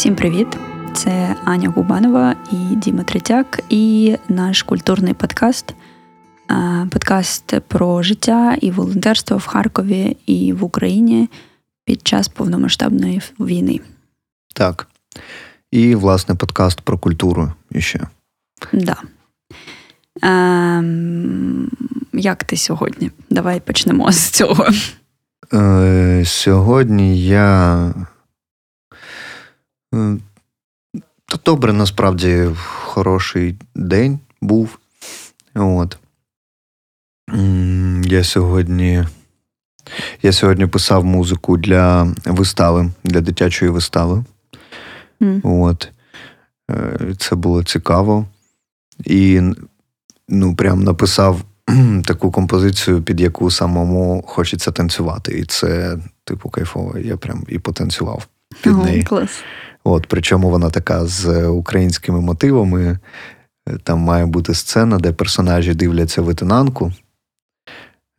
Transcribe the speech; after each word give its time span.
Всім 0.00 0.16
привіт! 0.16 0.58
Це 0.94 1.36
Аня 1.44 1.68
Губанова 1.68 2.36
і 2.52 2.76
Діма 2.76 3.02
Третяк, 3.02 3.60
і 3.68 4.16
наш 4.28 4.62
культурний 4.62 5.14
подкаст. 5.14 5.74
Подкаст 6.90 7.54
про 7.68 8.02
життя 8.02 8.56
і 8.60 8.70
волонтерство 8.70 9.36
в 9.36 9.46
Харкові 9.46 10.16
і 10.26 10.52
в 10.52 10.64
Україні 10.64 11.28
під 11.84 12.06
час 12.06 12.28
повномасштабної 12.28 13.20
війни. 13.40 13.80
Так. 14.54 14.88
І, 15.70 15.94
власне, 15.94 16.34
подкаст 16.34 16.80
про 16.80 16.98
культуру 16.98 17.52
іще. 17.70 18.00
Да. 18.72 18.96
Ем, 20.22 21.70
Як 22.12 22.44
ти 22.44 22.56
сьогодні? 22.56 23.10
Давай 23.30 23.60
почнемо 23.60 24.12
з 24.12 24.30
цього. 24.30 24.66
Е, 25.52 26.22
Сьогодні 26.26 27.26
я. 27.26 27.94
Та 29.92 31.38
добре, 31.44 31.72
насправді, 31.72 32.48
хороший 32.84 33.54
день 33.74 34.18
був. 34.40 34.78
От. 35.54 35.98
Я 38.04 38.24
сьогодні. 38.24 39.04
Я 40.22 40.32
сьогодні 40.32 40.66
писав 40.66 41.04
музику 41.04 41.56
для 41.56 42.14
вистави, 42.24 42.90
для 43.04 43.20
дитячої 43.20 43.70
вистави. 43.70 44.24
Mm. 45.20 45.40
От. 45.44 45.88
Е, 46.70 47.14
це 47.18 47.36
було 47.36 47.64
цікаво. 47.64 48.26
І 49.04 49.40
ну, 50.28 50.56
прям 50.56 50.82
написав 50.82 51.42
таку 52.04 52.30
композицію, 52.30 53.02
під 53.02 53.20
яку 53.20 53.50
самому 53.50 54.24
хочеться 54.26 54.70
танцювати. 54.70 55.38
І 55.38 55.44
це, 55.44 55.98
типу, 56.24 56.48
кайфово. 56.48 56.98
Я 56.98 57.16
прям 57.16 57.44
і 57.48 57.58
потанцював 57.58 58.26
під 58.62 58.72
Ого, 58.72 58.84
неї. 58.84 59.02
Клас. 59.02 59.42
От, 59.84 60.06
Причому 60.08 60.50
вона 60.50 60.70
така 60.70 61.06
з 61.06 61.46
українськими 61.46 62.20
мотивами. 62.20 62.98
Там 63.82 63.98
має 63.98 64.26
бути 64.26 64.54
сцена, 64.54 64.98
де 64.98 65.12
персонажі 65.12 65.74
дивляться 65.74 66.22
витинанку. 66.22 66.92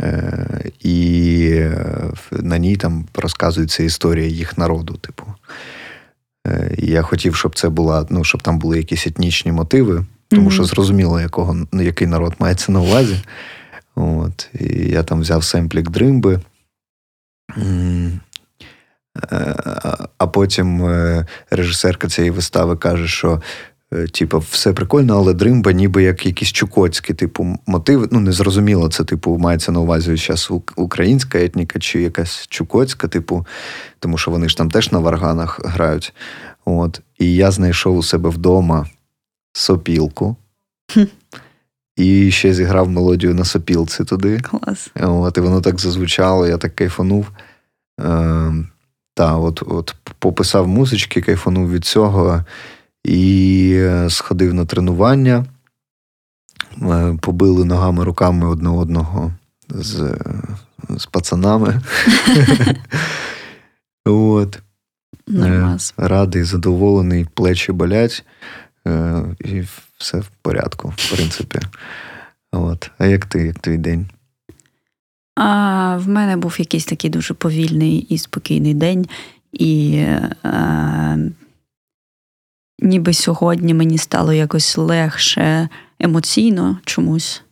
Е, 0.02 0.72
і 0.80 1.66
на 2.32 2.58
ній 2.58 2.76
там 2.76 3.06
розказується 3.14 3.84
історія 3.84 4.28
їх 4.28 4.58
народу. 4.58 4.94
Типу. 4.94 5.24
Е, 6.48 6.76
я 6.78 7.02
хотів, 7.02 7.36
щоб 7.36 7.56
це 7.56 7.70
була, 7.70 8.08
ну, 8.10 8.24
щоб 8.24 8.42
там 8.42 8.60
були 8.60 8.78
якісь 8.78 9.08
етнічні 9.08 9.52
мотиви, 9.52 10.06
тому 10.28 10.50
mm-hmm. 10.50 10.54
що 10.54 10.64
зрозуміло, 10.64 11.22
якого, 11.22 11.58
який 11.74 12.08
народ 12.08 12.34
мається 12.40 12.72
на 12.72 12.82
увазі. 12.82 13.16
От, 13.96 14.50
І 14.60 14.90
я 14.90 15.04
там 15.04 15.22
взяв 15.22 15.44
семплік 15.44 15.90
дримби. 15.90 16.40
Е, 19.32 19.56
а 20.18 20.28
потім 20.28 20.90
режисерка 21.52 22.08
цієї 22.08 22.32
вистави 22.32 22.76
каже, 22.76 23.08
що 23.08 23.42
Е, 23.94 24.08
типу, 24.08 24.40
все 24.40 24.74
прикольно, 24.74 25.18
але 25.18 25.34
дримба, 25.34 25.72
ніби 25.72 26.04
як 26.04 26.26
якісь 26.26 26.52
чукотські, 26.52 27.14
типу, 27.14 27.58
мотиви. 27.66 28.08
Ну, 28.12 28.20
незрозуміло, 28.20 28.90
це, 28.90 29.04
типу, 29.04 29.38
мається 29.38 29.72
на 29.72 29.80
увазі 29.80 30.16
зараз 30.16 30.52
українська 30.76 31.40
етніка 31.40 31.80
чи 31.80 32.02
якась 32.02 32.48
чукотська, 32.48 33.08
типу, 33.08 33.46
тому 34.00 34.18
що 34.18 34.32
вони 34.32 34.50
ж 34.50 34.58
там 34.58 34.72
теж 34.72 34.92
на 34.92 35.00
варганах 35.00 35.60
грають. 35.64 36.14
От. 36.66 37.02
І 37.20 37.36
я 37.36 37.52
знайшов 37.52 37.98
у 37.98 38.04
себе 38.04 38.30
вдома 38.30 38.88
сопілку. 39.54 40.36
І 41.96 42.32
ще 42.32 42.54
зіграв 42.54 42.90
мелодію 42.90 43.36
на 43.36 43.46
сопілці 43.46 44.04
туди. 44.04 44.40
Клас. 44.40 44.90
От, 44.96 45.38
І 45.38 45.42
воно 45.42 45.62
так 45.62 45.80
зазвучало, 45.80 46.48
я 46.48 46.58
так 46.58 46.76
кайфанув. 46.76 47.32
Е, 48.00 48.54
Та, 49.22 49.36
от, 49.36 49.64
от 49.68 49.96
пописав 50.20 50.68
музички, 50.68 51.22
кайфанув 51.22 51.72
від 51.72 51.86
цього 51.86 52.44
і 53.04 53.74
е, 53.76 54.10
сходив 54.10 54.54
на 54.54 54.66
тренування, 54.66 55.46
е, 56.82 57.18
побили 57.22 57.66
ногами 57.66 58.04
руками 58.04 58.48
одне 58.48 58.70
одного 58.70 59.32
з 59.70 60.18
з 60.90 61.06
пацанами. 61.06 61.82
От. 64.06 64.60
Е, 65.30 65.78
радий, 65.98 66.44
задоволений, 66.44 67.28
плечі 67.34 67.72
болять, 67.72 68.26
і 69.40 69.64
все 69.98 70.18
в 70.18 70.28
порядку, 70.42 70.94
в 70.98 71.16
принципі. 71.16 71.60
От. 72.52 72.92
А 72.98 73.06
як 73.06 73.26
ти, 73.26 73.42
як 73.42 73.60
твій 73.60 73.78
день? 73.78 74.10
А, 75.36 75.98
В 75.98 76.10
мене 76.10 76.38
був 76.38 76.56
якийсь 76.60 76.86
такий 76.86 77.10
дуже 77.10 77.34
повільний 77.34 77.98
і 77.98 78.18
спокійний 78.18 78.74
день, 78.74 79.08
і 79.54 80.06
а, 80.44 81.18
ніби 82.80 83.14
сьогодні 83.14 83.74
мені 83.74 83.98
стало 83.98 84.34
якось 84.34 84.78
легше 84.78 85.70
емоційно 86.00 86.80
чомусь. 86.86 87.44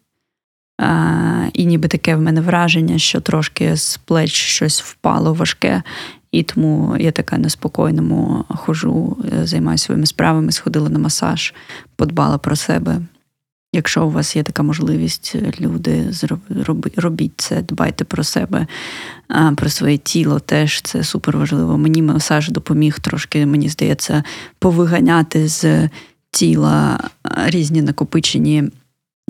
А, 0.78 1.46
І 1.54 1.66
ніби 1.66 1.88
таке 1.88 2.16
в 2.16 2.22
мене 2.22 2.42
враження, 2.42 2.98
що 2.98 3.22
трошки 3.22 3.76
з 3.76 3.98
плеч 3.98 4.32
щось 4.32 4.82
впало 4.82 5.34
важке, 5.34 5.84
і 6.32 6.44
тому 6.44 6.96
я 7.00 7.12
така 7.12 7.38
на 7.38 7.50
спокійному 7.50 8.46
хожу, 8.50 9.18
е, 9.34 9.46
займаюся 9.48 9.86
своїми 9.86 10.06
справами, 10.06 10.52
сходила 10.52 10.90
на 10.90 11.00
масаж, 11.00 11.54
подбала 11.96 12.38
про 12.38 12.56
себе. 12.56 13.02
Якщо 13.74 14.06
у 14.06 14.10
вас 14.10 14.36
є 14.36 14.44
така 14.44 14.64
можливість, 14.64 15.36
люди, 15.62 16.14
робіть 16.96 17.34
це, 17.38 17.62
дбайте 17.62 18.06
про 18.06 18.24
себе, 18.24 18.68
про 19.56 19.70
своє 19.70 19.98
тіло 19.98 20.40
теж 20.40 20.82
це 20.82 21.04
супер 21.04 21.38
важливо. 21.38 21.78
Мені 21.78 22.02
масаж 22.02 22.50
допоміг 22.50 23.00
трошки, 23.00 23.46
мені 23.46 23.70
здається, 23.70 24.24
повиганяти 24.60 25.48
з 25.48 25.90
тіла 26.32 27.10
різні 27.46 27.82
накопичені 27.82 28.64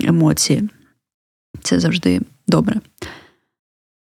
емоції. 0.02 0.68
Це 1.62 1.80
завжди 1.80 2.20
добре. 2.46 2.80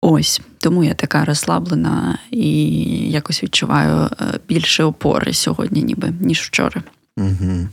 Ось, 0.02 0.42
тому 0.58 0.84
я 0.84 0.94
така 0.94 1.26
розслаблена 1.26 2.20
і 2.32 2.72
якось 3.12 3.44
відчуваю 3.44 4.10
е, 4.22 4.40
більше 4.48 4.84
опори 4.84 5.34
сьогодні, 5.34 5.84
ніби, 5.84 6.14
ніж 6.20 6.42
вчора. 6.42 6.84
Угу. 7.18 7.68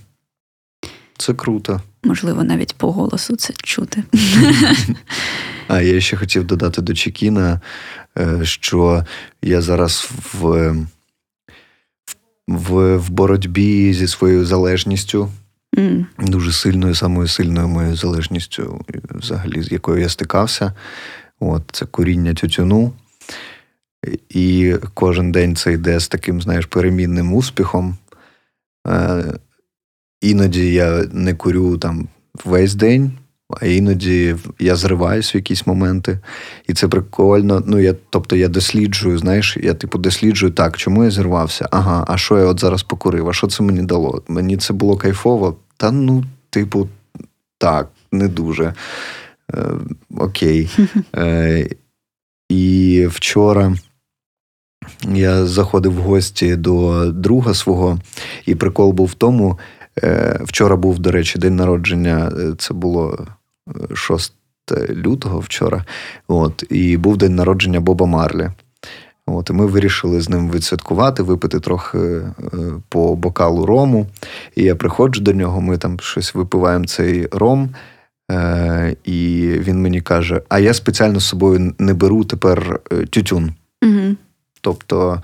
Це 1.18 1.34
круто. 1.34 1.80
Можливо, 2.04 2.44
навіть 2.44 2.74
по 2.74 2.92
голосу 2.92 3.36
це 3.36 3.52
чути. 3.62 4.04
А 5.68 5.80
я 5.80 6.00
ще 6.00 6.16
хотів 6.16 6.44
додати 6.44 6.82
до 6.82 6.94
Чекіна, 6.94 7.60
е, 8.18 8.44
що 8.44 9.04
я 9.42 9.62
зараз 9.62 10.10
в 10.32 10.74
в, 12.50 12.96
в 12.96 13.10
боротьбі 13.10 13.94
зі 13.94 14.08
своєю 14.08 14.44
залежністю, 14.46 15.30
mm. 15.76 16.04
дуже 16.18 16.52
сильною, 16.52 16.94
самою 16.94 17.28
сильною 17.28 17.68
моєю 17.68 17.96
залежністю, 17.96 18.84
взагалі, 19.10 19.62
з 19.62 19.72
якою 19.72 20.00
я 20.00 20.08
стикався. 20.08 20.72
От, 21.40 21.62
Це 21.72 21.86
коріння 21.86 22.34
тютюну. 22.34 22.92
І 24.28 24.74
кожен 24.94 25.32
день 25.32 25.56
це 25.56 25.72
йде 25.72 26.00
з 26.00 26.08
таким, 26.08 26.42
знаєш, 26.42 26.66
перемінним 26.66 27.34
успіхом. 27.34 27.96
Іноді 30.20 30.72
я 30.72 31.04
не 31.12 31.34
курю 31.34 31.78
там 31.78 32.08
весь 32.44 32.74
день, 32.74 33.12
а 33.60 33.66
іноді 33.66 34.36
я 34.58 34.76
зриваюсь 34.76 35.34
в 35.34 35.36
якісь 35.36 35.66
моменти. 35.66 36.18
І 36.68 36.74
це 36.74 36.88
прикольно. 36.88 37.62
Ну, 37.66 37.78
я, 37.78 37.94
Тобто 38.10 38.36
я 38.36 38.48
досліджую, 38.48 39.18
знаєш, 39.18 39.56
я 39.62 39.74
типу 39.74 39.98
досліджую 39.98 40.52
так, 40.52 40.76
чому 40.76 41.04
я 41.04 41.10
зірвався? 41.10 41.68
Ага, 41.70 42.04
а 42.08 42.16
що 42.16 42.38
я 42.38 42.44
от 42.44 42.60
зараз 42.60 42.82
покурив? 42.82 43.28
А 43.28 43.32
що 43.32 43.46
це 43.46 43.62
мені 43.62 43.82
дало? 43.82 44.22
Мені 44.28 44.56
це 44.56 44.72
було 44.72 44.96
кайфово? 44.96 45.56
Та 45.76 45.90
ну, 45.90 46.24
типу, 46.50 46.88
так, 47.58 47.88
не 48.12 48.28
дуже. 48.28 48.74
Е, 49.54 49.64
Окей. 50.16 50.70
Е, 51.16 51.68
І 52.48 53.06
вчора. 53.10 53.76
Я 55.08 55.46
заходив 55.46 55.94
в 55.94 55.96
гості 55.96 56.56
до 56.56 57.06
друга 57.12 57.54
свого, 57.54 57.98
і 58.46 58.54
прикол 58.54 58.92
був 58.92 59.06
в 59.06 59.14
тому, 59.14 59.58
вчора 60.40 60.76
був, 60.76 60.98
до 60.98 61.10
речі, 61.10 61.38
день 61.38 61.56
народження. 61.56 62.32
Е, 62.38 62.54
це 62.58 62.74
було 62.74 63.26
6 63.94 64.32
е, 64.72 64.94
лютого 64.94 65.38
вчора. 65.38 65.84
От, 66.28 66.64
І 66.70 66.96
був 66.96 67.16
день 67.16 67.34
народження 67.34 67.80
Боба 67.80 68.06
Марлі. 68.06 68.50
От, 69.26 69.50
І 69.50 69.52
ми 69.52 69.66
вирішили 69.66 70.20
з 70.20 70.28
ним 70.28 70.50
відсвяткувати, 70.50 71.22
випити 71.22 71.60
трохи 71.60 72.22
по 72.88 73.16
бокалу 73.16 73.66
рому. 73.66 74.06
І 74.56 74.62
я 74.62 74.76
приходжу 74.76 75.20
до 75.22 75.32
нього, 75.32 75.60
ми 75.60 75.78
там 75.78 76.00
щось 76.00 76.34
випиваємо 76.34 76.84
цей 76.84 77.28
ром. 77.32 77.70
І 79.04 79.48
він 79.58 79.82
мені 79.82 80.00
каже: 80.00 80.42
А 80.48 80.58
я 80.58 80.74
спеціально 80.74 81.20
з 81.20 81.24
собою 81.24 81.74
не 81.78 81.94
беру 81.94 82.24
тепер 82.24 82.80
тютюн. 83.10 83.54
Угу. 83.84 84.16
Тобто, 84.60 85.22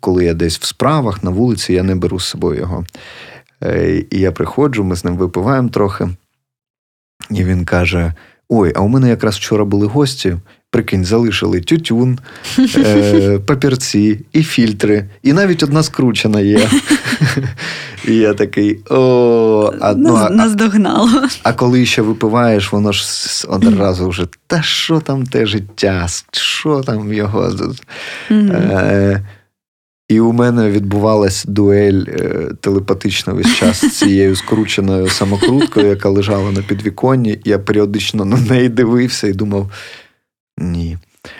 коли 0.00 0.24
я 0.24 0.34
десь 0.34 0.58
в 0.58 0.64
справах 0.64 1.24
на 1.24 1.30
вулиці, 1.30 1.72
я 1.72 1.82
не 1.82 1.94
беру 1.94 2.20
з 2.20 2.24
собою 2.24 2.60
його. 2.60 2.84
Е, 3.62 4.04
і 4.10 4.18
я 4.18 4.32
приходжу, 4.32 4.84
ми 4.84 4.96
з 4.96 5.04
ним 5.04 5.16
випиваємо 5.16 5.68
трохи. 5.68 6.08
І 7.30 7.44
він 7.44 7.64
каже: 7.64 8.12
Ой, 8.48 8.72
а 8.76 8.80
у 8.80 8.88
мене 8.88 9.08
якраз 9.08 9.36
вчора 9.36 9.64
були 9.64 9.86
гості, 9.86 10.36
Прикинь, 10.70 11.04
залишили 11.04 11.60
тютюн, 11.60 12.18
е, 12.76 13.38
папірці 13.46 14.20
і 14.32 14.42
фільтри, 14.42 15.04
і 15.22 15.32
навіть 15.32 15.62
одна 15.62 15.82
скручена 15.82 16.40
є. 16.40 16.68
І 18.08 18.14
я 18.14 18.34
такий 18.34 18.80
о, 18.90 19.72
а, 19.80 19.94
ну, 19.94 20.14
а, 20.16 20.30
Наздогнало. 20.30 21.28
А 21.42 21.52
коли 21.52 21.86
ще 21.86 22.02
випиваєш, 22.02 22.72
воно 22.72 22.92
ж 22.92 23.04
одразу 23.48 24.08
вже 24.08 24.26
та 24.46 24.62
що 24.62 25.00
там 25.00 25.26
те 25.26 25.46
життя, 25.46 26.06
що 26.32 26.80
там 26.80 27.12
його. 27.12 27.52
Е, 28.30 29.20
І 30.08 30.20
у 30.20 30.32
мене 30.32 30.70
відбувалась 30.70 31.44
дуель 31.44 32.04
е, 32.08 32.50
телепатична 32.60 33.32
весь 33.32 33.54
час 33.54 33.84
з 33.84 33.98
цією 33.98 34.36
скрученою 34.36 35.08
самокруткою, 35.08 35.86
яка 35.86 36.08
лежала 36.08 36.50
на 36.50 36.62
підвіконні. 36.62 37.38
Я 37.44 37.58
періодично 37.58 38.24
на 38.24 38.36
неї 38.36 38.68
дивився 38.68 39.26
і 39.26 39.32
думав: 39.32 39.72
ні. 40.58 40.98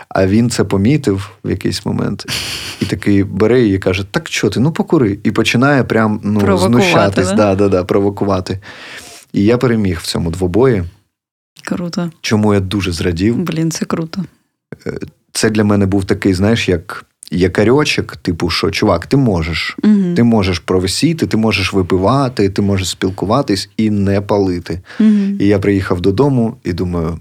А 0.08 0.26
він 0.26 0.50
це 0.50 0.64
помітив 0.64 1.30
в 1.44 1.50
якийсь 1.50 1.86
момент 1.86 2.26
і 2.80 2.84
такий 2.84 3.24
бере 3.24 3.62
її 3.62 3.76
і 3.76 3.78
каже: 3.78 4.04
Так 4.10 4.28
що 4.28 4.50
ти? 4.50 4.60
Ну 4.60 4.72
покури. 4.72 5.18
І 5.24 5.30
починає 5.30 5.84
прям 5.84 6.20
ну, 6.22 6.58
знущатись, 6.58 7.32
да? 7.32 7.54
Да, 7.54 7.68
да, 7.68 7.84
провокувати. 7.84 8.60
І 9.32 9.44
я 9.44 9.58
переміг 9.58 9.98
в 9.98 10.06
цьому 10.06 10.30
двобої. 10.30 10.84
Круто. 11.64 12.10
Чому 12.20 12.54
я 12.54 12.60
дуже 12.60 12.92
зрадів. 12.92 13.36
Блін, 13.36 13.70
це 13.70 13.84
круто. 13.84 14.24
Е, 14.86 14.98
це 15.32 15.50
для 15.50 15.64
мене 15.64 15.86
був 15.86 16.04
такий, 16.04 16.34
знаєш, 16.34 16.68
як 16.68 17.04
якарьочок, 17.30 18.16
типу, 18.16 18.50
що 18.50 18.70
чувак, 18.70 19.06
ти 19.06 19.16
можеш. 19.16 19.76
Угу. 19.84 20.14
Ти 20.16 20.22
можеш 20.22 20.58
провисіти, 20.58 21.26
ти 21.26 21.36
можеш 21.36 21.72
випивати, 21.72 22.48
ти 22.48 22.62
можеш 22.62 22.88
спілкуватись 22.88 23.70
і 23.76 23.90
не 23.90 24.20
палити. 24.20 24.80
Угу. 25.00 25.10
І 25.40 25.46
я 25.46 25.58
приїхав 25.58 26.00
додому 26.00 26.56
і 26.64 26.72
думаю: 26.72 27.18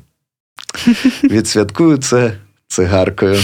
відсвяткую 1.23 1.97
це 1.97 2.33
цигаркою. 2.67 3.39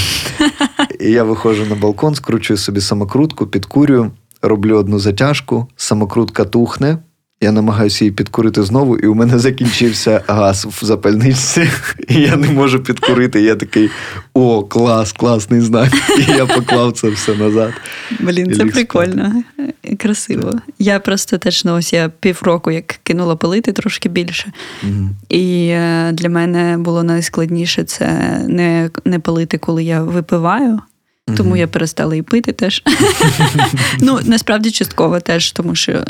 І 1.00 1.12
я 1.12 1.24
виходжу 1.24 1.66
на 1.70 1.76
балкон, 1.76 2.16
скручую 2.16 2.58
собі 2.58 2.82
самокрутку, 2.82 3.48
підкурюю, 3.48 4.12
роблю 4.42 4.78
одну 4.78 5.00
затяжку, 5.00 5.68
самокрутка 5.76 6.46
тухне. 6.46 6.98
Я 7.44 7.52
намагаюся 7.52 8.06
її 8.06 8.12
підкурити 8.12 8.64
знову, 8.64 8.98
і 8.98 9.08
у 9.08 9.16
мене 9.16 9.40
закінчився 9.40 10.24
газ 10.28 10.68
в 10.82 10.86
запальничці, 10.86 11.70
і 12.08 12.14
я 12.14 12.36
не 12.36 12.50
можу 12.50 12.80
підкурити. 12.84 13.42
Я 13.42 13.56
такий 13.56 13.90
о, 14.34 14.64
клас, 14.64 15.12
класний 15.14 15.62
знак. 15.62 15.94
І 16.20 16.32
я 16.32 16.46
поклав 16.46 16.92
це 16.92 17.10
все 17.10 17.36
назад. 17.36 17.74
Блін, 18.20 18.54
це 18.54 18.66
прикольно, 18.66 19.44
і 19.84 19.96
красиво. 19.96 20.52
Я 20.80 21.00
просто 21.00 21.38
теж 21.38 21.66
ну, 21.66 21.74
ось 21.74 21.94
я 21.94 22.12
півроку 22.20 22.72
як 22.72 23.00
кинула 23.04 23.36
пилити 23.36 23.72
трошки 23.72 24.10
більше. 24.10 24.52
Угу. 24.84 25.10
І 25.30 25.68
е, 25.68 26.12
для 26.12 26.30
мене 26.30 26.78
було 26.78 27.04
найскладніше 27.04 27.84
це 27.84 28.08
не, 28.48 28.90
не 29.06 29.20
палити, 29.20 29.58
коли 29.58 29.84
я 29.84 30.04
випиваю. 30.04 30.80
Тому 31.38 31.56
я 31.58 31.68
перестала 31.68 32.16
і 32.16 32.22
пити 32.22 32.52
теж. 32.52 32.84
Ну, 34.00 34.20
насправді 34.26 34.72
частково 34.72 35.20
теж, 35.20 35.52
тому 35.52 35.76
що 35.76 35.92
е, 35.92 36.06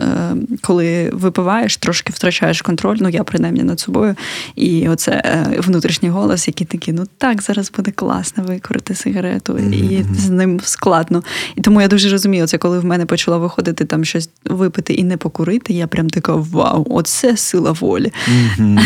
коли 0.62 1.10
випиваєш, 1.14 1.78
трошки 1.78 2.14
втрачаєш 2.14 2.62
контроль, 2.62 2.98
ну 3.00 3.10
я 3.10 3.24
принаймні 3.24 3.64
над 3.64 3.80
собою. 3.80 4.16
І 4.56 4.90
оце 4.90 5.12
е, 5.12 5.56
внутрішній 5.60 6.10
голос, 6.10 6.48
який 6.48 6.68
такий, 6.68 6.94
ну 6.94 7.04
так, 7.18 7.42
зараз 7.42 7.72
буде 7.78 7.92
класно 7.92 8.44
викорити 8.44 8.96
сигарету, 8.96 9.58
і 9.58 10.06
з 10.18 10.30
ним 10.30 10.60
складно. 10.64 11.24
І 11.56 11.62
тому 11.62 11.82
я 11.82 11.88
дуже 11.88 12.10
розумію, 12.10 12.48
це 12.48 12.58
коли 12.58 12.80
в 12.80 12.86
мене 12.86 13.06
почало 13.06 13.40
виходити 13.40 13.86
там 13.86 14.06
щось 14.06 14.30
випити 14.46 14.94
і 14.94 15.04
не 15.04 15.18
покурити, 15.18 15.74
я 15.74 15.88
прям 15.88 16.10
така 16.10 16.36
вау, 16.36 16.88
оце 16.90 17.38
сила 17.38 17.72
волі. 17.72 18.14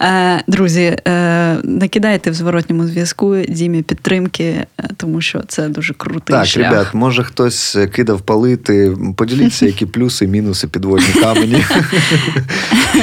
Е, 0.00 0.44
друзі, 0.48 0.96
накидайте 1.64 2.30
в 2.30 2.34
зворотньому 2.34 2.86
зв'язку 2.86 3.36
Дімі 3.48 3.82
підтримки, 3.82 4.66
тому 4.96 5.20
що 5.20 5.31
що 5.32 5.42
це 5.48 5.68
дуже 5.68 5.94
крутий 5.94 6.36
так, 6.36 6.46
шлях. 6.46 6.70
Так, 6.70 6.72
ребят, 6.72 6.94
може 6.94 7.24
хтось 7.24 7.78
кидав 7.92 8.20
палити. 8.20 8.96
Поділіться, 9.16 9.66
які 9.66 9.86
плюси, 9.86 10.26
мінуси, 10.26 10.68
підводні 10.68 11.20
камені. 11.20 11.64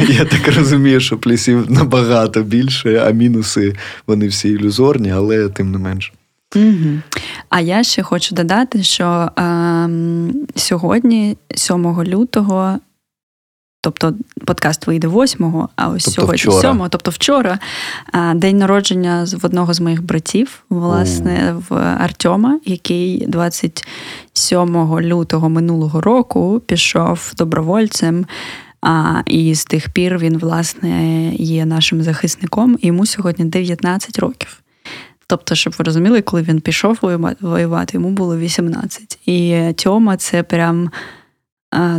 Я 0.09 0.25
так 0.25 0.55
розумію, 0.57 0.99
що 0.99 1.17
плюсів 1.17 1.71
набагато 1.71 2.43
більше, 2.43 3.03
а 3.07 3.11
мінуси 3.11 3.75
вони 4.07 4.27
всі 4.27 4.49
ілюзорні, 4.49 5.11
але 5.11 5.49
тим 5.49 5.71
не 5.71 5.77
менш. 5.77 6.13
Угу. 6.55 7.01
А 7.49 7.61
я 7.61 7.83
ще 7.83 8.03
хочу 8.03 8.35
додати, 8.35 8.83
що 8.83 9.31
е, 9.39 9.89
сьогодні, 10.55 11.37
7 11.55 12.03
лютого, 12.03 12.79
Тобто 13.81 14.13
подкаст 14.45 14.87
вийде 14.87 15.07
8 15.07 15.67
а 15.75 15.89
ось 15.89 16.03
тобто 16.03 16.21
сьогодні 16.21 16.37
вчора. 16.37 16.61
7 16.61 16.87
тобто 16.89 17.11
вчора, 17.11 17.59
день 18.35 18.57
народження 18.57 19.27
в 19.41 19.45
одного 19.45 19.73
з 19.73 19.79
моїх 19.79 20.03
братів, 20.03 20.63
власне, 20.69 21.55
в 21.69 21.75
Артема, 21.75 22.59
який 22.65 23.27
27 23.27 25.01
лютого 25.01 25.49
минулого 25.49 26.01
року 26.01 26.61
пішов 26.65 27.33
добровольцем. 27.37 28.25
А, 28.81 29.21
І 29.25 29.55
з 29.55 29.65
тих 29.65 29.89
пір 29.89 30.17
він, 30.17 30.37
власне, 30.37 31.29
є 31.33 31.65
нашим 31.65 32.03
захисником, 32.03 32.77
і 32.81 32.87
йому 32.87 33.05
сьогодні 33.05 33.45
19 33.45 34.19
років. 34.19 34.61
Тобто, 35.27 35.55
щоб 35.55 35.75
ви 35.79 35.85
розуміли, 35.85 36.21
коли 36.21 36.41
він 36.41 36.61
пішов 36.61 36.97
воювати, 37.41 37.97
йому 37.97 38.09
було 38.09 38.37
18. 38.37 39.19
І 39.25 39.73
Тьома 39.75 40.17
це 40.17 40.43
прям 40.43 40.89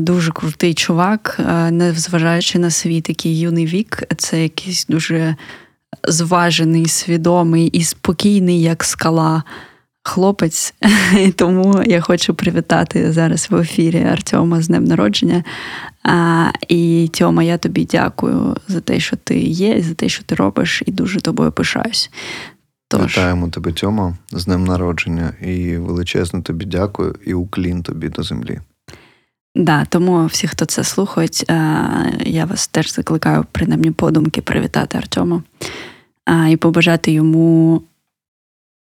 дуже 0.00 0.32
крутий 0.32 0.74
чувак, 0.74 1.40
незважаючи 1.70 2.58
на 2.58 2.70
свій 2.70 3.00
такий 3.00 3.38
юний 3.38 3.66
вік, 3.66 4.02
це 4.16 4.42
якийсь 4.42 4.86
дуже 4.86 5.36
зважений, 6.08 6.88
свідомий 6.88 7.66
і 7.66 7.84
спокійний, 7.84 8.62
як 8.62 8.84
скала. 8.84 9.42
Хлопець, 10.02 10.74
і 11.18 11.30
тому 11.36 11.82
я 11.86 12.00
хочу 12.00 12.34
привітати 12.34 13.12
зараз 13.12 13.46
в 13.50 13.56
ефірі 13.56 14.02
Артема 14.02 14.62
з 14.62 14.68
днем 14.68 14.84
народження. 14.84 15.44
І 16.68 17.10
Тьома, 17.12 17.42
я 17.42 17.58
тобі 17.58 17.84
дякую 17.84 18.56
за 18.68 18.80
те, 18.80 19.00
що 19.00 19.16
ти 19.16 19.38
є, 19.38 19.82
за 19.82 19.94
те, 19.94 20.08
що 20.08 20.24
ти 20.24 20.34
робиш, 20.34 20.82
і 20.86 20.92
дуже 20.92 21.20
тобою 21.20 21.52
пишаюсь. 21.52 22.10
Тож. 22.88 23.12
Вітаємо 23.12 23.48
тебе, 23.48 23.72
Тьома, 23.72 24.16
з 24.32 24.44
днем 24.44 24.64
народження, 24.64 25.34
і 25.42 25.76
величезно 25.76 26.42
тобі 26.42 26.64
дякую, 26.64 27.14
і 27.26 27.34
уклін 27.34 27.82
тобі 27.82 28.08
до 28.08 28.22
землі. 28.22 28.60
Да, 29.54 29.84
тому 29.84 30.26
всі, 30.26 30.46
хто 30.46 30.64
це 30.64 30.84
слухають, 30.84 31.44
е, 31.50 31.54
я 32.20 32.44
вас 32.44 32.68
теж 32.68 32.94
закликаю, 32.94 33.44
принаймні, 33.52 33.90
подумки 33.90 34.40
привітати 34.40 34.98
Артему 34.98 35.42
і 36.50 36.56
побажати 36.56 37.12
йому, 37.12 37.82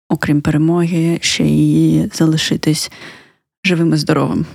окрім 0.10 0.42
перемоги, 0.42 1.20
ще 1.22 1.44
й 1.44 2.10
залишитись 2.14 2.92
живим 3.64 3.94
і 3.94 3.98
здоровим. 3.98 4.46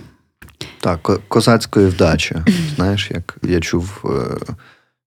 Так, 0.80 1.10
козацької 1.28 1.86
вдачі. 1.86 2.36
Знаєш, 2.76 3.10
як 3.10 3.36
я 3.42 3.60
чув 3.60 4.04
е, 4.04 4.54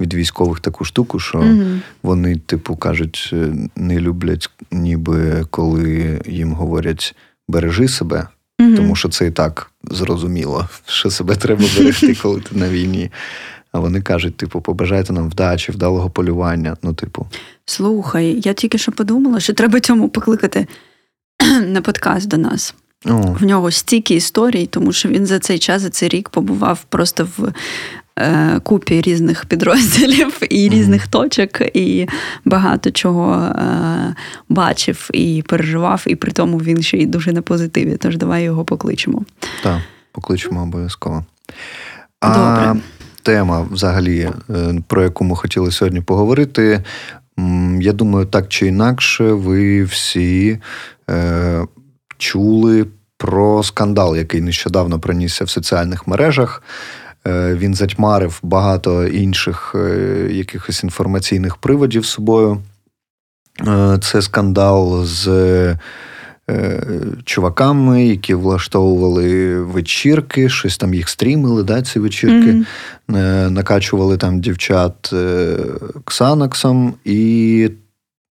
від 0.02 0.14
військових 0.14 0.60
таку 0.60 0.86
штуку, 0.86 1.20
що 1.20 1.38
mm 1.38 1.80
вони, 2.04 2.36
типу, 2.36 2.76
кажуть, 2.76 3.30
е, 3.34 3.54
не 3.76 4.00
люблять, 4.00 4.50
ніби 4.72 5.46
коли 5.50 6.22
їм 6.26 6.54
говорять 6.54 7.16
бережи 7.48 7.88
себе. 7.88 8.28
Угу. 8.60 8.76
Тому 8.76 8.96
що 8.96 9.10
це 9.10 9.28
і 9.28 9.32
так 9.32 9.72
зрозуміло, 9.84 10.70
що 10.86 11.10
себе 11.12 11.36
треба 11.36 11.66
берегти, 11.78 12.16
коли 12.22 12.42
ти 12.42 12.56
на 12.56 12.70
війні. 12.70 13.12
А 13.72 13.80
вони 13.80 14.02
кажуть, 14.02 14.38
типу, 14.38 14.62
побажайте 14.62 15.14
нам 15.14 15.30
вдачі, 15.30 15.72
вдалого 15.72 16.10
полювання. 16.10 16.78
Ну, 16.84 16.94
типу. 16.94 17.28
Слухай, 17.66 18.42
я 18.46 18.54
тільки 18.54 18.78
що 18.78 18.92
подумала, 18.92 19.40
що 19.40 19.54
треба 19.54 19.80
цьому 19.80 20.10
покликати 20.10 20.68
на 21.66 21.82
подкаст 21.82 22.28
до 22.28 22.38
нас. 22.38 22.76
О. 23.06 23.36
В 23.40 23.44
нього 23.44 23.72
стільки 23.72 24.16
історій, 24.16 24.66
тому 24.66 24.94
що 24.94 25.10
він 25.10 25.26
за 25.26 25.40
цей 25.40 25.60
час, 25.60 25.82
за 25.82 25.90
цей 25.90 26.10
рік 26.10 26.30
побував 26.30 26.86
просто 26.90 27.28
в 27.38 27.54
купі 28.64 29.02
різних 29.02 29.46
підрозділів 29.46 30.42
і 30.50 30.70
різних 30.70 31.08
точок, 31.08 31.62
і 31.74 32.08
багато 32.46 32.92
чого 32.92 33.36
е, 33.36 34.16
бачив 34.50 35.10
і 35.14 35.44
переживав, 35.48 36.04
і 36.08 36.16
при 36.16 36.32
тому 36.32 36.58
він 36.58 36.82
ще 36.82 36.98
й 36.98 37.06
дуже 37.06 37.32
на 37.34 37.42
позитиві. 37.42 37.98
Тож 37.98 38.18
давай 38.18 38.44
його 38.44 38.66
покличемо. 38.66 39.22
Так, 39.64 39.82
покличемо 40.12 40.64
обов'язково. 40.64 41.26
А 42.20 42.34
Добре. 42.34 42.82
тема, 43.24 43.68
взагалі, 43.72 44.30
е, 44.50 44.82
про 44.88 45.04
яку 45.04 45.24
ми 45.24 45.36
хотіли 45.36 45.72
сьогодні 45.72 46.02
поговорити. 46.02 46.84
Я 47.80 47.94
думаю, 47.94 48.26
так 48.26 48.48
чи 48.48 48.68
інакше, 48.68 49.24
ви 49.24 49.84
всі 49.84 50.60
е, 51.10 51.66
чули 52.18 52.86
про 53.18 53.64
скандал, 53.64 54.16
який 54.16 54.42
нещодавно 54.42 55.00
пронісся 55.00 55.46
в 55.46 55.50
соціальних 55.50 56.08
мережах. 56.08 56.64
Е, 57.28 57.56
він 57.56 57.74
затьмарив 57.74 58.40
багато 58.44 59.08
інших 59.08 59.76
е, 59.76 60.28
якихось 60.32 60.84
інформаційних 60.84 61.58
приводів 61.58 62.06
собою. 62.06 62.62
Е, 63.68 63.98
це 64.02 64.22
скандал 64.22 65.06
з 65.06 65.78
чуваками, 67.24 68.06
які 68.06 68.34
влаштовували 68.34 69.60
вечірки, 69.62 70.50
щось 70.50 70.78
там 70.78 70.94
їх 70.94 71.10
стрімили, 71.10 71.64
да, 71.64 71.82
ці 71.82 72.00
вечірки, 72.00 72.64
mm-hmm. 73.10 73.50
накачували 73.50 74.18
там 74.18 74.42
дівчат 74.42 75.14
Ксанаксом, 76.06 76.94
і 77.06 77.70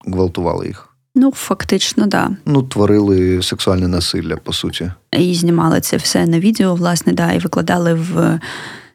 гвалтували 0.07 0.67
їх. 0.67 0.89
Ну, 1.15 1.31
фактично, 1.31 2.07
да. 2.07 2.29
Ну, 2.45 2.63
творили 2.63 3.41
сексуальне 3.41 3.87
насилля, 3.87 4.37
по 4.37 4.53
суті. 4.53 4.91
І 5.11 5.35
знімали 5.35 5.81
це 5.81 5.97
все 5.97 6.25
на 6.25 6.39
відео, 6.39 6.75
власне, 6.75 7.13
да, 7.13 7.31
і 7.31 7.39
викладали 7.39 7.93
в 7.93 8.39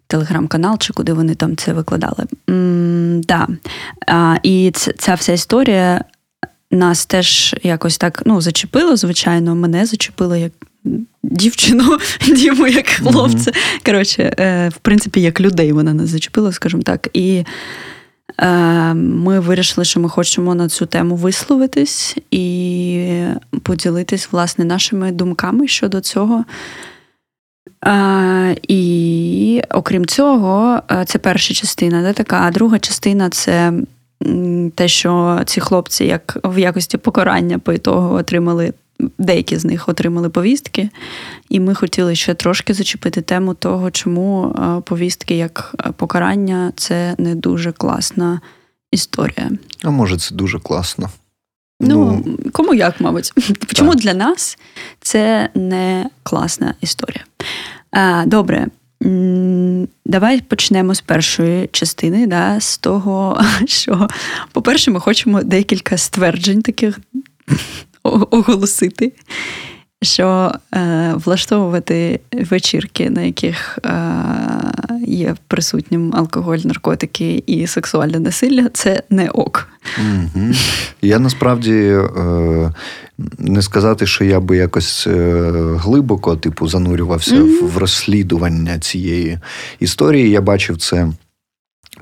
телеграм-канал, 0.06 0.78
чи 0.78 0.92
куди 0.92 1.12
вони 1.12 1.34
там 1.34 1.56
це 1.56 1.72
викладали. 1.72 2.24
М, 2.50 3.20
да. 3.20 3.48
А, 4.06 4.36
І 4.42 4.72
ця 4.98 5.14
вся 5.14 5.32
історія 5.32 6.04
нас 6.70 7.06
теж 7.06 7.56
якось 7.62 7.98
так 7.98 8.22
ну, 8.26 8.40
зачепила, 8.40 8.96
звичайно, 8.96 9.54
мене 9.54 9.86
зачепило 9.86 10.36
як 10.36 10.52
дівчину, 11.22 11.98
Діму 12.36 12.66
як 12.66 12.88
хлопця. 12.88 13.50
Mm-hmm. 13.50 13.86
Коротше, 13.86 14.34
е, 14.38 14.68
в 14.68 14.76
принципі, 14.76 15.20
як 15.20 15.40
людей 15.40 15.72
вона 15.72 15.94
нас 15.94 16.08
зачепила, 16.08 16.52
скажімо 16.52 16.82
так. 16.82 17.08
І 17.12 17.44
е, 18.38 18.94
ми 18.94 19.40
вирішили, 19.40 19.84
що 19.84 20.00
ми 20.00 20.08
хочемо 20.08 20.54
на 20.54 20.68
цю 20.68 20.86
тему 20.86 21.16
висловитись 21.16 22.16
і 22.30 23.24
поділитись, 23.62 24.28
власне, 24.32 24.64
нашими 24.64 25.12
думками 25.12 25.68
щодо 25.68 26.00
цього. 26.00 26.44
І 28.68 29.62
окрім 29.70 30.06
цього, 30.06 30.82
е, 30.90 31.04
це 31.04 31.18
перша 31.18 31.54
частина, 31.54 32.02
де 32.02 32.12
така, 32.12 32.40
а 32.42 32.50
друга 32.50 32.78
частина 32.78 33.30
це 33.30 33.72
те, 34.74 34.88
що 34.88 35.40
ці 35.46 35.60
хлопці, 35.60 36.04
як 36.04 36.38
в 36.44 36.58
якості 36.58 36.98
покарання 36.98 37.58
по 37.58 37.72
ітогу 37.72 38.16
отримали. 38.16 38.72
Деякі 39.18 39.56
з 39.56 39.64
них 39.64 39.88
отримали 39.88 40.28
повістки, 40.28 40.88
і 41.48 41.60
ми 41.60 41.74
хотіли 41.74 42.14
ще 42.14 42.34
трошки 42.34 42.74
зачепити 42.74 43.22
тему 43.22 43.54
того, 43.54 43.90
чому 43.90 44.46
е, 44.48 44.80
повістки 44.80 45.36
як 45.36 45.74
покарання 45.96 46.72
це 46.76 47.14
не 47.18 47.34
дуже 47.34 47.72
класна 47.72 48.40
історія. 48.92 49.50
А 49.82 49.90
може, 49.90 50.18
це 50.18 50.34
дуже 50.34 50.58
класно. 50.58 51.10
Ну, 51.80 52.22
ну 52.26 52.38
кому 52.52 52.74
як, 52.74 53.00
мабуть. 53.00 53.32
Чому 53.74 53.94
для 53.94 54.14
нас 54.14 54.58
це 55.00 55.48
не 55.54 56.10
класна 56.22 56.74
історія? 56.80 57.24
Добре. 58.26 58.66
Давай 60.04 60.40
почнемо 60.40 60.94
з 60.94 61.00
першої 61.00 61.68
частини, 61.72 62.26
да, 62.26 62.60
з 62.60 62.78
того, 62.78 63.40
що, 63.66 64.08
по-перше, 64.52 64.90
ми 64.90 65.00
хочемо 65.00 65.42
декілька 65.42 65.98
стверджень 65.98 66.62
таких 66.62 67.00
оголосити 68.02 69.12
що 70.02 70.52
е, 70.74 71.12
влаштовувати 71.24 72.20
вечірки, 72.32 73.10
на 73.10 73.22
яких 73.22 73.78
е, 73.84 73.90
є 75.06 75.34
присутнім 75.48 76.14
алкоголь, 76.14 76.58
наркотики 76.64 77.42
і 77.46 77.66
сексуальне 77.66 78.18
насилля, 78.18 78.68
це 78.72 79.02
не 79.10 79.28
ок. 79.28 79.68
Угу. 79.98 80.50
Я 81.02 81.18
насправді 81.18 81.72
е, 81.72 82.72
не 83.38 83.62
сказати, 83.62 84.06
що 84.06 84.24
я 84.24 84.40
би 84.40 84.56
якось 84.56 85.06
е, 85.06 85.52
глибоко 85.76 86.36
типу, 86.36 86.68
занурювався 86.68 87.36
угу. 87.36 87.66
в 87.66 87.78
розслідування 87.78 88.78
цієї 88.78 89.38
історії. 89.80 90.30
Я 90.30 90.40
бачив 90.40 90.76
це. 90.76 91.08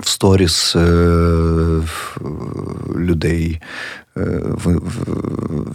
В 0.00 0.08
сторіс 0.08 0.76
е, 0.76 0.80
людей 2.96 3.60
в, 3.60 3.60
в, 3.60 4.03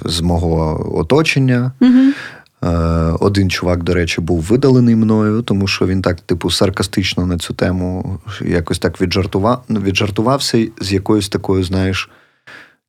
з 0.05 0.22
мого 0.22 0.86
оточення. 1.00 1.72
Угу. 1.81 2.13
Один 3.19 3.50
чувак, 3.50 3.84
до 3.84 3.93
речі, 3.93 4.22
був 4.22 4.41
видалений 4.41 4.96
мною, 4.96 5.41
тому 5.41 5.67
що 5.67 5.88
він 5.88 6.01
так, 6.01 6.22
типу, 6.22 6.51
саркастично 6.51 7.25
на 7.25 7.38
цю 7.38 7.53
тему 7.53 8.19
якось 8.46 8.79
так 8.79 9.01
віджартував, 9.01 9.63
віджартувався 9.69 10.67
з 10.81 10.93
якоюсь 10.93 11.29
такою, 11.29 11.63
знаєш, 11.63 12.10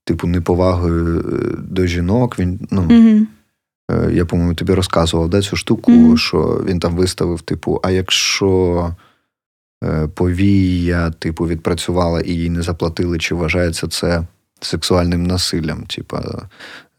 типу, 0.04 0.26
неповагою 0.26 1.20
е, 1.20 1.56
до 1.58 1.86
жінок. 1.86 2.38
Він, 2.38 2.60
ну, 2.70 2.82
угу. 2.82 3.26
Я, 4.10 4.24
по-моєму, 4.24 4.54
тобі 4.54 4.74
розказував 4.74 5.28
да, 5.28 5.42
цю 5.42 5.56
штуку, 5.56 5.92
угу. 5.92 6.16
що 6.16 6.64
він 6.66 6.80
там 6.80 6.96
виставив, 6.96 7.40
типу, 7.40 7.80
а 7.82 7.90
якщо 7.90 8.94
е, 9.84 10.08
повія, 10.14 11.10
типу, 11.10 11.46
відпрацювала 11.46 12.20
і 12.20 12.32
їй 12.32 12.50
не 12.50 12.62
заплатили, 12.62 13.18
чи 13.18 13.34
вважається 13.34 13.88
це 13.88 14.22
сексуальним 14.60 15.26
насиллям. 15.26 15.84
Типа, 15.86 16.42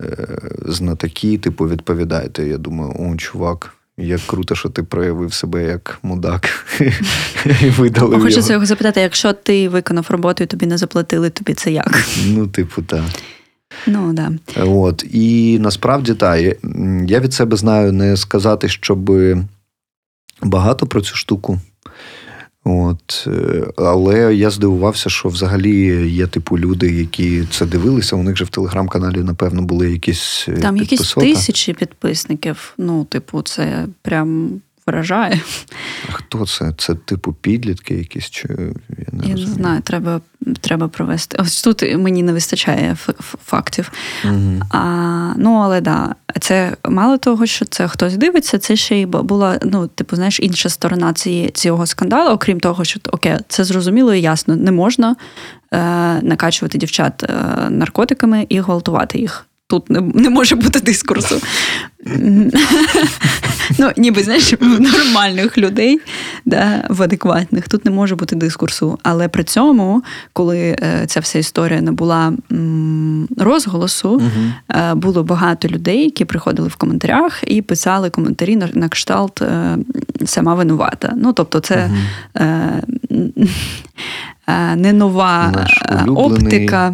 е, 0.01 0.39
знатоки, 0.65 1.38
типу, 1.38 1.68
відповідаєте. 1.68 2.48
Я 2.48 2.58
думаю, 2.58 2.96
о, 3.00 3.15
чувак. 3.15 3.74
Як 3.98 4.22
круто, 4.22 4.56
що 4.56 4.70
ти 4.70 4.84
проявив 4.84 5.34
себе 5.34 5.63
як 5.63 6.00
мудак 6.03 6.50
і 7.62 7.70
видалив 7.70 8.22
Хочеться 8.22 8.53
його 8.53 8.65
запитати, 8.65 9.01
якщо 9.01 9.34
ти 9.34 9.70
виконав 9.70 10.06
роботу 10.10 10.44
і 10.44 10.48
тобі 10.48 10.65
не 10.65 10.77
заплатили, 10.77 11.30
тобі 11.30 11.53
це 11.53 11.72
як? 11.72 12.03
Ну, 12.25 12.48
типу, 12.48 12.82
так. 12.82 13.03
Ну, 13.88 14.13
да. 14.13 14.32
От. 14.58 15.06
І 15.12 15.60
насправді 15.60 16.13
так, 16.13 16.58
я 17.08 17.20
від 17.20 17.34
себе 17.34 17.58
знаю 17.58 17.91
не 17.91 18.18
сказати, 18.18 18.70
щоб 18.70 19.12
багато 20.41 20.88
про 20.88 21.01
цю 21.01 21.15
штуку. 21.15 21.60
От, 22.63 23.27
е, 23.27 23.68
Але 23.77 24.36
я 24.36 24.50
здивувався, 24.50 25.10
що 25.10 25.30
взагалі 25.30 26.12
є 26.12 26.27
типу 26.27 26.60
люди, 26.60 26.91
які 26.91 27.44
це 27.51 27.65
дивилися. 27.65 28.15
У 28.15 28.24
них 28.24 28.38
же 28.38 28.46
в 28.46 28.50
телеграм-каналі, 28.50 29.24
напевно, 29.24 29.62
були 29.62 29.91
якісь. 29.91 30.46
Е, 30.50 30.53
Там 30.53 30.77
якісь 30.77 31.13
тисячі 31.13 31.74
підписників. 31.74 32.74
Ну, 32.77 33.03
типу, 33.03 33.41
це 33.41 33.86
прям 34.01 34.62
вражає. 34.88 35.41
А 36.09 36.11
хто 36.11 36.45
це? 36.45 36.73
Це 36.77 36.95
типу 36.95 37.33
підлітки 37.33 37.93
якісь? 37.93 38.29
чи 38.29 38.47
Я 38.50 39.05
не 39.11 39.27
я 39.27 39.35
не 39.35 39.45
знаю, 39.45 39.81
треба 39.81 40.21
треба 40.61 40.88
провести. 40.88 41.38
Ось 41.39 41.61
тут 41.61 41.97
мені 41.97 42.23
не 42.23 42.33
вистачає 42.33 42.97
фактів. 43.45 43.91
Угу. 44.25 44.61
А, 44.69 45.33
Ну, 45.38 45.53
але 45.53 45.81
да, 45.81 46.15
це 46.39 46.77
мало 46.89 47.17
того, 47.17 47.45
що 47.45 47.65
це 47.65 47.88
хтось 47.88 48.17
дивиться, 48.17 48.59
це 48.59 48.75
ще 48.75 48.97
й 48.97 49.05
була, 49.05 49.59
ну, 49.63 49.88
типу, 49.88 50.15
знаєш, 50.15 50.39
інша 50.39 50.69
сторона 50.69 51.13
цієї, 51.13 51.50
цього 51.50 51.85
скандалу, 51.85 52.31
окрім 52.31 52.59
того, 52.59 52.83
що 52.83 53.00
окей, 53.11 53.38
це 53.47 53.63
зрозуміло 53.63 54.13
і 54.13 54.21
ясно, 54.21 54.55
не 54.55 54.71
можна 54.71 55.15
е, 55.73 55.77
накачувати 56.21 56.77
дівчат 56.77 57.23
е, 57.23 57.29
наркотиками 57.69 58.45
і 58.50 58.59
гвалтувати 58.59 59.19
їх 59.19 59.45
тут 59.72 59.90
не, 59.90 60.01
не 60.01 60.30
може 60.30 60.56
бути 60.56 60.80
дискурсу. 60.80 61.36
Ну, 63.80 63.92
ніби 63.98 64.24
знаєш, 64.24 64.54
в 64.54 64.82
нормальних 64.82 65.58
людей, 65.58 66.00
да, 66.46 66.86
в 66.90 67.04
адекватних, 67.04 67.68
тут 67.68 67.86
не 67.86 67.92
може 67.92 68.16
бути 68.16 68.36
дискурсу. 68.36 69.00
Але 69.04 69.28
при 69.28 69.44
цьому, 69.44 70.04
коли 70.34 70.60
е, 70.60 71.04
ця 71.08 71.20
вся 71.20 71.40
історія 71.40 71.82
не 71.82 71.92
була 71.92 72.34
розголосу, 73.38 74.22
е, 74.70 74.94
було 74.94 75.24
багато 75.24 75.68
людей, 75.68 76.04
які 76.04 76.25
приходили 76.25 76.68
в 76.68 76.75
коментарях 76.75 77.44
і 77.48 77.62
писали 77.62 78.10
коментарі 78.10 78.56
на, 78.56 78.70
на 78.74 78.90
кшталт 78.90 79.42
е, 79.42 79.78
сама 80.25 80.56
винувата. 80.56 81.13
Ну, 81.16 81.34
тобто, 81.34 81.60
це 81.60 81.90
не 84.75 84.94
нова 84.94 85.54
оптика. 86.08 86.94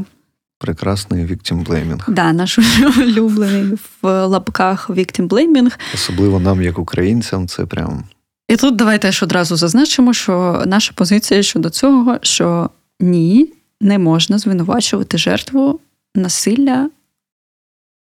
Прекрасний 0.59 1.25
віктімблеймінг. 1.25 2.05
Да, 2.07 2.33
наш 2.33 2.59
улюблений 2.97 3.77
в 4.01 4.27
лапках 4.27 4.89
віктімблеймінг. 4.89 5.79
Особливо 5.93 6.39
нам, 6.39 6.61
як 6.61 6.79
українцям, 6.79 7.47
це 7.47 7.65
прям. 7.65 8.03
І 8.47 8.55
тут 8.55 8.75
давайте 8.75 9.11
ж 9.11 9.25
одразу 9.25 9.55
зазначимо, 9.55 10.13
що 10.13 10.63
наша 10.65 10.93
позиція 10.95 11.43
щодо 11.43 11.69
цього, 11.69 12.17
що 12.21 12.69
ні, 12.99 13.53
не 13.81 13.97
можна 13.99 14.37
звинувачувати 14.37 15.17
жертву 15.17 15.79
насилля 16.15 16.89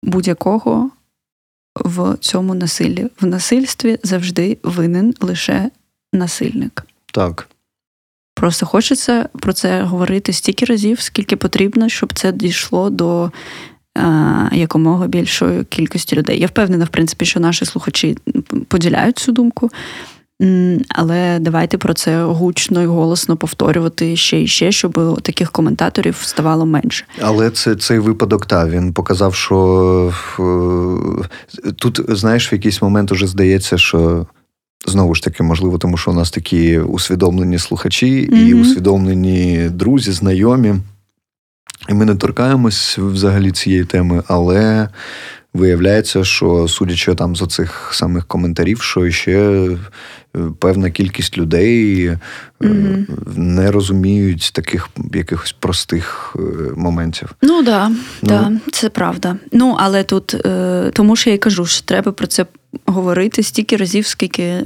будь-якого 0.03 0.91
в 1.75 2.17
цьому 2.19 2.53
насиллі. 2.53 3.07
В 3.21 3.25
насильстві 3.25 3.99
завжди 4.03 4.57
винен 4.63 5.13
лише 5.21 5.71
насильник. 6.13 6.85
Так. 7.13 7.47
Просто 8.39 8.65
хочеться 8.65 9.29
про 9.39 9.53
це 9.53 9.81
говорити 9.81 10.33
стільки 10.33 10.65
разів, 10.65 10.99
скільки 10.99 11.35
потрібно, 11.35 11.89
щоб 11.89 12.13
це 12.13 12.31
дійшло 12.31 12.89
до 12.89 13.31
е, 13.97 14.01
якомога 14.51 15.07
більшої 15.07 15.63
кількості 15.63 16.15
людей. 16.15 16.39
Я 16.39 16.47
впевнена, 16.47 16.85
в 16.85 16.89
принципі, 16.89 17.25
що 17.25 17.39
наші 17.39 17.65
слухачі 17.65 18.17
поділяють 18.67 19.17
цю 19.17 19.31
думку. 19.31 19.69
Але 20.89 21.39
давайте 21.39 21.77
про 21.77 21.93
це 21.93 22.23
гучно 22.23 22.83
і 22.83 22.85
голосно 22.85 23.37
повторювати 23.37 24.15
ще 24.15 24.41
і 24.41 24.47
ще, 24.47 24.71
щоб 24.71 25.21
таких 25.21 25.51
коментаторів 25.51 26.17
ставало 26.23 26.65
менше. 26.65 27.05
Але 27.21 27.49
це 27.49 27.75
цей 27.75 27.99
випадок, 27.99 28.45
так, 28.45 28.69
він 28.69 28.93
показав, 28.93 29.35
що 29.35 30.13
е, 30.39 31.71
тут, 31.73 32.01
знаєш, 32.09 32.51
в 32.51 32.53
якийсь 32.53 32.81
момент 32.81 33.11
уже 33.11 33.27
здається, 33.27 33.77
що 33.77 34.27
Знову 34.89 35.15
ж 35.15 35.23
таки, 35.23 35.43
можливо, 35.43 35.77
тому 35.77 35.97
що 35.97 36.11
у 36.11 36.13
нас 36.13 36.31
такі 36.31 36.79
усвідомлені 36.79 37.59
слухачі 37.59 38.29
mm-hmm. 38.31 38.45
і 38.47 38.53
усвідомлені 38.53 39.69
друзі, 39.69 40.11
знайомі. 40.11 40.75
І 41.89 41.93
ми 41.93 42.05
не 42.05 42.15
торкаємось 42.15 42.97
взагалі 42.97 43.51
цієї 43.51 43.85
теми, 43.85 44.23
але 44.27 44.89
виявляється, 45.53 46.23
що 46.23 46.67
судячи 46.67 47.15
там 47.15 47.35
з 47.35 47.41
оцих 47.41 47.89
самих 47.93 48.25
коментарів, 48.25 48.81
що 48.81 49.11
ще 49.11 49.39
е, 49.39 49.77
певна 50.59 50.91
кількість 50.91 51.37
людей 51.37 52.09
mm 52.61 53.05
не 53.35 53.71
розуміють 53.71 54.51
таких 54.53 54.89
якихось 55.13 55.51
простих 55.51 56.35
е, 56.35 56.39
моментів. 56.75 57.35
Ну 57.41 57.63
да, 57.63 57.89
ну 57.89 57.95
да, 58.21 58.51
це 58.71 58.89
правда. 58.89 59.35
Ну 59.51 59.75
але 59.79 60.03
тут 60.03 60.35
тому 60.93 61.15
що 61.15 61.29
я 61.29 61.35
й 61.35 61.39
кажу, 61.39 61.65
що 61.65 61.85
треба 61.85 62.11
про 62.11 62.27
це 62.27 62.45
говорити 62.85 63.43
стільки 63.43 63.77
разів, 63.77 64.05
скільки. 64.05 64.63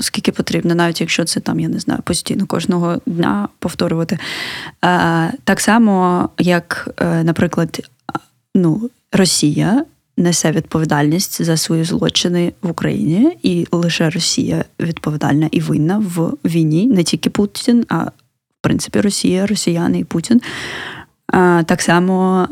Скільки 0.00 0.32
потрібно, 0.32 0.74
навіть 0.74 1.00
якщо 1.00 1.24
це 1.24 1.40
там, 1.40 1.60
я 1.60 1.68
не 1.68 1.78
знаю, 1.78 2.00
постійно 2.04 2.46
кожного 2.46 3.00
дня 3.06 3.48
повторювати. 3.58 4.18
Так 5.44 5.60
само, 5.60 6.28
як, 6.38 6.88
наприклад, 7.24 7.88
ну, 8.54 8.90
Росія 9.12 9.84
несе 10.16 10.52
відповідальність 10.52 11.42
за 11.42 11.56
свої 11.56 11.84
злочини 11.84 12.52
в 12.62 12.70
Україні, 12.70 13.36
і 13.42 13.66
лише 13.72 14.10
Росія 14.10 14.64
відповідальна 14.80 15.48
і 15.50 15.60
винна 15.60 15.98
в 15.98 16.32
війні, 16.44 16.86
не 16.86 17.02
тільки 17.02 17.30
Путін, 17.30 17.84
а 17.88 17.98
в 18.04 18.10
принципі 18.60 19.00
Росія, 19.00 19.46
Росіяни 19.46 19.98
і 19.98 20.04
Путін. 20.04 20.40
Так 21.66 21.82
само 21.82 22.48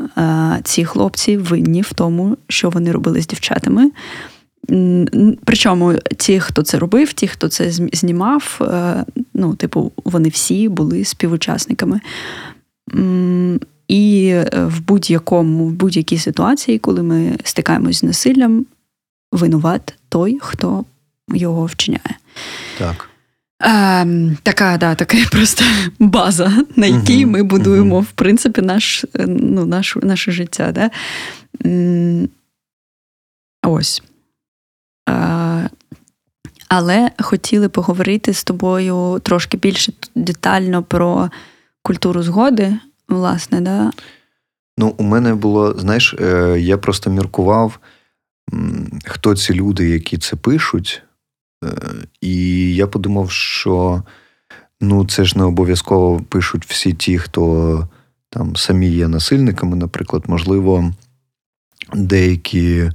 ці 0.63 0.85
хлопці 0.85 1.37
винні 1.37 1.83
в 1.83 1.93
тому, 1.93 2.37
що 2.49 2.71
вони 2.71 2.93
робили 2.93 3.21
з 3.21 3.27
дівчатами. 3.27 3.91
Причому 5.45 5.95
ті, 6.17 6.41
хто 6.41 6.63
це 6.63 6.79
робив, 6.79 7.13
ті, 7.13 7.29
хто 7.29 7.49
це 7.49 7.71
знімав, 7.93 8.59
е, 8.61 9.05
ну, 9.35 9.55
типу, 9.55 9.93
вони 10.05 10.29
всі 10.29 10.69
були 10.69 11.05
співучасниками. 11.05 12.01
І 13.89 14.29
е, 14.29 14.65
в 14.65 14.81
будь-якому, 14.81 15.67
в 15.67 15.73
будь-якій 15.73 16.19
ситуації, 16.19 16.79
коли 16.79 17.03
ми 17.03 17.39
стикаємось 17.45 17.99
з 17.99 18.03
насиллям, 18.03 18.67
винуват 19.33 19.95
той, 20.09 20.39
хто 20.43 20.85
його 21.29 21.65
вчиняє. 21.65 22.17
Так. 22.79 23.09
Е, 23.63 24.37
така, 24.43 24.77
да, 24.77 24.95
така 24.95 25.19
просто 25.33 25.65
база, 25.99 26.65
на 26.77 26.87
якій 26.87 27.25
uh 27.25 27.31
ми 27.31 27.43
будуємо, 27.43 27.99
uh 27.99 28.03
в 28.03 28.13
принципі, 28.13 28.63
наш, 28.63 29.05
е, 29.05 29.27
ну, 29.27 29.67
наш, 29.67 29.97
наше 30.03 30.33
життя. 30.33 30.73
Да? 30.73 30.91
Ось. 33.63 34.03
Е, 35.09 35.71
але 36.69 37.11
хотіли 37.21 37.69
поговорити 37.69 38.35
з 38.35 38.45
тобою 38.45 39.21
трошки 39.23 39.57
більше 39.57 39.93
детально 40.15 40.83
про 40.83 41.31
культуру 41.83 42.23
згоди 42.23 42.79
власне, 43.13 43.61
да? 43.61 43.93
Ну, 44.79 44.95
у 44.97 45.03
мене 45.03 45.35
було, 45.35 45.75
знаєш, 45.79 46.15
е, 46.15 46.57
я 46.61 46.79
просто 46.79 47.11
міркував, 47.11 47.79
хто 49.05 49.37
ці 49.37 49.55
люди, 49.55 49.89
які 49.89 50.19
це 50.19 50.37
пишуть. 50.37 51.03
Е, 51.65 51.69
і 52.21 52.37
я 52.75 52.87
подумав, 52.87 53.31
що 53.31 54.03
ну, 54.81 55.07
це 55.07 55.25
ж 55.25 55.39
не 55.39 55.45
обов'язково 55.45 56.21
пишуть 56.29 56.67
всі 56.67 56.93
ті, 56.93 57.19
хто 57.19 57.89
там 58.31 58.57
самі 58.57 58.89
є 58.89 59.09
насильниками, 59.09 59.77
наприклад, 59.77 60.25
можливо, 60.27 60.93
деякі 61.95 62.91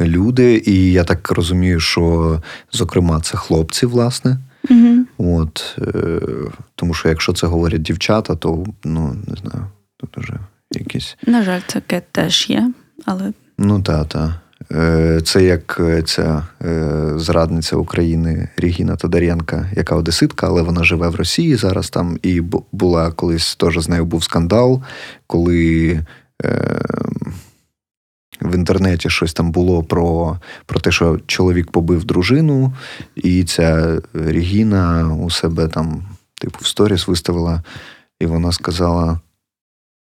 люди, 0.00 0.62
і 0.66 0.92
я 0.92 1.04
так 1.04 1.30
розумію, 1.30 1.80
що, 1.80 2.42
зокрема, 2.72 3.20
це 3.20 3.36
хлопці, 3.36 3.86
власне. 3.86 4.38
Угу. 4.70 5.04
От, 5.18 5.78
е, 5.94 6.20
Тому 6.74 6.94
що 6.94 7.08
якщо 7.08 7.32
це 7.32 7.46
говорять 7.46 7.82
дівчата, 7.82 8.36
то 8.36 8.66
ну 8.84 9.16
не 9.26 9.36
знаю, 9.36 9.66
тут 9.96 10.18
уже 10.18 10.34
якісь. 10.72 11.16
На 11.26 11.42
жаль, 11.42 11.60
таке 11.66 12.02
теж 12.12 12.50
є, 12.50 12.72
але. 13.04 13.32
Ну 13.58 13.82
так, 13.82 14.08
так. 14.08 14.30
Е, 14.72 15.20
це 15.24 15.44
як 15.44 15.76
е, 15.80 16.02
ця 16.02 16.46
зрадниця 17.16 17.76
України 17.76 18.48
Рігіна 18.56 18.96
Тодоренка, 18.96 19.70
яка 19.76 19.96
одеситка, 19.96 20.46
але 20.46 20.62
вона 20.62 20.84
живе 20.84 21.08
в 21.08 21.14
Росії 21.14 21.56
зараз 21.56 21.90
там. 21.90 22.18
І 22.22 22.40
була 22.72 23.12
колись 23.12 23.56
теж 23.56 23.78
з 23.78 23.88
нею 23.88 24.04
був 24.04 24.24
скандал, 24.24 24.82
коли 25.26 26.00
в 28.40 28.54
інтернеті 28.54 29.10
щось 29.10 29.32
там 29.32 29.50
було 29.50 29.82
про 29.82 30.36
про 30.66 30.80
те, 30.80 30.90
що 30.90 31.20
чоловік 31.26 31.70
побив 31.70 32.04
дружину, 32.04 32.72
і 33.16 33.44
ця 33.44 33.98
Регіна 34.14 35.14
у 35.14 35.30
себе 35.30 35.68
там, 35.68 36.02
типу, 36.40 36.58
в 36.62 36.66
сторіс 36.66 37.08
виставила, 37.08 37.62
і 38.20 38.26
вона 38.26 38.52
сказала: 38.52 39.20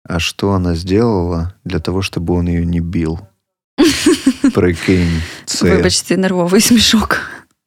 А 0.09 0.19
що 0.19 0.47
вона 0.47 0.75
зробила 0.75 1.53
для 1.65 1.79
того, 1.79 2.03
щоб 2.03 2.31
він 2.31 2.49
її 2.49 2.67
не 2.67 2.81
бив? 2.81 3.19
Прикинь. 4.55 5.23
це... 5.45 5.77
Вибачте, 5.77 6.17
нервовий 6.17 6.61
смішок. 6.61 7.21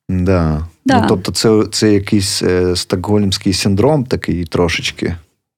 Да. 0.10 0.68
да. 0.86 1.02
Ну, 1.02 1.06
Тобто, 1.08 1.32
це 1.32 1.64
це 1.72 1.94
якийсь 1.94 2.44
е, 2.44 2.76
стокгольмський 2.76 3.54
синдром 3.54 4.06
такий 4.06 4.46
трошечки. 4.46 5.16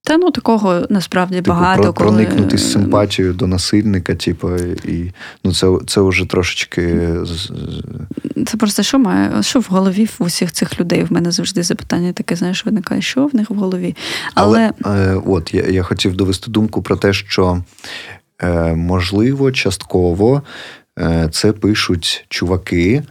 Та 0.07 0.17
ну 0.17 0.31
такого 0.31 0.87
насправді 0.89 1.35
типу, 1.35 1.49
багато. 1.49 1.81
Про, 1.81 1.93
коли... 1.93 2.25
Проникнути 2.25 2.57
з 2.57 2.71
симпатією 2.71 3.33
до 3.33 3.47
насильника, 3.47 4.15
типу, 4.15 4.55
і 4.85 5.11
ну 5.43 5.53
це 5.53 5.77
це 5.87 6.01
вже 6.01 6.25
трошечки. 6.25 7.09
Це 8.45 8.57
просто 8.57 8.83
що 8.83 8.99
має, 8.99 9.43
що 9.43 9.59
в 9.59 9.67
голові 9.69 10.05
в 10.05 10.23
усіх 10.23 10.51
цих 10.51 10.79
людей? 10.79 11.03
В 11.03 11.11
мене 11.11 11.31
завжди 11.31 11.63
запитання 11.63 12.13
таке, 12.13 12.35
знаєш, 12.35 12.65
виникає, 12.65 13.01
що 13.01 13.25
в 13.25 13.35
них 13.35 13.49
в 13.49 13.53
голові. 13.53 13.95
Але, 14.33 14.73
Але 14.81 15.13
е, 15.13 15.21
от 15.25 15.53
я, 15.53 15.63
я 15.63 15.83
хотів 15.83 16.15
довести 16.15 16.51
думку 16.51 16.81
про 16.81 16.95
те, 16.95 17.13
що 17.13 17.63
е, 18.43 18.75
можливо, 18.75 19.51
частково 19.51 20.41
е, 20.99 21.29
це 21.31 21.51
пишуть 21.51 22.25
чуваки, 22.29 23.03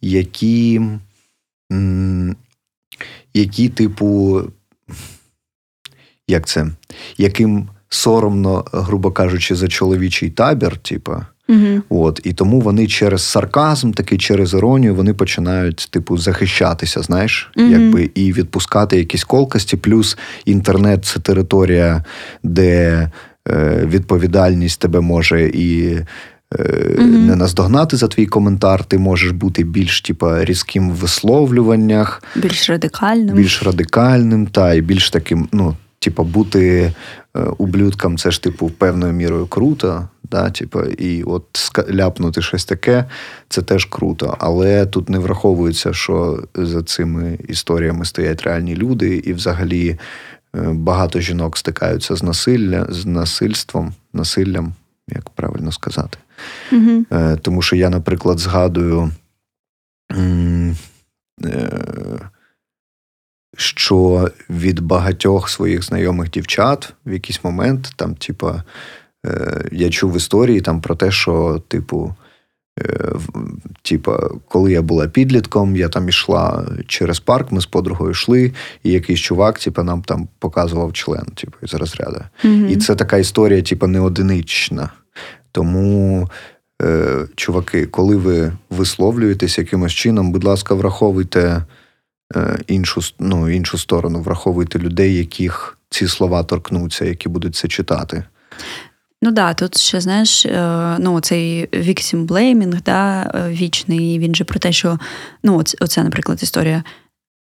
які, 0.00 0.80
м, 1.72 2.36
які, 3.34 3.68
типу 3.68 4.42
як 6.28 6.46
це, 6.46 6.66
яким 7.18 7.68
соромно, 7.88 8.64
грубо 8.72 9.10
кажучи, 9.10 9.54
за 9.54 9.68
чоловічий 9.68 10.30
табір, 10.30 10.76
типа. 10.76 11.26
Угу. 11.48 11.82
От, 11.88 12.20
І 12.24 12.32
тому 12.32 12.60
вони 12.60 12.86
через 12.86 13.22
сарказм, 13.22 13.92
такий 13.92 14.18
через 14.18 14.54
іронію, 14.54 14.94
вони 14.94 15.14
починають, 15.14 15.88
типу, 15.90 16.18
захищатися, 16.18 17.02
знаєш, 17.02 17.50
угу. 17.56 17.68
якби, 17.68 18.10
і 18.14 18.32
відпускати 18.32 18.98
якісь 18.98 19.24
колкості. 19.24 19.76
Плюс 19.76 20.18
інтернет 20.44 21.04
це 21.04 21.20
територія, 21.20 22.04
де 22.42 23.10
е, 23.48 23.86
відповідальність 23.86 24.80
тебе 24.80 25.00
може 25.00 25.48
і. 25.48 25.98
Угу. 26.98 27.06
Не 27.06 27.36
наздогнати 27.36 27.96
за 27.96 28.08
твій 28.08 28.26
коментар, 28.26 28.84
ти 28.84 28.98
можеш 28.98 29.30
бути 29.30 29.64
більш 29.64 30.00
типа, 30.00 30.44
різким 30.44 30.90
в 30.90 30.94
висловлюваннях, 30.94 32.22
більш 32.36 32.70
радикальним, 32.70 33.36
більш 33.36 33.62
радикальним, 33.62 34.46
та 34.46 34.74
і 34.74 34.80
більш 34.80 35.10
таким, 35.10 35.48
ну, 35.52 35.76
типу, 36.02 36.24
бути 36.24 36.92
е, 37.36 37.40
ублюдком, 37.58 38.18
це 38.18 38.30
ж, 38.30 38.42
типу, 38.42 38.70
певною 38.70 39.12
мірою 39.12 39.46
круто. 39.46 40.08
Да, 40.30 40.50
типу, 40.50 40.82
І 40.82 41.22
от 41.22 41.44
ляпнути 41.90 42.42
щось 42.42 42.64
таке, 42.64 43.04
це 43.48 43.62
теж 43.62 43.84
круто. 43.84 44.36
Але 44.38 44.86
тут 44.86 45.08
не 45.08 45.18
враховується, 45.18 45.92
що 45.92 46.44
за 46.54 46.82
цими 46.82 47.38
історіями 47.48 48.04
стоять 48.04 48.42
реальні 48.42 48.76
люди, 48.76 49.16
і 49.16 49.32
взагалі 49.32 49.88
е, 49.90 49.98
багато 50.72 51.20
жінок 51.20 51.58
стикаються 51.58 52.16
з 52.16 52.22
насилля, 52.22 52.86
з 52.90 53.06
насильством, 53.06 53.94
насиллям, 54.12 54.74
як 55.08 55.30
правильно 55.30 55.72
сказати. 55.72 56.18
Угу. 56.72 57.04
Тому 57.42 57.62
що 57.62 57.76
я, 57.76 57.90
наприклад, 57.90 58.38
згадую 58.38 59.10
що 63.56 64.28
від 64.50 64.80
багатьох 64.80 65.48
своїх 65.48 65.84
знайомих 65.84 66.30
дівчат 66.30 66.94
в 67.06 67.12
якийсь 67.12 67.44
момент 67.44 67.92
там, 67.96 68.14
типа, 68.14 68.62
е, 69.26 69.68
я 69.72 69.90
чув 69.90 70.16
історії 70.16 70.60
там 70.60 70.80
про 70.80 70.94
те, 70.94 71.10
що, 71.10 71.62
типу, 71.68 72.14
е, 72.80 73.12
Типа, 73.82 74.30
коли 74.48 74.72
я 74.72 74.82
була 74.82 75.08
підлітком, 75.08 75.76
я 75.76 75.88
там 75.88 76.08
йшла 76.08 76.66
через 76.86 77.20
парк, 77.20 77.52
ми 77.52 77.60
з 77.60 77.66
подругою 77.66 78.10
йшли, 78.10 78.52
і 78.82 78.90
якийсь 78.90 79.20
чувак, 79.20 79.58
типа, 79.58 79.82
нам 79.82 80.02
там 80.02 80.28
показував 80.38 80.92
член, 80.92 81.24
типу, 81.24 81.56
із 81.62 81.74
розряду. 81.74 82.20
Mm-hmm. 82.44 82.68
І 82.68 82.76
це 82.76 82.94
така 82.94 83.16
історія, 83.16 83.62
типа, 83.62 83.86
не 83.86 84.00
одинична. 84.00 84.90
Тому, 85.52 86.28
е, 86.82 87.26
чуваки, 87.36 87.86
коли 87.86 88.16
ви 88.16 88.52
висловлюєтесь 88.70 89.58
якимось 89.58 89.92
чином, 89.92 90.32
будь 90.32 90.44
ласка, 90.44 90.74
враховуйте 90.74 91.62
іншу 92.66 93.00
ну, 93.18 93.50
іншу 93.50 93.78
сторону, 93.78 94.20
враховуйте 94.20 94.78
людей, 94.78 95.14
яких 95.14 95.78
ці 95.90 96.08
слова 96.08 96.42
торкнуться, 96.42 97.04
які 97.04 97.28
будуть 97.28 97.56
це 97.56 97.68
читати. 97.68 98.24
Ну 99.22 99.30
да, 99.30 99.54
тут 99.54 99.78
ще 99.78 100.00
знаєш, 100.00 100.46
е, 100.46 100.96
ну 100.98 101.20
цей 101.20 101.66
victim 101.66 102.26
blaming, 102.26 102.82
да, 102.84 103.30
е, 103.34 103.48
вічний, 103.48 104.18
він 104.18 104.34
же 104.34 104.44
про 104.44 104.58
те, 104.58 104.72
що 104.72 104.98
ну, 105.42 105.62
оце, 105.80 106.04
наприклад, 106.04 106.42
історія. 106.42 106.84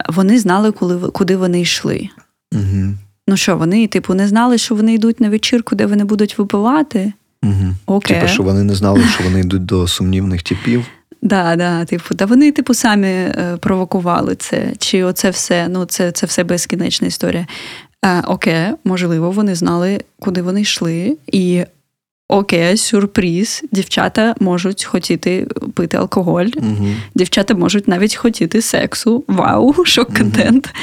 Вони 0.10 0.39
знали, 0.39 0.71
коли 0.71 1.10
куди 1.10 1.36
вони 1.36 1.62
йшли. 1.62 2.10
Угу. 2.54 2.93
Ну 3.27 3.38
що, 3.38 3.58
вони, 3.58 3.88
типу, 3.88 4.13
не 4.13 4.27
знали, 4.27 4.58
що 4.58 4.75
вони 4.75 4.93
йдуть 4.93 5.19
на 5.19 5.30
вечірку, 5.30 5.75
де 5.75 5.86
вони 5.86 6.04
будуть 6.04 6.38
випивати? 6.38 7.13
Угу. 7.43 7.75
Окей. 7.86 8.19
Типу, 8.19 8.27
що 8.27 8.43
вони 8.43 8.63
не 8.63 8.75
знали, 8.75 9.04
що 9.13 9.23
вони 9.23 9.39
йдуть 9.39 9.65
до 9.65 9.88
сумнівних 9.88 10.43
типів. 10.43 10.86
Да, 11.22 11.56
да, 11.56 11.86
типу, 11.86 12.16
та 12.16 12.26
вони, 12.26 12.52
типу, 12.52 12.74
самі 12.74 13.08
е, 13.08 13.58
провокували 13.60 14.36
це. 14.36 14.74
Чи 14.78 15.04
оце 15.04 15.30
все, 15.30 15.68
ну 15.68 15.86
це 15.86 16.12
це 16.12 16.26
все 16.26 16.44
безкінечна 16.44 17.08
історія. 17.08 17.48
Е, 18.06 18.22
Окей, 18.28 18.74
можливо, 18.84 19.32
вони 19.32 19.56
знали, 19.56 20.02
куди 20.20 20.42
вони 20.42 20.62
йшли, 20.62 21.18
і 21.28 21.64
окей, 22.30 22.78
сюрприз. 22.78 23.64
Дівчата 23.72 24.36
можуть 24.40 24.84
хотіти 24.84 25.48
пити 25.74 25.98
алкоголь, 25.98 26.48
угу. 26.56 26.88
дівчата 27.16 27.56
можуть 27.56 27.88
навіть 27.88 28.16
хотіти 28.16 28.62
сексу. 28.62 29.24
Вау, 29.28 29.74
шок-контент. 29.86 30.74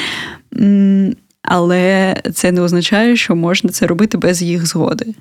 Угу. 0.53 1.13
Але 1.43 2.17
це 2.35 2.53
не 2.53 2.61
означає, 2.61 3.17
що 3.17 3.37
можна 3.37 3.71
це 3.71 3.87
робити 3.87 4.19
без 4.19 4.43
їх 4.43 4.67
згоди. 4.67 5.15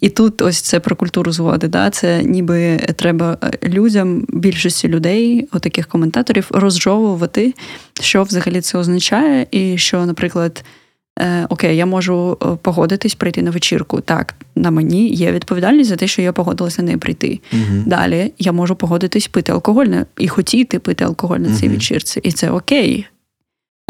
І 0.00 0.08
тут 0.08 0.42
ось 0.42 0.60
це 0.60 0.80
про 0.80 0.96
культуру 0.96 1.32
згоди. 1.32 1.68
Да? 1.68 1.90
Це 1.90 2.22
ніби 2.22 2.76
треба 2.76 3.38
людям, 3.62 4.24
більшості 4.28 4.88
людей, 4.88 5.48
отаких 5.52 5.86
коментаторів, 5.86 6.48
розжовувати, 6.50 7.54
що 8.00 8.22
взагалі 8.22 8.60
це 8.60 8.78
означає, 8.78 9.46
і 9.50 9.78
що, 9.78 10.06
наприклад, 10.06 10.64
е, 11.20 11.46
окей, 11.48 11.76
я 11.76 11.86
можу 11.86 12.38
е, 12.42 12.46
погодитись 12.62 13.14
прийти 13.14 13.42
на 13.42 13.50
вечірку. 13.50 14.00
Так, 14.00 14.34
на 14.56 14.70
мені 14.70 15.08
є 15.08 15.32
відповідальність 15.32 15.90
за 15.90 15.96
те, 15.96 16.06
що 16.06 16.22
я 16.22 16.32
погодилася 16.32 16.82
неї 16.82 16.96
прийти. 16.96 17.40
uh 17.52 17.84
Далі 17.86 18.32
я 18.38 18.52
можу 18.52 18.76
погодитись 18.76 19.28
пити 19.28 19.52
алкоголь 19.52 19.86
і 20.18 20.28
хотіти 20.28 20.78
пити 20.78 21.04
алкоголь 21.04 21.38
на 21.38 21.56
цій 21.56 21.66
uh 21.66 21.70
вечірці, 21.70 22.20
і 22.22 22.32
це 22.32 22.50
окей. 22.50 23.06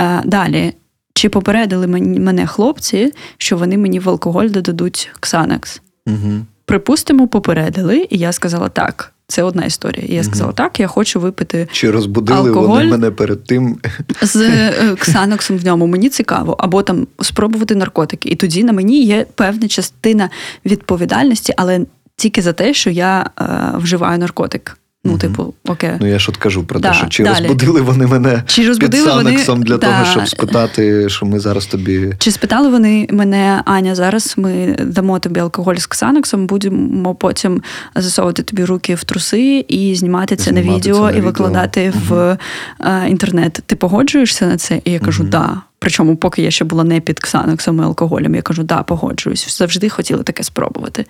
Е, 0.00 0.22
далі. 0.24 0.72
Чи 1.18 1.28
попередили 1.28 1.86
мене 1.86 2.46
хлопці, 2.46 3.12
що 3.38 3.56
вони 3.56 3.78
мені 3.78 3.98
в 3.98 4.08
алкоголь 4.08 4.46
додадуть 4.46 5.10
Ксанакс? 5.20 5.80
Угу. 6.06 6.32
Припустимо, 6.64 7.28
попередили, 7.28 8.06
і 8.10 8.18
я 8.18 8.32
сказала 8.32 8.68
так. 8.68 9.12
Це 9.26 9.42
одна 9.42 9.64
історія. 9.64 10.06
І 10.08 10.14
я 10.14 10.24
сказала, 10.24 10.52
так, 10.52 10.80
я 10.80 10.86
хочу 10.86 11.20
випити. 11.20 11.68
Чи 11.72 11.90
розбудили 11.90 12.48
алкоголь 12.48 12.68
вони 12.68 12.84
мене 12.84 13.10
перед 13.10 13.44
тим? 13.44 13.78
З 14.22 14.36
е, 14.36 14.96
Ксаноксом 14.98 15.58
в 15.58 15.64
ньому 15.64 15.86
мені 15.86 16.08
цікаво, 16.08 16.56
або 16.58 16.82
там 16.82 17.06
спробувати 17.20 17.74
наркотики. 17.74 18.28
І 18.28 18.36
тоді 18.36 18.64
на 18.64 18.72
мені 18.72 19.04
є 19.04 19.26
певна 19.34 19.68
частина 19.68 20.30
відповідальності, 20.64 21.54
але 21.56 21.86
тільки 22.16 22.42
за 22.42 22.52
те, 22.52 22.74
що 22.74 22.90
я 22.90 23.30
е, 23.40 23.44
вживаю 23.78 24.18
наркотик. 24.18 24.78
Ну, 25.08 25.14
угу. 25.14 25.20
типу, 25.20 25.54
окей. 25.68 25.90
Ну 26.00 26.06
я 26.06 26.18
ж 26.18 26.26
от 26.28 26.36
кажу 26.36 26.64
про 26.64 26.80
да, 26.80 26.88
те, 26.88 26.94
що 26.94 27.06
чи 27.06 27.24
далі. 27.24 27.34
розбудили 27.38 27.80
вони 27.80 28.06
мене 28.06 28.42
чи 28.46 28.68
розбудили 28.68 29.04
під 29.04 29.12
Санексом 29.12 29.54
вони... 29.54 29.66
для 29.66 29.76
да. 29.76 29.86
того, 29.86 30.04
щоб 30.04 30.28
спитати, 30.28 31.08
що 31.08 31.26
ми 31.26 31.40
зараз 31.40 31.66
тобі. 31.66 32.14
Чи 32.18 32.30
спитали 32.30 32.68
вони 32.68 33.08
мене, 33.10 33.62
Аня, 33.64 33.94
зараз 33.94 34.34
ми 34.36 34.76
дамо 34.80 35.18
тобі 35.18 35.40
алкоголь 35.40 35.74
з 35.74 35.86
Ксанексом, 35.86 36.46
будемо 36.46 37.14
потім 37.14 37.62
засовувати 37.94 38.42
тобі 38.42 38.64
руки 38.64 38.94
в 38.94 39.04
труси 39.04 39.64
і 39.68 39.94
знімати 39.94 40.36
це 40.36 40.44
знімати 40.44 40.68
на 40.68 40.76
відео 40.76 40.94
це 40.94 41.00
на 41.00 41.10
і 41.10 41.20
викладати 41.20 41.92
угу. 41.94 42.00
в 42.08 42.38
е, 42.80 43.08
інтернет. 43.08 43.62
Ти 43.66 43.76
погоджуєшся 43.76 44.46
на 44.46 44.56
це? 44.56 44.80
І 44.84 44.92
я 44.92 44.98
кажу, 44.98 45.22
так. 45.22 45.30
Да. 45.30 45.62
Причому, 45.78 46.16
поки 46.16 46.42
я 46.42 46.50
ще 46.50 46.64
була 46.64 46.84
не 46.84 47.00
під 47.00 47.20
ксанексом 47.20 47.78
і 47.78 47.82
алкоголем, 47.82 48.34
я 48.34 48.42
кажу, 48.42 48.62
да, 48.62 48.82
погоджуюсь. 48.82 49.58
Завжди 49.58 49.88
хотіли 49.88 50.22
таке 50.22 50.42
спробувати. 50.42 51.06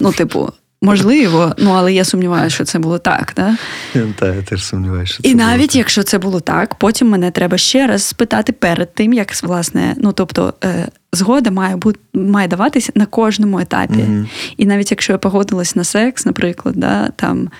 Ну, 0.00 0.12
типу, 0.12 0.52
Можливо, 0.84 1.54
ну 1.58 1.70
але 1.70 1.92
я 1.92 2.04
сумніваюся, 2.04 2.54
що 2.54 2.64
це 2.64 2.78
було 2.78 2.98
так. 2.98 3.32
Да? 3.36 3.56
Так, 3.92 4.36
я 4.36 4.42
теж 4.42 4.64
сумніваюся. 4.64 5.12
що 5.12 5.22
це 5.22 5.28
І 5.28 5.34
навіть 5.34 5.72
було 5.72 5.78
якщо 5.78 6.02
це 6.02 6.18
було 6.18 6.40
так, 6.40 6.74
потім 6.74 7.08
мене 7.08 7.30
треба 7.30 7.58
ще 7.58 7.86
раз 7.86 8.02
спитати 8.02 8.52
перед 8.52 8.94
тим, 8.94 9.12
як 9.12 9.42
власне, 9.42 9.94
ну 9.98 10.12
тобто, 10.12 10.54
е, 10.64 10.88
згода 11.12 11.50
має 11.50 11.76
бути 11.76 11.98
має 12.14 12.48
даватися 12.48 12.92
на 12.94 13.06
кожному 13.06 13.60
етапі. 13.60 13.94
mm 13.94 14.26
І 14.56 14.66
навіть 14.66 14.90
якщо 14.90 15.12
я 15.12 15.18
погодилась 15.18 15.76
на 15.76 15.84
секс, 15.84 16.26
наприклад, 16.26 16.74
да, 16.76 17.08
там 17.16 17.50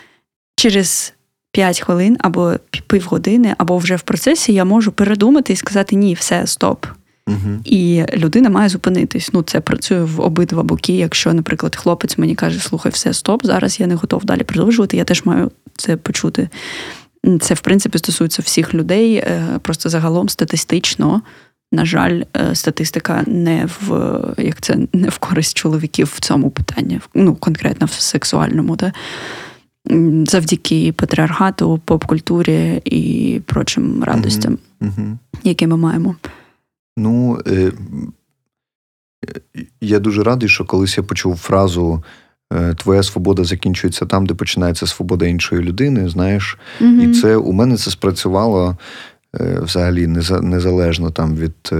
через 0.56 1.14
5 1.52 1.80
хвилин 1.80 2.16
або 2.20 2.54
півгодини, 2.86 3.54
або 3.58 3.78
вже 3.78 3.96
в 3.96 4.02
процесі 4.02 4.52
я 4.52 4.64
можу 4.64 4.92
передумати 4.92 5.52
і 5.52 5.56
сказати 5.56 5.96
ні, 5.96 6.14
все, 6.14 6.46
стоп. 6.46 6.86
Угу. 7.26 7.60
І 7.64 8.04
людина 8.14 8.50
має 8.50 8.68
зупинитись. 8.68 9.30
Ну, 9.32 9.42
це 9.42 9.60
працює 9.60 10.04
в 10.04 10.20
обидва 10.20 10.62
боки. 10.62 10.92
Якщо, 10.92 11.34
наприклад, 11.34 11.76
хлопець 11.76 12.18
мені 12.18 12.34
каже, 12.34 12.60
слухай, 12.60 12.92
все, 12.92 13.12
стоп, 13.12 13.46
зараз 13.46 13.80
я 13.80 13.86
не 13.86 13.94
готов 13.94 14.24
далі 14.24 14.42
продовжувати, 14.42 14.96
я 14.96 15.04
теж 15.04 15.24
маю 15.24 15.50
це 15.76 15.96
почути. 15.96 16.48
Це, 17.40 17.54
в 17.54 17.60
принципі, 17.60 17.98
стосується 17.98 18.42
всіх 18.42 18.74
людей. 18.74 19.14
Е, 19.14 19.58
просто 19.62 19.88
загалом 19.88 20.28
статистично, 20.28 21.22
на 21.72 21.84
жаль, 21.84 22.22
е, 22.36 22.54
статистика 22.54 23.22
не 23.26 23.68
в 23.80 24.10
як 24.38 24.60
це 24.60 24.78
не 24.92 25.08
в 25.08 25.18
користь 25.18 25.56
чоловіків 25.56 26.12
в 26.16 26.20
цьому 26.20 26.50
питанні, 26.50 27.00
ну 27.14 27.34
конкретно 27.34 27.86
в 27.86 27.92
сексуальному, 27.92 28.76
да? 28.76 28.92
завдяки 30.26 30.92
патріархату, 30.92 31.80
поп-культурі 31.84 32.82
і 32.84 33.40
прочим 33.46 34.04
радостям, 34.04 34.58
угу. 34.80 35.18
які 35.44 35.66
ми 35.66 35.76
маємо. 35.76 36.16
Ну, 36.96 37.40
е, 37.46 37.72
я 39.80 39.98
дуже 39.98 40.22
радий, 40.22 40.48
що 40.48 40.64
колись 40.64 40.98
я 40.98 41.02
почув 41.02 41.36
фразу 41.36 42.02
е, 42.52 42.74
Твоя 42.74 43.02
свобода 43.02 43.44
закінчується 43.44 44.06
там, 44.06 44.26
де 44.26 44.34
починається 44.34 44.86
свобода 44.86 45.26
іншої 45.26 45.62
людини. 45.62 46.08
Знаєш, 46.08 46.58
mm 46.80 47.02
і 47.02 47.14
це 47.14 47.36
у 47.36 47.52
мене 47.52 47.76
це 47.76 47.90
спрацювало 47.90 48.76
е, 49.40 49.60
взагалі 49.60 50.06
незалежно 50.42 51.10
там 51.10 51.36
від 51.36 51.72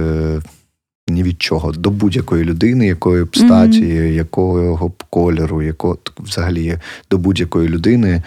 ні 1.09 1.23
від 1.23 1.41
чого, 1.41 1.71
до 1.71 1.91
будь-якої 1.91 2.43
людини, 2.43 2.87
якої 2.87 3.23
б 3.23 3.37
статі, 3.37 3.83
mm-hmm. 3.83 4.11
якого 4.11 4.87
б 4.87 5.03
кольору, 5.09 5.61
якого 5.61 5.97
взагалі 6.19 6.77
до 7.11 7.17
будь-якої 7.17 7.69
людини. 7.69 8.23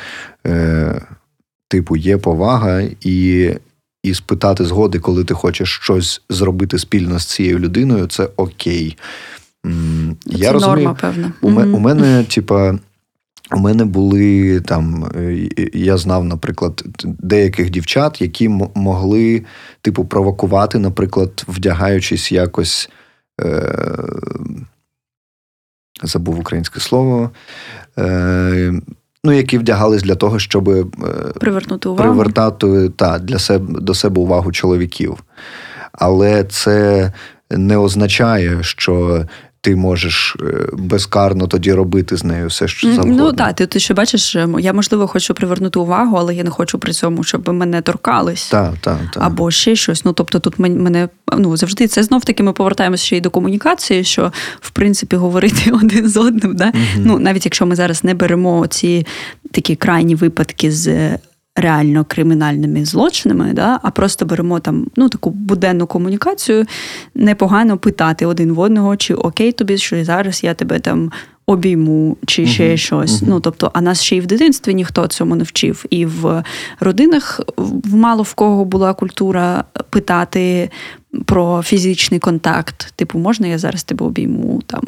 Типу, 1.69 1.97
є 1.97 2.19
повага, 2.19 2.83
і 3.01 3.51
і 4.03 4.15
спитати 4.15 4.65
згоди, 4.65 4.99
коли 4.99 5.25
ти 5.25 5.35
хочеш 5.35 5.79
щось 5.83 6.23
зробити 6.31 6.79
спільно 6.79 7.19
з 7.19 7.27
цією 7.27 7.59
людиною, 7.59 8.07
це 8.07 8.29
окей. 8.37 8.97
Це 9.65 9.71
Я 10.27 10.53
розумію, 10.53 10.77
норма, 10.77 10.99
певно. 11.01 11.33
У, 11.41 11.51
mm 11.51 11.77
у 11.77 11.79
мене, 11.79 12.25
типа. 12.25 12.79
У 13.53 13.59
мене 13.59 13.85
були 13.85 14.61
там, 14.61 15.11
е, 15.17 15.49
я 15.75 15.97
знав, 15.97 16.25
наприклад, 16.25 16.85
деяких 17.05 17.71
дівчат, 17.71 18.21
які 18.21 18.49
могли, 18.75 19.45
типу, 19.81 20.05
провокувати, 20.05 20.79
наприклад, 20.79 21.45
вдягаючись 21.49 22.33
якось, 22.33 22.91
е, 23.41 23.75
забув 26.03 26.39
українське 26.39 26.81
слово, 26.81 27.31
е, 27.99 28.73
ну, 29.27 29.33
які 29.33 29.59
вдягались 29.59 30.03
для 30.03 30.15
того, 30.15 30.39
щоб 30.39 30.69
е, 30.69 30.85
привернути 31.41 31.89
увагу. 31.89 32.11
привертати 32.11 32.91
та, 32.97 33.19
для 33.19 33.39
себе 33.39 33.81
до 33.81 33.95
себе 33.95 34.21
увагу 34.21 34.53
чоловіків. 34.53 35.17
Але 35.93 36.45
це 36.45 37.13
не 37.51 37.77
означає, 37.77 38.63
що 38.63 39.25
ти 39.67 39.77
можеш 39.77 40.37
е, 40.41 40.69
безкарно 40.73 41.47
тоді 41.47 41.73
робити 41.73 42.17
з 42.17 42.25
нею 42.25 42.47
все, 42.47 42.69
що 42.69 42.89
завгодно. 42.89 43.25
Ну 43.25 43.33
так, 43.33 43.55
ти, 43.55 43.67
ти 43.67 43.81
ще 43.81 43.95
бачиш, 43.95 44.37
е, 44.37 44.49
я 44.59 44.73
можливо 44.73 45.07
хочу 45.07 45.35
привернути 45.35 45.79
увагу, 45.79 46.17
але 46.17 46.35
я 46.35 46.45
не 46.45 46.51
хочу 46.51 46.79
при 46.79 46.93
цьому, 46.93 47.25
щоб 47.25 47.49
мене 47.49 47.83
торкались. 47.83 48.49
Так, 48.49 48.75
так, 48.81 48.99
так. 49.13 49.23
Або 49.23 49.51
ще 49.51 49.77
щось. 49.77 50.05
Ну 50.05 50.13
тобто, 50.13 50.39
тут 50.39 50.59
мене 50.59 51.09
ну 51.39 51.57
завжди 51.57 51.87
це 51.87 52.03
знов 52.03 52.25
таки 52.25 52.43
ми 52.43 52.53
повертаємося 52.53 53.05
ще 53.05 53.17
й 53.17 53.21
до 53.21 53.31
комунікації, 53.31 54.05
що 54.05 54.33
в 54.61 54.71
принципі 54.71 55.17
говорити 55.17 55.71
один 55.83 56.09
з 56.09 56.17
одним. 56.17 56.57
Да? 56.57 56.67
Угу. 56.67 57.05
Ну 57.05 57.19
навіть 57.19 57.45
якщо 57.45 57.67
ми 57.67 57.77
зараз 57.77 58.05
не 58.05 58.15
беремо 58.15 58.67
ці 58.67 59.07
такі 59.53 59.77
крайні 59.77 60.15
випадки 60.15 60.73
з 60.73 61.19
реально 61.57 62.05
кримінальними 62.05 62.85
злочинами, 62.85 63.53
да, 63.53 63.81
а 63.83 63.91
просто 63.91 64.27
беремо 64.27 64.61
там 64.61 64.87
ну, 64.97 65.09
таку 65.09 65.31
буденну 65.31 65.87
комунікацію, 65.87 66.65
непогано 67.15 67.79
питати 67.79 68.27
один 68.27 68.53
в 68.53 68.59
одного, 68.59 68.97
чи 68.97 69.15
окей 69.15 69.53
тобі, 69.53 69.79
що 69.79 70.05
зараз 70.05 70.45
я 70.45 70.55
тебе 70.55 70.79
там. 70.79 71.13
Обійму 71.49 72.17
чи 72.27 72.47
ще 72.47 72.71
uh-huh, 72.71 72.77
щось. 72.77 73.13
Uh-huh. 73.13 73.29
Ну 73.29 73.41
тобто, 73.41 73.71
а 73.75 73.81
нас 73.81 74.03
ще 74.03 74.17
й 74.17 74.21
в 74.21 74.27
дитинстві 74.27 74.75
ніхто 74.75 75.07
цьому 75.07 75.37
не 75.37 75.45
вчив. 75.45 75.85
І 75.91 76.07
в 76.07 76.43
родинах 76.81 77.41
в 77.57 77.95
мало 77.95 78.23
в 78.23 78.35
кого 78.35 78.65
була 78.65 78.95
культура 78.95 79.65
питати 79.91 80.71
про 81.25 81.63
фізичний 81.63 82.21
контакт. 82.21 82.93
Типу, 82.97 83.19
можна 83.19 83.47
я 83.47 83.59
зараз 83.59 83.85
тебе 83.85 84.07
обійму? 84.07 84.63
Там 84.67 84.83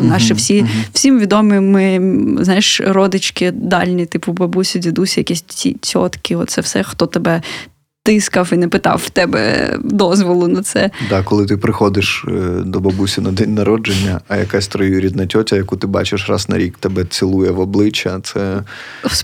Наші 0.00 0.34
всі 0.34 0.66
всім 0.92 1.18
відомі 1.20 1.60
ми, 1.60 2.00
знаєш, 2.44 2.80
родички 2.80 3.50
дальні, 3.50 4.06
типу 4.06 4.32
бабусі, 4.32 4.78
дідусі, 4.78 5.20
якісь 5.20 5.40
ці 5.40 5.72
тітки, 5.72 6.36
оце 6.36 6.60
все, 6.60 6.82
хто 6.82 7.06
тебе 7.06 7.42
тискав 8.02 8.48
і 8.52 8.56
не 8.56 8.68
питав 8.68 9.02
в 9.06 9.10
тебе 9.10 9.74
дозволу 9.84 10.48
на 10.48 10.62
це. 10.62 10.90
Да, 11.10 11.22
коли 11.22 11.46
ти 11.46 11.56
приходиш 11.56 12.24
е, 12.28 12.30
до 12.64 12.80
бабусі 12.80 13.20
на 13.20 13.32
день 13.32 13.54
народження, 13.54 14.20
а 14.28 14.36
якась 14.36 14.68
троюрідна 14.68 15.26
тьотя, 15.26 15.56
яку 15.56 15.76
ти 15.76 15.86
бачиш 15.86 16.28
раз 16.28 16.48
на 16.48 16.58
рік, 16.58 16.78
тебе 16.78 17.04
цілує 17.04 17.50
в 17.50 17.60
обличчя, 17.60 18.20
це 18.22 18.62
з 19.10 19.22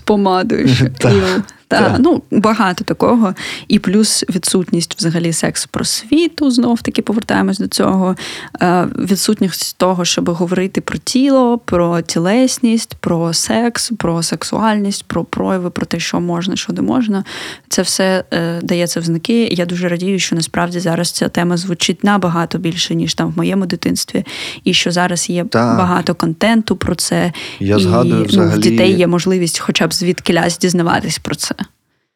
помадою 1.67 1.95
ще. 1.95 2.03
Ну 2.03 2.39
багато 2.39 2.83
такого. 2.83 3.33
І 3.67 3.79
плюс 3.79 4.25
відсутність 4.29 4.95
взагалі 4.97 5.33
сексу 5.33 5.67
просвіту, 5.71 6.51
знов 6.51 6.81
таки 6.81 7.01
повертаємось 7.01 7.59
до 7.59 7.67
цього. 7.67 8.15
Е, 8.61 8.87
відсутність 8.99 9.77
того, 9.77 10.05
щоб 10.05 10.29
говорити 10.29 10.81
про 10.81 10.97
тіло, 10.97 11.57
про 11.57 12.01
тілесність, 12.01 12.95
про 12.99 13.33
секс, 13.33 13.91
про 13.97 14.23
сексуальність, 14.23 15.03
про 15.07 15.23
прояви, 15.23 15.69
про 15.69 15.85
те, 15.85 15.99
що 15.99 16.19
можна, 16.19 16.55
що 16.55 16.73
не 16.73 16.81
можна. 16.81 17.23
Це 17.69 17.81
все 17.81 18.23
е, 18.33 18.59
дається 18.61 18.99
в 18.99 19.03
знаки. 19.03 19.47
Я 19.51 19.65
дуже 19.65 19.89
радію, 19.89 20.19
що 20.19 20.35
насправді 20.35 20.79
зараз 20.79 21.11
ця 21.11 21.29
тема 21.29 21.57
звучить 21.57 22.03
набагато 22.03 22.57
більше, 22.57 22.95
ніж 22.95 23.13
там 23.13 23.31
в 23.31 23.37
моєму 23.37 23.65
дитинстві, 23.65 24.25
і 24.63 24.73
що 24.73 24.91
зараз 24.91 25.29
є 25.29 25.43
так. 25.43 25.77
багато 25.77 26.15
контенту 26.15 26.75
про 26.75 26.95
це. 26.95 27.31
Я 27.59 27.77
і 27.77 27.81
згадую, 27.81 28.25
взагалі... 28.25 28.49
ну, 28.51 28.57
в 28.57 28.59
дітей 28.59 28.93
є 28.93 29.07
можливість, 29.07 29.59
хоча 29.59 29.87
б 29.87 29.93
звідкилясь 29.93 30.57
дізнаватись 30.57 31.19
про 31.19 31.35
це. 31.35 31.55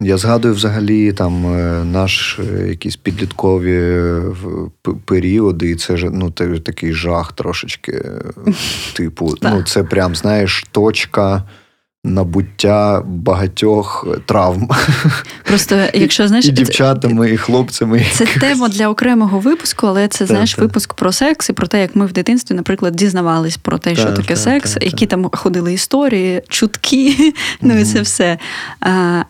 Я 0.01 0.17
згадую 0.17 0.53
взагалі 0.53 1.13
там 1.13 1.45
е, 1.45 1.83
наш 1.83 2.39
е, 2.39 2.67
якісь 2.67 2.95
підліткові 2.95 3.77
е, 3.77 4.21
періоди, 5.05 5.71
і 5.71 5.75
це 5.75 5.97
ж 5.97 6.09
ну 6.09 6.31
такий 6.31 6.93
жах 6.93 7.33
трошечки. 7.33 8.05
Типу, 8.93 9.33
ну 9.41 9.63
це 9.63 9.83
прям 9.83 10.15
знаєш 10.15 10.65
точка 10.71 11.43
набуття 12.03 13.01
багатьох 13.05 14.07
травм. 14.25 14.69
Просто 15.43 15.83
якщо 15.93 16.27
знаєш 16.27 16.45
і 16.45 16.51
дівчатами, 16.51 17.31
і 17.31 17.37
хлопцями. 17.37 18.05
Це 18.13 18.25
тема 18.25 18.69
для 18.69 18.89
окремого 18.89 19.39
випуску, 19.39 19.87
але 19.87 20.07
це 20.07 20.25
знаєш 20.25 20.57
випуск 20.57 20.93
про 20.93 21.11
секс 21.11 21.49
і 21.49 21.53
про 21.53 21.67
те, 21.67 21.81
як 21.81 21.95
ми 21.95 22.05
в 22.05 22.11
дитинстві, 22.11 22.55
наприклад, 22.55 22.95
дізнавались 22.95 23.57
про 23.57 23.77
те, 23.77 23.95
що 23.95 24.11
таке 24.11 24.35
секс, 24.35 24.77
які 24.81 25.05
там 25.05 25.29
ходили 25.33 25.73
історії, 25.73 26.41
чутки, 26.47 27.33
ну 27.61 27.79
і 27.79 27.83
це 27.83 28.01
все. 28.01 28.37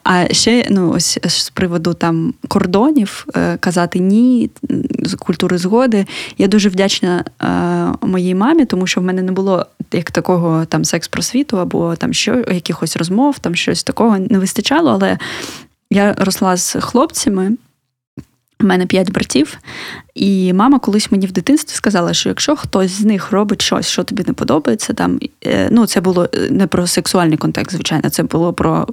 А 0.03 0.25
ще 0.31 0.65
ну 0.69 0.91
ось 0.91 1.19
з 1.27 1.49
приводу 1.49 1.93
там 1.93 2.33
кордонів 2.47 3.25
е, 3.35 3.57
казати 3.57 3.99
ні, 3.99 4.49
з 5.03 5.13
культури 5.13 5.57
згоди. 5.57 6.05
Я 6.37 6.47
дуже 6.47 6.69
вдячна 6.69 7.23
моїй 8.01 8.35
мамі, 8.35 8.65
тому 8.65 8.87
що 8.87 9.01
в 9.01 9.03
мене 9.03 9.21
не 9.21 9.31
було 9.31 9.65
як 9.91 10.11
такого 10.11 10.65
там 10.65 10.85
секс-просвіту 10.85 11.59
або 11.59 11.95
там 11.95 12.13
що 12.13 12.43
якихось 12.59 12.97
розмов, 12.97 13.39
там 13.39 13.55
щось 13.55 13.83
такого 13.83 14.17
не 14.17 14.39
вистачало, 14.39 14.91
але 14.91 15.17
я 15.89 16.13
росла 16.13 16.57
з 16.57 16.79
хлопцями. 16.79 17.51
У 18.63 18.65
мене 18.65 18.85
п'ять 18.85 19.11
братів, 19.11 19.57
і 20.15 20.53
мама 20.53 20.79
колись 20.79 21.11
мені 21.11 21.27
в 21.27 21.31
дитинстві 21.31 21.75
сказала, 21.75 22.13
що 22.13 22.29
якщо 22.29 22.55
хтось 22.55 22.91
з 22.91 23.05
них 23.05 23.31
робить 23.31 23.61
щось, 23.61 23.87
що 23.87 24.03
тобі 24.03 24.23
не 24.27 24.33
подобається, 24.33 24.93
там 24.93 25.19
е, 25.45 25.67
ну 25.71 25.85
це 25.85 26.01
було 26.01 26.29
е, 26.35 26.49
не 26.49 26.67
про 26.67 26.87
сексуальний 26.87 27.37
контекст, 27.37 27.71
звичайно, 27.75 28.09
це 28.09 28.23
було 28.23 28.53
про 28.53 28.87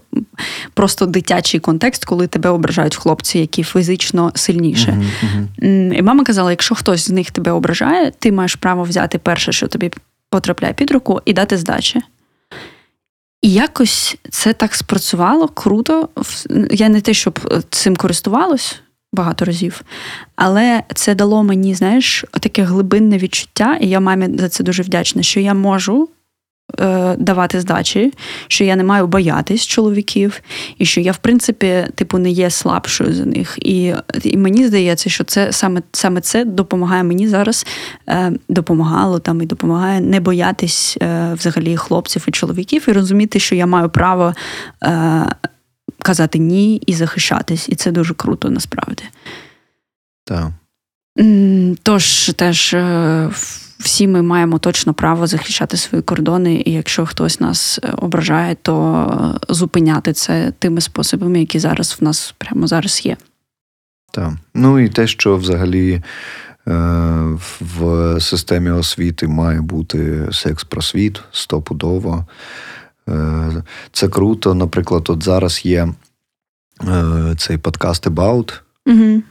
просто 0.75 1.07
дитячий 1.07 1.61
контекст, 1.61 2.05
коли 2.05 2.27
тебе 2.27 2.51
ображають 2.51 2.97
хлопці, 2.97 3.39
які 3.39 3.63
фізично 3.63 4.33
сильніше. 4.35 4.99
Uh-huh, 5.23 5.47
uh-huh. 5.63 5.93
І 5.99 6.03
мама 6.03 6.25
казала: 6.25 6.51
якщо 6.51 6.75
хтось 6.75 7.07
з 7.07 7.11
них 7.11 7.31
тебе 7.31 7.53
ображає, 7.53 8.13
ти 8.19 8.33
маєш 8.33 8.55
право 8.55 8.83
взяти 8.83 9.19
перше, 9.19 9.53
що 9.53 9.67
тобі 9.67 9.91
потрапляє 10.31 10.75
під 10.75 10.91
руку, 10.91 11.21
і 11.25 11.33
дати 11.33 11.57
здачі. 11.57 12.01
І 13.47 13.53
якось 13.53 14.17
це 14.31 14.53
так 14.53 14.75
спрацювало 14.75 15.49
круто. 15.49 16.09
Я 16.71 16.89
не 16.89 17.01
те, 17.01 17.15
щоб 17.15 17.63
цим 17.71 17.97
користувалась 17.97 18.81
багато 19.13 19.45
разів, 19.45 19.83
але 20.37 20.83
це 20.95 21.15
дало 21.15 21.43
мені, 21.43 21.75
знаєш, 21.75 22.25
таке 22.41 22.63
глибинне 22.63 23.19
відчуття, 23.19 23.79
і 23.81 23.89
я 23.89 24.01
мамі 24.01 24.39
за 24.39 24.49
це 24.49 24.65
дуже 24.65 24.83
вдячна, 24.83 25.23
що 25.23 25.41
я 25.41 25.55
можу 25.55 26.09
Е, 26.26 26.26
давати 27.19 27.61
здачі, 27.61 28.13
що 28.49 28.65
я 28.65 28.77
не 28.77 28.85
маю 28.85 29.07
боятись 29.07 29.67
чоловіків, 29.67 30.41
і 30.79 30.87
що 30.87 31.01
я, 31.01 31.13
в 31.13 31.17
принципі, 31.17 31.87
типу, 31.95 32.19
не 32.19 32.31
є 32.31 32.51
слабшою 32.51 33.15
за 33.15 33.25
них. 33.25 33.59
І 33.63 33.95
і 34.23 34.37
мені 34.37 34.67
здається, 34.67 35.11
що 35.11 35.25
це 35.25 35.53
саме 35.53 35.83
саме 35.93 36.21
це 36.21 36.45
допомагає 36.45 37.03
мені 37.03 37.29
зараз, 37.29 37.67
е, 38.09 38.33
допомагало 38.49 39.19
там 39.19 39.43
і 39.43 39.47
допомагає 39.47 40.01
не 40.01 40.21
боятись 40.21 40.99
е, 41.03 41.35
взагалі 41.35 41.77
хлопців 41.77 42.25
і 42.29 42.31
чоловіків, 42.31 42.85
і 42.89 42.93
розуміти, 42.93 43.41
що 43.41 43.55
я 43.55 43.67
маю 43.67 43.89
право 43.89 44.35
е, 44.85 45.27
казати 46.03 46.39
ні 46.39 46.77
і 46.77 46.95
захищатись. 46.95 47.69
І 47.69 47.75
це 47.75 47.93
дуже 47.93 48.15
круто 48.15 48.51
насправді. 48.51 49.05
Так. 50.25 50.51
Тож 51.83 52.31
теж. 52.37 52.77
Всі 53.79 54.09
ми 54.09 54.23
маємо 54.23 54.59
точно 54.59 54.95
право 54.95 55.27
захищати 55.27 55.77
свої 55.77 56.03
кордони, 56.03 56.63
і 56.67 56.73
якщо 56.73 57.07
хтось 57.07 57.41
нас 57.41 57.81
е, 57.83 57.93
ображає, 57.97 58.55
то 58.63 59.41
зупиняти 59.49 60.13
це 60.13 60.53
тими 60.59 60.81
способами, 60.81 61.41
які 61.41 61.59
зараз 61.59 61.97
в 62.01 62.05
нас 62.05 62.35
прямо 62.39 62.67
зараз 62.67 63.07
є. 63.07 63.17
Так. 64.13 64.33
Ну 64.55 64.79
і 64.79 64.89
те, 64.89 65.07
що 65.07 65.37
взагалі 65.37 65.93
е, 65.93 66.03
в 67.61 68.21
системі 68.21 68.71
освіти 68.71 69.29
має 69.29 69.61
бути 69.61 70.29
секс-просвіт 70.33 71.21
стопудово. 71.33 72.27
Е, 73.09 73.63
це 73.93 74.09
круто. 74.09 74.55
Наприклад, 74.55 75.07
от 75.09 75.23
зараз 75.23 75.67
є 75.67 75.89
цей 77.39 77.59
подкаст 77.59 78.07
About. 78.07 78.61
Угу. 78.87 79.23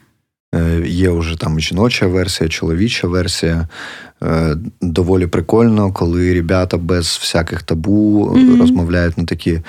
Є 0.85 1.09
вже 1.09 1.37
там 1.37 1.59
жіноча 1.59 2.07
версія, 2.07 2.49
чоловіча 2.49 3.07
версія. 3.07 3.67
Е, 4.23 4.57
доволі 4.81 5.27
прикольно, 5.27 5.91
коли 5.93 6.33
ребята 6.33 6.77
без 6.77 7.05
всяких 7.21 7.63
табу 7.63 8.25
mm-hmm. 8.25 8.59
розмовляють 8.59 9.17
на 9.17 9.25
такі 9.25 9.59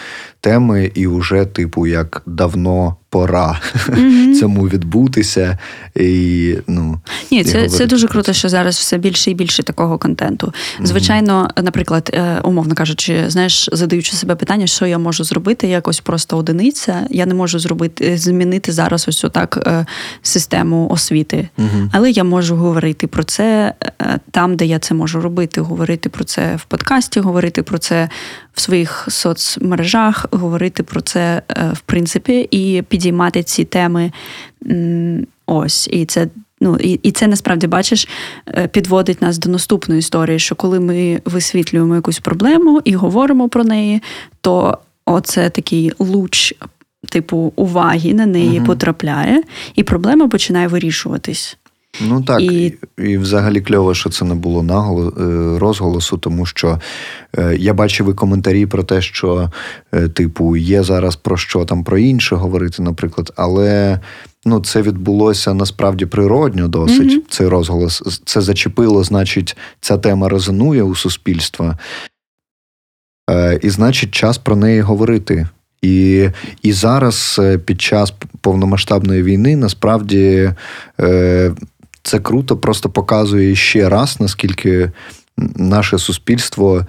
теми, 0.41 0.91
і 0.95 1.07
вже, 1.07 1.45
типу, 1.45 1.87
як 1.87 2.23
давно 2.27 2.97
пора 3.11 3.61
mm-hmm. 3.89 4.35
цьому 4.35 4.69
відбутися. 4.69 5.59
І, 5.95 6.55
ну, 6.67 7.01
Ні, 7.31 7.45
це 7.45 7.69
це 7.69 7.87
дуже 7.87 8.09
круто, 8.09 8.33
що 8.33 8.49
зараз 8.49 8.77
все 8.77 8.99
більше 8.99 9.31
і 9.31 9.35
більше 9.35 9.63
такого 9.63 9.99
контенту. 9.99 10.53
Звичайно, 10.83 11.51
mm-hmm. 11.57 11.63
наприклад, 11.63 12.11
е, 12.15 12.41
умовно 12.45 12.75
кажучи, 12.75 13.25
знаєш, 13.29 13.69
задаючи 13.73 14.17
себе 14.17 14.35
питання, 14.35 14.67
що 14.67 14.87
я 14.87 14.99
можу 14.99 15.25
зробити, 15.25 15.69
якось 15.69 16.01
просто 16.01 16.37
одиниця. 16.37 17.07
Я 17.11 17.27
не 17.27 17.35
можу 17.35 17.59
зробити 17.59 18.19
змінити 18.19 18.73
зараз 18.73 19.09
ось 19.09 19.25
отак 19.25 19.65
е, 19.67 19.87
систему 20.23 20.89
освіти, 20.91 21.49
але 21.93 22.11
я 22.11 22.25
можу 22.25 22.57
говорити 22.57 23.07
про 23.07 23.25
це 23.25 23.75
там, 24.37 24.57
де 24.57 24.67
я 24.67 24.79
це 24.79 24.95
можу 24.95 25.21
робити, 25.21 25.61
говорити 25.61 26.09
про 26.09 26.25
це 26.25 26.57
в 26.57 26.65
подкасті, 26.65 27.21
говорити 27.21 27.63
про 27.63 27.79
це 27.79 28.09
в 28.53 28.61
своїх 28.61 29.07
соцмережах, 29.09 30.27
говорити 30.31 30.83
про 30.83 31.01
це 31.01 31.43
е, 31.49 31.71
в 31.73 31.81
принципі, 31.81 32.49
і 32.51 32.83
підіймати 32.83 33.43
ці 33.43 33.65
теми. 33.65 34.13
Ось, 35.47 35.89
і 35.93 36.05
це. 36.05 36.29
Ну, 36.61 36.77
і 36.77 37.01
і 37.03 37.13
це 37.13 37.27
насправді 37.27 37.67
бачиш, 37.67 38.09
е, 38.49 38.69
підводить 38.69 39.23
нас 39.23 39.39
до 39.39 39.51
наступної 39.51 39.99
історії, 39.99 40.39
що 40.39 40.55
коли 40.55 40.81
ми 40.81 41.21
висвітлюємо 41.25 41.95
якусь 41.95 42.19
проблему 42.19 42.81
і 42.85 42.95
говоримо 42.95 43.49
про 43.49 43.65
неї, 43.65 44.03
то 44.41 44.79
оце 45.07 45.51
такий 45.51 45.93
луч, 45.99 46.55
типу, 47.09 47.53
уваги 47.57 48.15
на 48.15 48.27
неї 48.27 48.59
угу. 48.59 48.67
потрапляє, 48.67 49.43
і 49.75 49.83
проблема 49.83 50.29
починає 50.29 50.69
вирішуватись. 50.69 51.59
Ну 52.01 52.23
так, 52.23 52.41
і... 52.41 52.75
і 52.99 53.19
взагалі 53.19 53.61
кльово, 53.61 53.95
що 53.95 54.11
це 54.11 54.25
не 54.25 54.35
було 54.35 54.63
наголо 54.63 55.13
е, 55.21 55.59
розголосу, 55.59 56.19
тому 56.19 56.47
що 56.47 56.81
е, 57.39 57.57
я 57.57 57.75
бачив 57.75 58.11
і 58.11 58.15
коментарі 58.15 58.67
про 58.67 58.83
те, 58.83 59.03
що, 59.03 59.51
е, 59.95 60.09
типу, 60.09 60.57
є 60.57 60.83
зараз 60.83 61.17
про 61.17 61.37
що 61.37 61.65
там 61.65 61.85
про 61.85 61.99
інше 61.99 62.37
говорити, 62.37 62.83
наприклад, 62.83 63.33
але 63.37 64.01
ну, 64.45 64.61
це 64.61 64.83
відбулося 64.83 65.55
насправді 65.55 66.07
природньо 66.07 66.69
досить. 66.69 67.13
Mm-hmm. 67.13 67.31
Цей 67.31 67.49
розголос 67.49 68.21
це 68.25 68.41
зачепило, 68.41 69.05
значить, 69.05 69.57
ця 69.81 69.99
тема 69.99 70.29
резонує 70.29 70.83
у 70.83 70.95
суспільства. 70.95 71.79
І 73.63 73.71
значить, 73.71 74.11
час 74.11 74.39
про 74.39 74.57
неї 74.57 74.81
говорити. 74.81 75.49
І 75.83 76.29
і 76.63 76.73
зараз 76.73 77.41
під 77.65 77.81
час 77.81 78.13
повномасштабної 78.41 79.23
війни 79.23 79.57
насправді 79.57 80.53
е, 81.01 81.53
це 82.07 82.19
круто, 82.19 82.57
просто 82.57 82.89
показує 82.89 83.55
ще 83.55 83.89
раз, 83.89 84.21
наскільки 84.21 84.91
наше 85.57 85.99
суспільство 85.99 86.87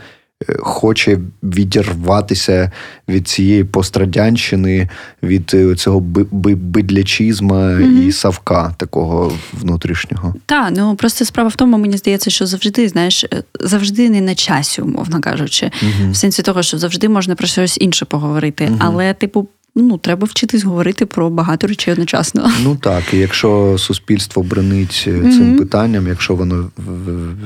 е, 0.50 0.56
хоче 0.60 1.20
відірватися 1.44 2.72
від 3.10 3.28
цієї 3.28 3.64
пострадянщини, 3.64 4.90
від 5.24 5.52
е, 5.54 5.76
цього 5.76 6.00
бидлячізма 6.00 7.56
mm-hmm. 7.56 8.08
і 8.08 8.12
савка 8.12 8.76
такого 8.78 9.34
внутрішнього. 9.54 10.36
Так, 10.46 10.74
ну 10.78 10.96
просто 10.96 11.26
справа 11.26 11.50
в 11.50 11.56
тому, 11.56 11.78
мені 11.78 11.98
здається, 11.98 12.30
що 12.30 12.46
завжди, 12.46 12.88
знаєш, 12.88 13.24
е, 13.24 13.44
завжди 13.60 14.10
не 14.10 14.22
на 14.22 14.36
часі, 14.36 14.82
умовно 14.82 15.22
кажучи, 15.22 15.66
mm-hmm. 15.66 16.12
в 16.12 16.16
сенсі 16.16 16.42
того, 16.42 16.64
що 16.64 16.78
завжди 16.78 17.10
можна 17.10 17.36
про 17.36 17.48
щось 17.48 17.78
інше 17.82 18.06
поговорити, 18.06 18.66
mm-hmm. 18.66 18.78
але, 18.80 19.14
типу, 19.14 19.48
ну 19.78 19.98
треба 19.98 20.28
вчитись 20.28 20.64
говорити 20.64 21.06
про 21.06 21.30
багато 21.30 21.68
речей 21.68 21.94
одночасно. 21.94 22.52
Ну 22.64 22.76
так, 22.76 23.14
і 23.14 23.18
якщо 23.18 23.76
суспільство 23.78 24.44
бренить 24.44 25.02
цим 25.04 25.24
mm-hmm. 25.24 25.58
питанням, 25.58 26.08
якщо 26.08 26.36
воно 26.36 26.72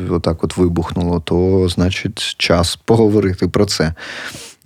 отак 0.09 0.43
от 0.43 0.57
вибухнуло, 0.57 1.19
то 1.19 1.67
значить 1.69 2.35
час 2.37 2.75
поговорити 2.85 3.47
про 3.47 3.65
це. 3.65 3.93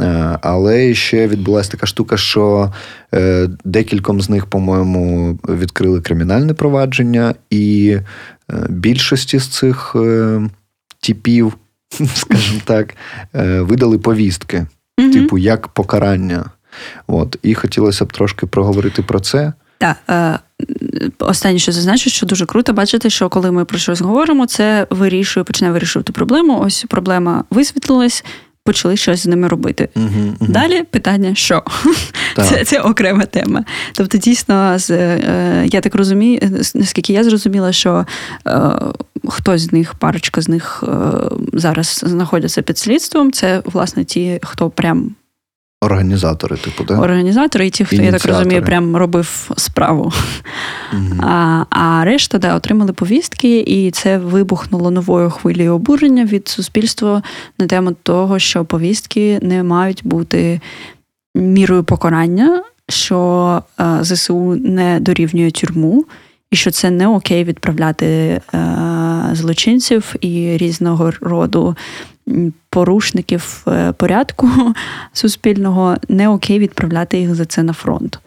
Е, 0.02 0.40
але 0.42 0.94
ще 0.94 1.28
відбулася 1.28 1.72
така 1.72 1.86
штука, 1.88 2.18
що 2.18 2.74
е, 3.14 3.50
декільком 3.66 4.22
з 4.22 4.30
них, 4.30 4.46
по-моєму, 4.46 5.34
відкрили 5.50 6.02
кримінальне 6.02 6.54
провадження, 6.54 7.36
і 7.50 7.98
більшості 8.70 9.40
з 9.40 9.48
цих 9.48 9.96
типів, 11.00 11.54
скажімо 12.16 12.62
так, 12.66 12.96
видали 13.60 13.98
повістки, 13.98 14.66
mm 15.00 15.14
типу, 15.14 15.38
як 15.38 15.68
покарання. 15.68 16.46
От. 17.08 17.38
І 17.44 17.54
хотілося 17.54 18.06
б 18.06 18.14
трошки 18.14 18.46
проговорити 18.46 19.02
про 19.02 19.20
це. 19.20 19.54
Так, 19.78 19.98
е, 20.10 20.40
останнє, 21.20 21.60
що 21.60 21.72
зазначу, 21.72 22.10
що 22.10 22.26
дуже 22.26 22.46
круто 22.46 22.74
бачити, 22.74 23.10
що 23.10 23.30
коли 23.30 23.52
ми 23.52 23.66
про 23.66 23.78
щось 23.78 24.02
говоримо, 24.02 24.46
це 24.46 24.88
вирішує, 24.90 25.44
починає 25.44 25.74
вирішувати 25.74 26.14
проблему. 26.14 26.60
Ось 26.60 26.86
проблема 26.90 27.44
висвітлилась, 27.50 28.24
почали 28.64 28.98
щось 28.98 29.20
з 29.20 29.26
ними 29.28 29.48
робити. 29.48 29.90
Угу, 29.96 30.06
угу. 30.40 30.52
Далі 30.52 30.84
питання, 30.84 31.36
що 31.36 31.64
це 32.38 32.66
це 32.66 32.82
окрема 32.82 33.26
тема. 33.26 33.66
Тобто, 33.94 34.18
дійсно, 34.18 34.80
з, 34.80 34.90
е, 34.92 35.68
я 35.72 35.82
так 35.82 35.96
розумію, 35.96 36.40
наскільки 36.76 37.14
я 37.14 37.24
зрозуміла, 37.24 37.72
що 37.72 38.06
е, 38.48 38.62
хтось 39.28 39.62
з 39.62 39.72
них, 39.72 39.96
парочка 39.96 40.42
з 40.42 40.50
них 40.50 40.84
е, 40.88 40.92
зараз 41.54 42.04
знаходяться 42.06 42.62
під 42.62 42.78
слідством. 42.78 43.32
Це 43.32 43.62
власне 43.66 44.04
ті, 44.04 44.40
хто 44.44 44.70
прям. 44.70 45.16
Організатори, 45.82 46.58
типу, 46.58 46.84
так? 46.84 47.02
Організатори 47.02 47.68
і 47.68 47.70
ті, 47.70 47.86
хто, 47.86 47.96
я 47.96 48.12
так 48.12 48.26
розумію, 48.26 48.64
прям 48.64 48.96
робив 48.96 49.52
справу. 49.58 50.12
Mm-hmm. 50.94 51.26
А 51.26 51.66
а 51.70 52.06
решта 52.06 52.38
да, 52.38 52.56
отримали 52.56 52.94
повістки, 52.94 53.60
і 53.60 53.92
це 53.92 54.18
вибухнуло 54.18 54.92
новою 54.92 55.30
хвилею 55.30 55.74
обурення 55.74 56.26
від 56.26 56.48
суспільства 56.48 57.24
на 57.60 57.68
тему 57.68 57.96
того, 58.04 58.40
що 58.40 58.66
повістки 58.66 59.40
не 59.42 59.64
мають 59.64 60.02
бути 60.04 60.62
мірою 61.36 61.84
покарання, 61.84 62.64
що 62.90 63.62
а, 63.78 64.04
ЗСУ 64.04 64.56
не 64.56 65.00
дорівнює 65.00 65.52
тюрму, 65.52 66.06
і 66.52 66.56
що 66.56 66.72
це 66.72 66.92
не 66.92 67.08
окей 67.08 67.44
відправляти 67.44 68.42
а, 68.52 69.30
злочинців 69.34 70.16
і 70.22 70.58
різного 70.58 71.12
роду 71.22 71.76
порушників 72.76 73.64
е, 73.68 73.92
порядку 73.92 74.50
суспільного 75.14 75.98
не 76.10 76.30
окей 76.30 76.60
відправляти 76.60 77.20
їх 77.20 77.36
за 77.36 77.46
це 77.46 77.64
на 77.64 77.74
фронт. 77.74 78.20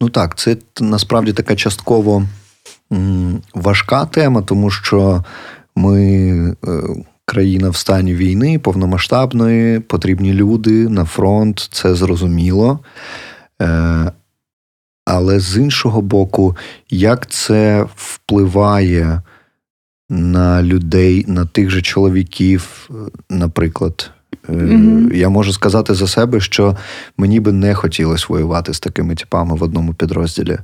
Ну 0.00 0.08
так, 0.08 0.38
це 0.38 0.56
насправді 0.80 1.32
така 1.32 1.56
частково 1.56 2.26
важка 3.54 4.04
тема, 4.06 4.42
тому 4.42 4.70
що 4.70 5.24
ми 5.76 6.04
е, 6.50 6.82
країна 7.24 7.70
в 7.70 7.76
стані 7.76 8.14
війни, 8.14 8.58
повномасштабної, 8.58 9.80
потрібні 9.80 10.32
люди 10.32 10.88
на 10.88 11.04
фронт, 11.04 11.68
це 11.72 11.94
зрозуміло. 11.94 12.78
Е, 13.62 14.12
але 15.04 15.40
з 15.40 15.56
іншого 15.56 16.02
боку, 16.02 16.56
як 16.90 17.30
це 17.30 17.86
впливає 17.96 19.22
на 20.10 20.62
людей, 20.62 21.24
на 21.28 21.44
тих 21.44 21.70
же 21.70 21.82
чоловіків, 21.82 22.90
наприклад. 23.30 24.10
Mm-hmm. 24.48 25.14
Я 25.14 25.28
можу 25.28 25.52
сказати 25.52 25.94
за 25.94 26.06
себе, 26.06 26.40
що 26.40 26.76
мені 27.16 27.40
би 27.40 27.52
не 27.52 27.74
хотілося 27.74 28.26
воювати 28.28 28.74
з 28.74 28.80
такими 28.80 29.14
типами 29.14 29.56
в 29.56 29.62
одному 29.62 29.94
підрозділі 29.94 30.58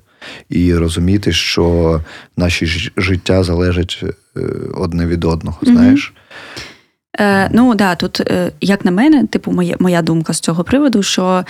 і 0.48 0.74
розуміти, 0.74 1.32
що 1.32 2.00
наші 2.36 2.90
життя 2.96 3.42
залежать 3.42 4.04
е, 4.36 4.40
одне 4.74 5.06
від 5.06 5.24
одного. 5.24 5.58
Mm-hmm. 5.62 5.72
Знаєш? 5.72 6.14
Е, 7.20 7.50
Ну 7.52 7.74
да, 7.74 7.94
тут, 7.94 8.20
е, 8.20 8.52
як 8.60 8.84
на 8.84 8.90
мене, 8.90 9.26
типу, 9.26 9.52
моя 9.52 9.76
моя 9.78 10.02
думка 10.02 10.32
з 10.32 10.40
цього 10.40 10.64
приводу, 10.64 11.02
що 11.02 11.44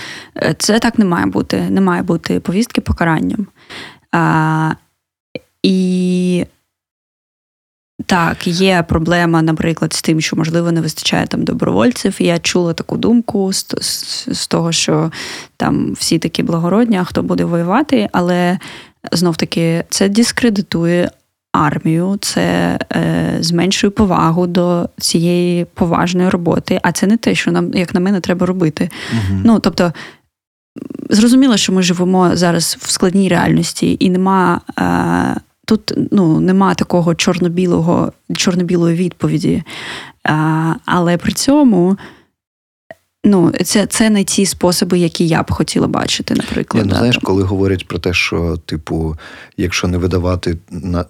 це 0.59 0.79
так 0.79 0.99
не 0.99 1.05
має 1.05 1.27
бути. 1.27 1.67
Не 1.71 1.81
має 1.81 2.03
бути 2.03 2.41
повістки 2.41 2.81
покаранням. 2.81 3.47
А, 4.13 4.73
І 5.63 6.47
так, 8.07 8.47
є 8.47 8.85
проблема, 8.89 9.43
наприклад, 9.43 9.93
з 9.93 10.03
тим, 10.03 10.21
що 10.21 10.37
можливо 10.37 10.73
не 10.73 10.81
вистачає 10.81 11.27
там 11.27 11.45
добровольців. 11.45 12.17
Я 12.19 12.39
чула 12.39 12.73
таку 12.73 12.97
думку 12.97 13.53
з, 13.53 13.67
з, 13.81 14.29
з 14.33 14.47
того, 14.47 14.73
що 14.73 15.11
там 15.57 15.93
всі 15.93 16.19
такі 16.19 16.43
благородні, 16.43 16.97
а 16.97 17.05
хто 17.05 17.23
буде 17.23 17.45
воювати, 17.45 18.09
але 18.13 18.59
знов 19.13 19.37
таки 19.37 19.85
це 19.91 20.09
дискредитує 20.09 21.11
армію, 21.53 22.19
це 22.21 22.79
е, 22.93 23.37
зменшує 23.41 23.91
повагу 23.91 24.47
до 24.47 24.89
цієї 24.99 25.65
поважної 25.65 26.29
роботи. 26.29 26.81
А 26.83 26.93
це 26.93 27.07
не 27.07 27.17
те, 27.17 27.35
що 27.35 27.51
нам, 27.53 27.75
як 27.75 27.95
на 27.95 28.01
мене, 28.01 28.21
треба 28.21 28.47
робити. 28.47 28.91
Угу. 29.13 29.41
Ну 29.45 29.59
тобто. 29.59 29.93
Зрозуміло, 31.11 31.57
що 31.57 31.73
ми 31.73 31.83
живемо 31.83 32.37
зараз 32.37 32.77
в 32.81 32.91
складній 32.91 33.29
реальності, 33.29 33.97
і 34.01 34.11
нема 34.11 34.61
е, 34.79 35.41
Тут 35.65 35.93
ну, 36.11 36.41
нема 36.41 36.75
такого 36.75 37.15
чорно-білого, 37.15 38.13
чорно-білої 38.37 38.97
відповіді. 38.97 39.63
А, 40.25 40.75
Але 40.85 41.17
при 41.17 41.33
цьому 41.33 41.97
ну, 43.25 43.51
це 43.65 43.87
це 43.87 44.11
не 44.11 44.25
ті 44.25 44.47
способи, 44.47 44.99
які 44.99 45.27
я 45.27 45.43
б 45.43 45.51
хотіла 45.51 45.87
бачити, 45.87 46.35
наприклад. 46.35 46.85
Я, 46.87 46.91
ну, 46.91 46.97
Знаєш, 46.97 47.19
коли 47.23 47.43
говорять 47.43 47.89
про 47.89 47.99
те, 47.99 48.13
що, 48.13 48.57
типу, 48.57 49.17
якщо 49.57 49.89
не 49.89 49.99
видавати 49.99 50.59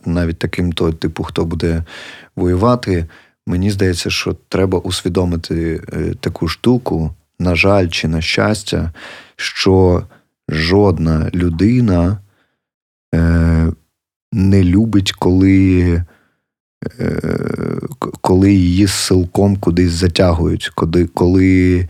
навіть 0.05 0.38
таким, 0.38 0.73
то, 0.73 0.93
типу, 0.93 1.23
хто 1.23 1.45
буде 1.45 1.85
воювати, 2.37 3.07
мені 3.47 3.71
здається, 3.71 4.11
що 4.11 4.37
треба 4.49 4.79
усвідомити 4.79 5.83
е, 5.93 6.14
таку 6.21 6.49
штуку, 6.49 7.14
на 7.38 7.55
жаль, 7.55 7.88
чи 7.88 8.09
на 8.09 8.21
щастя, 8.21 8.93
що 9.37 10.03
жодна 10.49 11.31
людина. 11.35 12.19
Е, 13.14 13.73
не 14.35 14.64
любить, 14.64 15.12
коли 15.12 16.03
е, 17.01 17.20
коли 18.20 18.53
її 18.53 18.87
силком 18.87 19.57
кудись 19.57 19.92
затягують, 19.92 20.70
коли, 20.75 21.07
коли, 21.07 21.88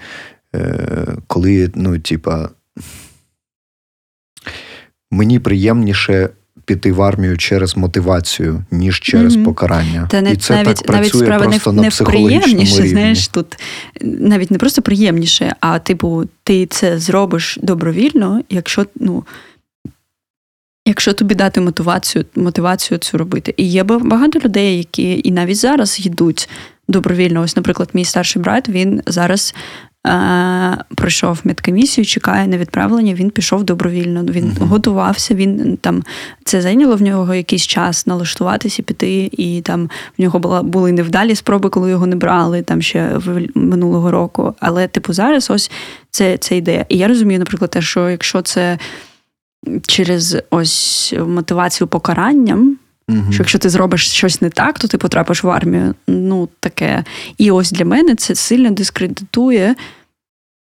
е, 0.55 1.07
коли 1.27 1.71
ну, 1.75 1.99
типа, 1.99 2.49
мені 5.11 5.39
приємніше. 5.39 6.29
Піти 6.67 6.93
в 6.93 7.03
армію 7.03 7.39
через 7.39 7.77
мотивацію, 7.77 8.65
ніж 8.71 9.01
через 9.01 9.37
mm-hmm. 9.37 9.45
покарання. 9.45 10.09
Та 10.11 10.21
не, 10.21 10.33
І 10.33 10.37
це 10.37 10.55
навіть, 10.55 10.77
так 10.77 10.87
працює 10.87 11.01
навіть 11.01 11.15
справа 11.15 11.45
просто 11.45 11.73
не, 11.73 11.83
на 11.83 11.89
психологічному 11.89 12.65
рівні. 12.65 12.89
знаєш, 12.89 13.29
тут 13.29 13.59
навіть 14.01 14.51
не 14.51 14.59
просто 14.59 14.83
приємніше, 14.83 15.55
а 15.61 15.79
типу, 15.79 16.25
ти 16.45 16.67
це 16.67 16.99
зробиш 16.99 17.59
добровільно, 17.63 18.41
якщо 18.51 18.87
ну, 18.95 19.25
Якщо 20.87 21.13
тобі 21.13 21.35
дати 21.35 21.61
мотивацію 21.61 22.25
мотивацію 22.35 22.99
цю 22.99 23.19
робити. 23.19 23.55
І 23.57 23.65
є 23.65 23.83
багато 23.83 24.39
людей, 24.39 24.79
які 24.79 25.21
і 25.25 25.31
навіть 25.31 25.57
зараз 25.57 26.07
йдуть 26.07 26.49
добровільно. 26.89 27.41
Ось, 27.41 27.57
наприклад, 27.57 27.89
мій 27.95 28.05
старший 28.05 28.43
брат, 28.43 28.69
він 28.69 29.03
зараз 29.07 29.55
е, 30.07 30.79
пройшов 30.95 31.41
медкомісію, 31.45 32.05
чекає 32.05 32.47
на 32.47 32.59
відправлення, 32.59 33.15
він 33.15 33.31
пішов 33.31 33.65
добровільно, 33.65 34.25
він 34.25 34.45
uh-huh. 34.45 34.67
готувався, 34.67 35.35
він 35.35 35.79
там 35.81 36.03
це 36.45 36.63
зайняло 36.63 36.97
в 36.97 37.03
нього 37.03 37.35
якийсь 37.35 37.67
час 37.67 38.07
налаштуватися, 38.07 38.83
піти, 38.83 39.31
і 39.33 39.61
там 39.61 39.91
в 40.19 40.23
нього 40.23 40.39
була 40.39 40.63
були 40.63 40.93
невдалі 40.93 41.35
спроби, 41.35 41.69
коли 41.69 41.91
його 41.91 42.07
не 42.07 42.17
брали 42.17 42.63
там 42.63 42.83
ще 42.83 43.09
в 43.15 43.49
минулого 43.55 44.11
року. 44.11 44.55
Але, 44.61 44.89
типу, 44.89 45.13
зараз 45.13 45.51
ось 45.51 45.71
це, 46.11 46.39
це 46.39 46.57
ідея. 46.57 46.87
І 46.89 46.99
я 46.99 47.09
розумію, 47.09 47.39
наприклад, 47.39 47.71
те, 47.71 47.83
що 47.83 48.11
якщо 48.11 48.43
це 48.43 48.79
через 49.87 50.37
ось 50.51 51.15
мотивацію 51.27 51.89
покаранням. 51.89 52.79
Угу. 53.09 53.33
Що 53.33 53.43
якщо 53.43 53.59
ти 53.59 53.69
зробиш 53.69 54.11
щось 54.11 54.43
не 54.43 54.51
так, 54.51 54.79
то 54.79 54.89
ти 54.89 54.99
потрапиш 54.99 55.45
в 55.45 55.51
армію. 55.51 55.95
Ну, 56.07 56.49
таке. 56.61 57.05
І 57.39 57.51
ось 57.51 57.73
для 57.73 57.85
мене 57.85 58.15
це 58.15 58.35
сильно 58.35 58.71
дискредитує 58.71 59.75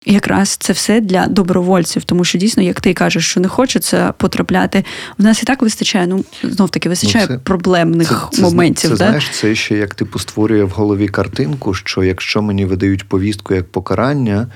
якраз 0.05 0.49
це 0.49 0.73
все 0.73 1.01
для 1.01 1.27
добровольців, 1.27 2.03
тому 2.03 2.23
що 2.23 2.37
дійсно, 2.37 2.63
як 2.63 2.81
ти 2.81 2.93
кажеш, 2.93 3.29
що 3.29 3.39
не 3.39 3.47
хочеться 3.47 4.11
потрапляти. 4.11 4.85
В 5.17 5.23
нас 5.23 5.43
і 5.43 5.45
так 5.45 5.61
вистачає, 5.61 6.07
ну 6.07 6.25
знов 6.43 6.69
таки 6.69 6.89
вистачає 6.89 7.27
ну, 7.29 7.35
це, 7.35 7.39
проблемних 7.39 8.29
це, 8.31 8.41
моментів. 8.41 8.89
Це, 8.89 8.97
да? 8.97 9.05
знаєш, 9.05 9.29
це 9.29 9.55
ще 9.55 9.77
як 9.77 9.95
типу 9.95 10.19
створює 10.19 10.63
в 10.63 10.69
голові 10.69 11.07
картинку, 11.07 11.73
що 11.73 12.03
якщо 12.03 12.41
мені 12.41 12.65
видають 12.65 13.09
повістку 13.09 13.53
як 13.53 13.71
покарання, 13.71 14.47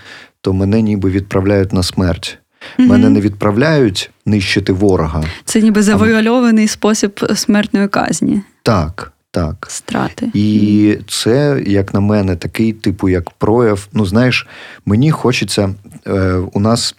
то 0.41 0.54
мене 0.54 0.82
ніби 0.82 1.10
відправляють 1.10 1.73
на 1.73 1.84
смерть. 1.84 2.38
Mm-hmm. 2.78 2.86
Мене 2.86 3.10
не 3.10 3.22
відправляють 3.22 4.12
нищити 4.26 4.74
ворога. 4.74 5.24
Це 5.45 5.62
ніби 5.62 5.84
завуальований 5.84 6.66
а... 6.66 6.68
спосіб 6.68 7.26
смертної 7.36 7.88
казні. 7.88 8.41
Так, 8.64 9.12
так. 9.32 9.68
Страти. 9.70 10.32
І 10.34 10.97
це, 11.07 11.64
як 11.68 11.93
на 11.93 11.99
мене, 11.99 12.36
такий 12.36 12.74
типу, 12.74 13.10
як 13.10 13.30
прояв. 13.32 13.88
Ну, 13.93 14.05
знаєш, 14.05 14.47
мені 14.86 15.12
хочеться 15.12 15.76
е, 16.07 16.34
у 16.53 16.60
нас, 16.60 16.95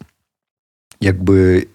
якби 1.00 1.66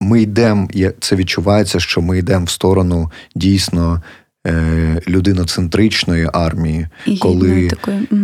ми 0.00 0.22
йдемо, 0.22 0.68
це 1.00 1.16
відчувається, 1.16 1.80
що 1.80 2.02
ми 2.02 2.18
йдемо 2.18 2.44
в 2.44 2.50
сторону 2.50 3.10
дійсно 3.34 4.02
людиноцентричної 5.08 6.28
армії, 6.32 6.88
коли 7.20 7.70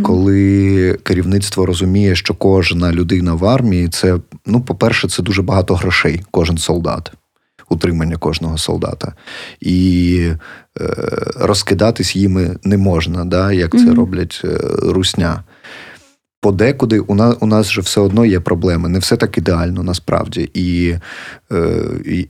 коли 0.03 0.99
керівництво 1.03 1.67
розуміє, 1.67 2.15
що 2.15 2.35
кожна 2.35 2.93
людина 2.93 3.35
в 3.35 3.45
армії 3.45 3.89
це, 3.89 4.19
ну, 4.47 4.61
по-перше, 4.61 5.09
це 5.09 5.23
дуже 5.23 5.43
багато 5.43 5.75
грошей, 5.75 6.23
кожен 6.31 6.59
солдат. 6.59 7.13
Утримання 7.69 8.17
кожного 8.17 8.59
солдата. 8.59 9.13
І 9.61 10.19
е, 10.81 10.95
розкидатись 11.37 12.17
їми 12.17 12.57
не 12.65 12.77
можна, 12.77 13.25
да, 13.25 13.53
як 13.53 13.71
це 13.71 13.95
роблять 13.95 14.41
е, 14.45 14.59
русня 14.83 15.43
подекуди 16.41 16.99
у 16.99 17.15
нас 17.15 17.37
у 17.41 17.47
нас 17.47 17.71
же 17.71 17.81
все 17.81 18.01
одно 18.01 18.25
є 18.25 18.41
проблеми. 18.41 18.89
Не 18.89 18.99
все 18.99 19.17
так 19.17 19.39
ідеально 19.39 19.83
насправді. 19.83 20.51
І, 20.55 20.95
е, 21.53 21.83
і 22.05 22.29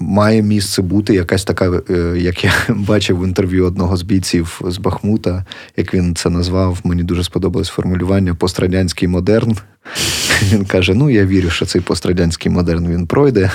має 0.00 0.42
місце 0.42 0.82
бути 0.82 1.14
якась 1.14 1.44
така, 1.44 1.82
е, 1.90 2.14
як 2.18 2.44
я 2.44 2.52
бачив 2.68 3.20
в 3.20 3.26
інтерв'ю 3.26 3.66
одного 3.66 3.96
з 3.96 4.02
бійців 4.02 4.60
з 4.64 4.78
Бахмута, 4.78 5.44
як 5.76 5.94
він 5.94 6.14
це 6.14 6.30
назвав. 6.30 6.78
Мені 6.84 7.02
дуже 7.02 7.24
сподобалось 7.24 7.68
формулювання 7.68 8.34
пострадянський 8.34 9.08
модерн. 9.08 9.56
Він 10.52 10.64
каже: 10.64 10.94
Ну, 10.94 11.10
я 11.10 11.26
вірю, 11.26 11.50
що 11.50 11.66
цей 11.66 11.80
пострадянський 11.80 12.52
модерн 12.52 12.88
він 12.88 13.06
пройде, 13.06 13.50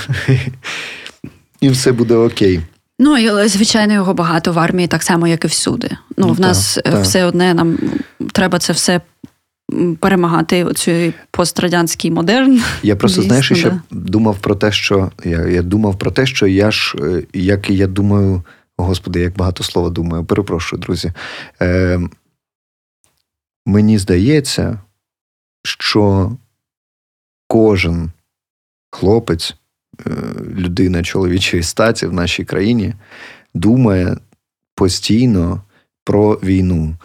і 1.60 1.68
все 1.68 1.92
буде 1.92 2.14
окей. 2.14 2.60
Ну, 2.98 3.26
але, 3.28 3.48
звичайно, 3.48 3.94
його 3.94 4.14
багато 4.14 4.52
в 4.52 4.58
армії, 4.58 4.88
так 4.88 5.02
само, 5.02 5.28
як 5.28 5.44
і 5.44 5.48
всюди. 5.48 5.88
Ну, 6.16 6.26
ну 6.26 6.32
в 6.32 6.40
нас 6.40 6.74
та, 6.84 6.90
та. 6.90 7.00
все 7.00 7.24
одне, 7.24 7.54
нам 7.54 7.78
треба 8.32 8.58
це 8.58 8.72
все 8.72 9.00
перемагати 10.00 10.64
оцю 10.64 11.12
пострадянський 11.30 12.10
модерн. 12.10 12.62
Я 12.82 12.96
просто 12.96 13.20
Дійсно, 13.20 13.28
знаєш, 13.28 13.52
ще 13.52 13.70
да. 13.70 13.80
думав 13.90 14.38
про 14.38 14.54
те, 14.54 14.72
що 14.72 15.10
я 15.24 15.46
я 15.46 15.62
думав 15.62 15.98
про 15.98 16.10
те, 16.10 16.26
що 16.26 16.46
я 16.46 16.70
ж, 16.70 16.98
е, 17.00 17.22
як 17.32 17.70
я 17.70 17.86
думаю, 17.86 18.42
господи, 18.76 19.20
як 19.20 19.36
багато 19.36 19.64
слова 19.64 19.90
думаю, 19.90 20.24
перепрошую, 20.24 20.82
друзі. 20.82 21.12
Е, 21.62 22.00
Мені 23.68 23.98
здається, 23.98 24.80
що 25.64 26.32
кожен 27.48 28.10
хлопець, 28.90 29.54
е, 30.06 30.10
людина 30.54 31.02
чоловічої 31.02 31.62
статі 31.62 32.06
в 32.06 32.12
нашій 32.12 32.44
країні 32.44 32.94
думає 33.54 34.16
постійно 34.74 35.62
про 36.04 36.32
війну 36.34 36.96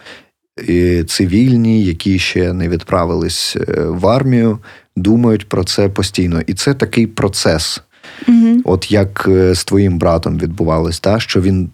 цивільні, 1.06 1.84
які 1.84 2.18
ще 2.18 2.52
не 2.52 2.68
відправились 2.68 3.56
е, 3.56 3.84
в 3.84 4.06
армію, 4.06 4.58
думають 4.96 5.48
про 5.48 5.64
це 5.64 5.88
постійно. 5.88 6.40
І 6.46 6.54
це 6.54 6.74
такий 6.74 7.06
процес. 7.06 7.82
Угу. 8.28 8.60
От 8.64 8.92
як 8.92 9.24
е, 9.28 9.54
з 9.54 9.64
твоїм 9.64 9.98
братом 9.98 10.38
відбувалось, 10.38 11.00
та, 11.00 11.20
що 11.20 11.40
він. 11.40 11.70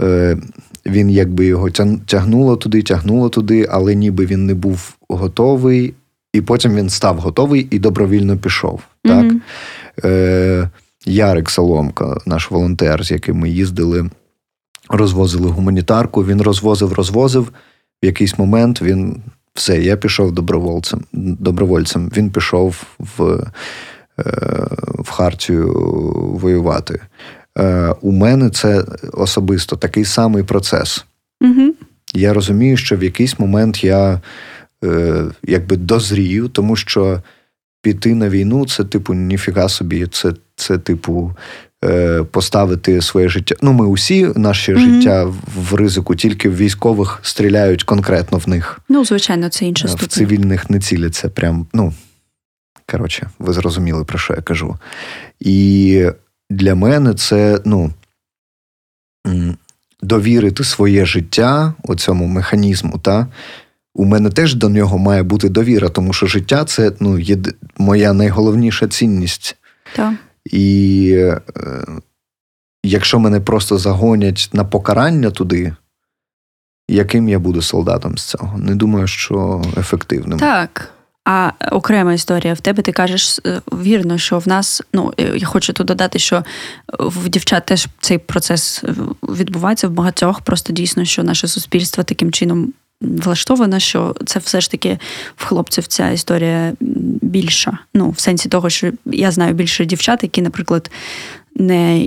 Е, 0.00 0.36
він 0.86 1.10
якби 1.10 1.46
його 1.46 1.70
тягнуло 2.06 2.56
туди, 2.56 2.82
тягнуло 2.82 3.28
туди, 3.28 3.66
але 3.70 3.94
ніби 3.94 4.26
він 4.26 4.46
не 4.46 4.54
був 4.54 4.96
готовий, 5.08 5.94
і 6.32 6.40
потім 6.40 6.74
він 6.74 6.90
став 6.90 7.18
готовий 7.18 7.66
і 7.70 7.78
добровільно 7.78 8.36
пішов. 8.36 8.80
Так? 9.04 9.24
Mm-hmm. 9.24 9.40
Е, 10.04 10.70
Ярик 11.06 11.50
Соломка, 11.50 12.18
наш 12.26 12.50
волонтер, 12.50 13.04
з 13.04 13.10
яким 13.10 13.36
ми 13.36 13.50
їздили, 13.50 14.10
розвозили 14.88 15.48
гуманітарку. 15.48 16.24
Він 16.24 16.42
розвозив, 16.42 16.92
розвозив, 16.92 17.52
в 18.02 18.06
якийсь 18.06 18.38
момент 18.38 18.82
він 18.82 19.22
все, 19.54 19.82
я 19.82 19.96
пішов 19.96 20.32
добровольцем. 20.32 21.04
добровольцем. 21.12 22.10
Він 22.16 22.30
пішов 22.30 22.82
в 22.98 23.22
е, 24.18 24.22
в 24.98 25.10
Хартію 25.10 25.72
воювати. 26.42 27.00
Е, 27.58 27.94
у 28.00 28.12
мене 28.12 28.50
це 28.50 28.84
особисто 29.12 29.76
такий 29.76 30.04
самий 30.04 30.42
процес. 30.42 31.06
Угу. 31.40 31.74
Я 32.14 32.34
розумію, 32.34 32.76
що 32.76 32.96
в 32.96 33.04
якийсь 33.04 33.38
момент 33.38 33.84
я 33.84 34.20
е, 34.84 35.24
якби 35.42 35.76
дозрію, 35.76 36.48
тому 36.48 36.76
що 36.76 37.22
піти 37.82 38.14
на 38.14 38.28
війну 38.28 38.66
це, 38.66 38.84
типу, 38.84 39.14
ніфіга 39.14 39.68
собі, 39.68 40.06
це, 40.06 40.32
це 40.56 40.78
типу, 40.78 41.34
Е, 41.84 42.22
поставити 42.22 43.02
своє 43.02 43.28
життя. 43.28 43.54
Ну, 43.62 43.72
ми 43.72 43.86
усі 43.86 44.32
наше 44.36 44.74
mm-hmm. 44.74 44.78
життя 44.78 45.24
в 45.56 45.74
ризику, 45.74 46.14
тільки 46.14 46.48
в 46.48 46.56
військових 46.56 47.18
стріляють 47.22 47.82
конкретно 47.82 48.38
в 48.38 48.48
них. 48.48 48.80
Ну, 48.88 49.04
звичайно, 49.04 49.48
це 49.48 49.66
інша 49.66 49.88
ступінь. 49.88 50.06
В 50.06 50.10
цивільних 50.10 50.70
не 50.70 50.80
ціляться. 50.80 51.28
Прям, 51.28 51.66
ну, 51.72 51.92
коротше, 52.90 53.30
ви 53.38 53.52
зрозуміли, 53.52 54.04
про 54.04 54.18
що 54.18 54.34
я 54.34 54.42
кажу. 54.42 54.76
І 55.40 56.06
для 56.50 56.74
мене 56.74 57.14
це, 57.14 57.60
ну. 57.64 57.92
Довірити 60.02 60.64
своє 60.64 61.06
життя 61.06 61.74
оцьому 61.82 62.26
механізму, 62.26 62.98
та 62.98 63.26
у 63.94 64.04
мене 64.04 64.30
теж 64.30 64.54
до 64.54 64.68
нього 64.68 64.98
має 64.98 65.22
бути 65.22 65.48
довіра, 65.48 65.88
тому 65.88 66.12
що 66.12 66.26
життя 66.26 66.64
це 66.64 66.92
ну, 67.00 67.18
є 67.18 67.36
моя 67.78 68.12
найголовніша 68.12 68.88
цінність. 68.88 69.56
Так. 69.96 70.14
І 70.52 71.12
е, 71.16 71.40
якщо 72.84 73.18
мене 73.18 73.40
просто 73.40 73.78
загонять 73.78 74.50
на 74.52 74.64
покарання 74.64 75.30
туди, 75.30 75.74
яким 76.88 77.28
я 77.28 77.38
буду 77.38 77.62
солдатом 77.62 78.18
з 78.18 78.24
цього? 78.24 78.58
Не 78.58 78.74
думаю, 78.74 79.06
що 79.06 79.62
ефективним. 79.76 80.38
Так. 80.38 80.92
А 81.24 81.52
окрема 81.70 82.12
історія 82.12 82.54
в 82.54 82.60
тебе, 82.60 82.82
ти 82.82 82.92
кажеш 82.92 83.40
е, 83.46 83.60
вірно, 83.72 84.18
що 84.18 84.38
в 84.38 84.48
нас, 84.48 84.82
ну 84.92 85.12
е, 85.20 85.36
я 85.36 85.46
хочу 85.46 85.72
тут 85.72 85.86
додати, 85.86 86.18
що 86.18 86.44
в 86.98 87.28
дівчат 87.28 87.66
теж 87.66 87.88
цей 88.00 88.18
процес 88.18 88.84
відбувається 89.22 89.88
в 89.88 89.90
багатьох. 89.90 90.40
Просто 90.40 90.72
дійсно, 90.72 91.04
що 91.04 91.22
наше 91.22 91.48
суспільство 91.48 92.04
таким 92.04 92.32
чином 92.32 92.72
влаштована, 93.00 93.80
що 93.80 94.14
це 94.26 94.38
все 94.38 94.60
ж 94.60 94.70
таки 94.70 94.98
в 95.36 95.44
хлопців 95.44 95.86
ця 95.86 96.10
історія 96.10 96.72
більша. 97.22 97.78
Ну, 97.94 98.10
в 98.10 98.20
сенсі 98.20 98.48
того, 98.48 98.70
що 98.70 98.92
я 99.06 99.30
знаю 99.30 99.54
більше 99.54 99.84
дівчат, 99.84 100.22
які, 100.22 100.42
наприклад, 100.42 100.90
не 101.54 102.06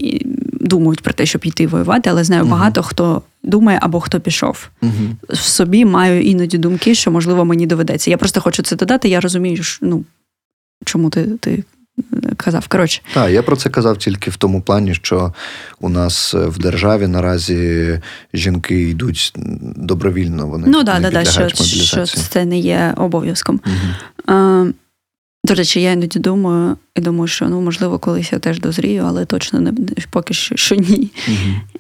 думають 0.62 1.02
про 1.02 1.14
те, 1.14 1.26
щоб 1.26 1.46
йти 1.46 1.68
воювати, 1.68 2.10
але 2.10 2.24
знаю 2.24 2.46
багато 2.46 2.84
хто 2.84 3.22
думає 3.44 3.80
або 3.82 4.00
хто 4.00 4.20
пішов. 4.20 4.70
uh 4.82 4.90
В 5.30 5.38
собі 5.38 5.86
маю 5.86 6.22
іноді 6.22 6.58
думки, 6.58 6.96
що 6.96 7.12
можливо 7.12 7.46
мені 7.46 7.68
доведеться. 7.68 8.12
Я 8.12 8.18
просто 8.18 8.42
хочу 8.42 8.64
це 8.64 8.76
додати. 8.76 9.10
Я 9.10 9.20
розумію, 9.20 9.64
що, 9.64 9.86
ну 9.86 10.06
чому 10.86 11.10
ти 11.10 11.24
ти 11.24 11.64
казав. 12.38 12.68
Коротше. 12.68 13.02
Так, 13.14 13.32
я 13.32 13.44
про 13.44 13.56
це 13.56 13.70
казав 13.70 13.98
тільки 13.98 14.32
в 14.32 14.36
тому 14.36 14.62
плані, 14.62 14.96
що 14.96 15.34
у 15.80 15.90
нас 15.90 16.34
в 16.34 16.60
державі 16.60 17.08
наразі 17.08 18.00
жінки 18.34 18.82
йдуть 18.82 19.34
добровільно. 19.76 20.48
Вони 20.48 20.68
ну, 20.68 20.84
да, 20.84 21.00
не 21.00 21.12
да, 21.12 21.26
що, 21.26 21.50
що 21.66 22.06
це 22.06 22.46
не 22.46 22.60
є 22.60 22.94
обов'язком. 22.98 23.60
Угу. 23.66 24.36
А, 24.36 24.66
до 25.44 25.54
речі, 25.54 25.82
я 25.82 25.92
іноді 25.92 26.20
думаю 26.20 26.78
і 26.96 27.02
думаю, 27.02 27.28
що 27.28 27.50
ну 27.50 27.62
можливо 27.62 28.00
колись 28.00 28.32
я 28.32 28.40
теж 28.40 28.60
дозрію, 28.60 29.04
але 29.08 29.26
точно 29.26 29.60
не 29.62 29.74
поки 30.10 30.34
що 30.34 30.56
що 30.56 30.76
ні. 30.76 31.12
Угу. 31.28 31.79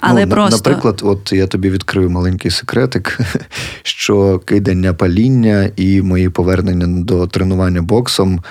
Але 0.00 0.26
ну, 0.26 0.32
просто... 0.32 0.70
Наприклад, 0.70 1.00
от 1.04 1.32
я 1.32 1.46
тобі 1.46 1.70
відкрию 1.70 2.10
маленький 2.10 2.50
секретик, 2.50 3.18
що 3.82 4.38
кидання 4.38 4.94
паління 4.94 5.70
і 5.76 6.02
мої 6.02 6.28
повернення 6.28 6.86
до 7.04 7.26
тренування 7.26 7.82
боксом 7.82 8.42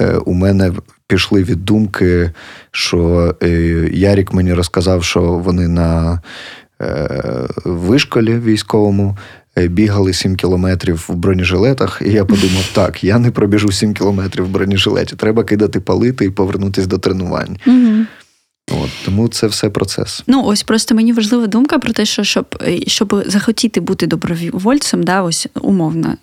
е, 0.00 0.12
у 0.24 0.32
мене 0.32 0.72
пішли 1.06 1.42
від 1.42 1.64
думки, 1.64 2.30
що 2.70 3.34
е, 3.42 3.48
Ярік 3.92 4.32
мені 4.32 4.54
розказав, 4.54 5.04
що 5.04 5.20
вони 5.20 5.68
на 5.68 6.20
вишколі 7.64 8.38
військовому. 8.38 9.16
Бігали 9.56 10.12
7 10.12 10.36
кілометрів 10.36 11.06
в 11.08 11.14
бронежилетах, 11.14 12.02
і 12.04 12.12
я 12.12 12.24
подумав, 12.24 12.68
так, 12.72 13.04
я 13.04 13.18
не 13.18 13.30
пробіжу 13.30 13.72
7 13.72 13.94
кілометрів 13.94 14.44
в 14.44 14.48
бронежилеті, 14.48 15.16
треба 15.16 15.44
кидати 15.44 15.80
палити 15.80 16.24
і 16.24 16.30
повернутися 16.30 16.88
до 16.88 16.98
тренувань. 16.98 17.56
Угу. 17.66 18.06
От, 18.70 18.90
Тому 19.04 19.28
це 19.28 19.46
все 19.46 19.70
процес. 19.70 20.22
Ну, 20.26 20.44
ось 20.44 20.62
просто 20.62 20.94
мені 20.94 21.12
важлива 21.12 21.46
думка 21.46 21.78
про 21.78 21.92
те, 21.92 22.04
що 22.04 22.24
щоб 22.24 22.62
е, 22.62 22.80
щоб 22.86 23.22
захотіти 23.26 23.80
бути 23.80 24.06
добровольцем, 24.06 25.02
да, 25.02 25.22
ось 25.22 25.46
умовно. 25.60 26.16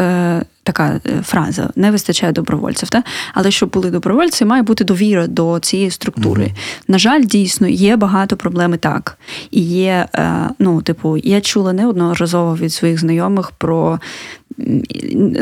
Е, 0.00 0.44
Така 0.64 1.00
е, 1.06 1.22
фраза 1.22 1.70
не 1.76 1.90
вистачає 1.90 2.32
добровольців, 2.32 2.88
та? 2.88 3.02
але 3.34 3.50
щоб 3.50 3.70
були 3.70 3.90
добровольці, 3.90 4.44
має 4.44 4.62
бути 4.62 4.84
довіра 4.84 5.26
до 5.26 5.58
цієї 5.58 5.90
структури. 5.90 6.42
mm 6.42 6.52
На 6.88 6.98
жаль, 6.98 7.24
дійсно 7.24 7.68
є 7.68 7.96
багато 7.96 8.36
проблем 8.36 8.74
і 8.74 8.76
так. 8.76 9.18
І 9.50 9.60
є, 9.60 10.08
е, 10.14 10.48
ну, 10.58 10.82
типу, 10.82 11.16
я 11.16 11.40
чула 11.40 11.72
неодноразово 11.72 12.56
від 12.56 12.72
своїх 12.72 13.00
знайомих 13.00 13.50
про 13.50 13.98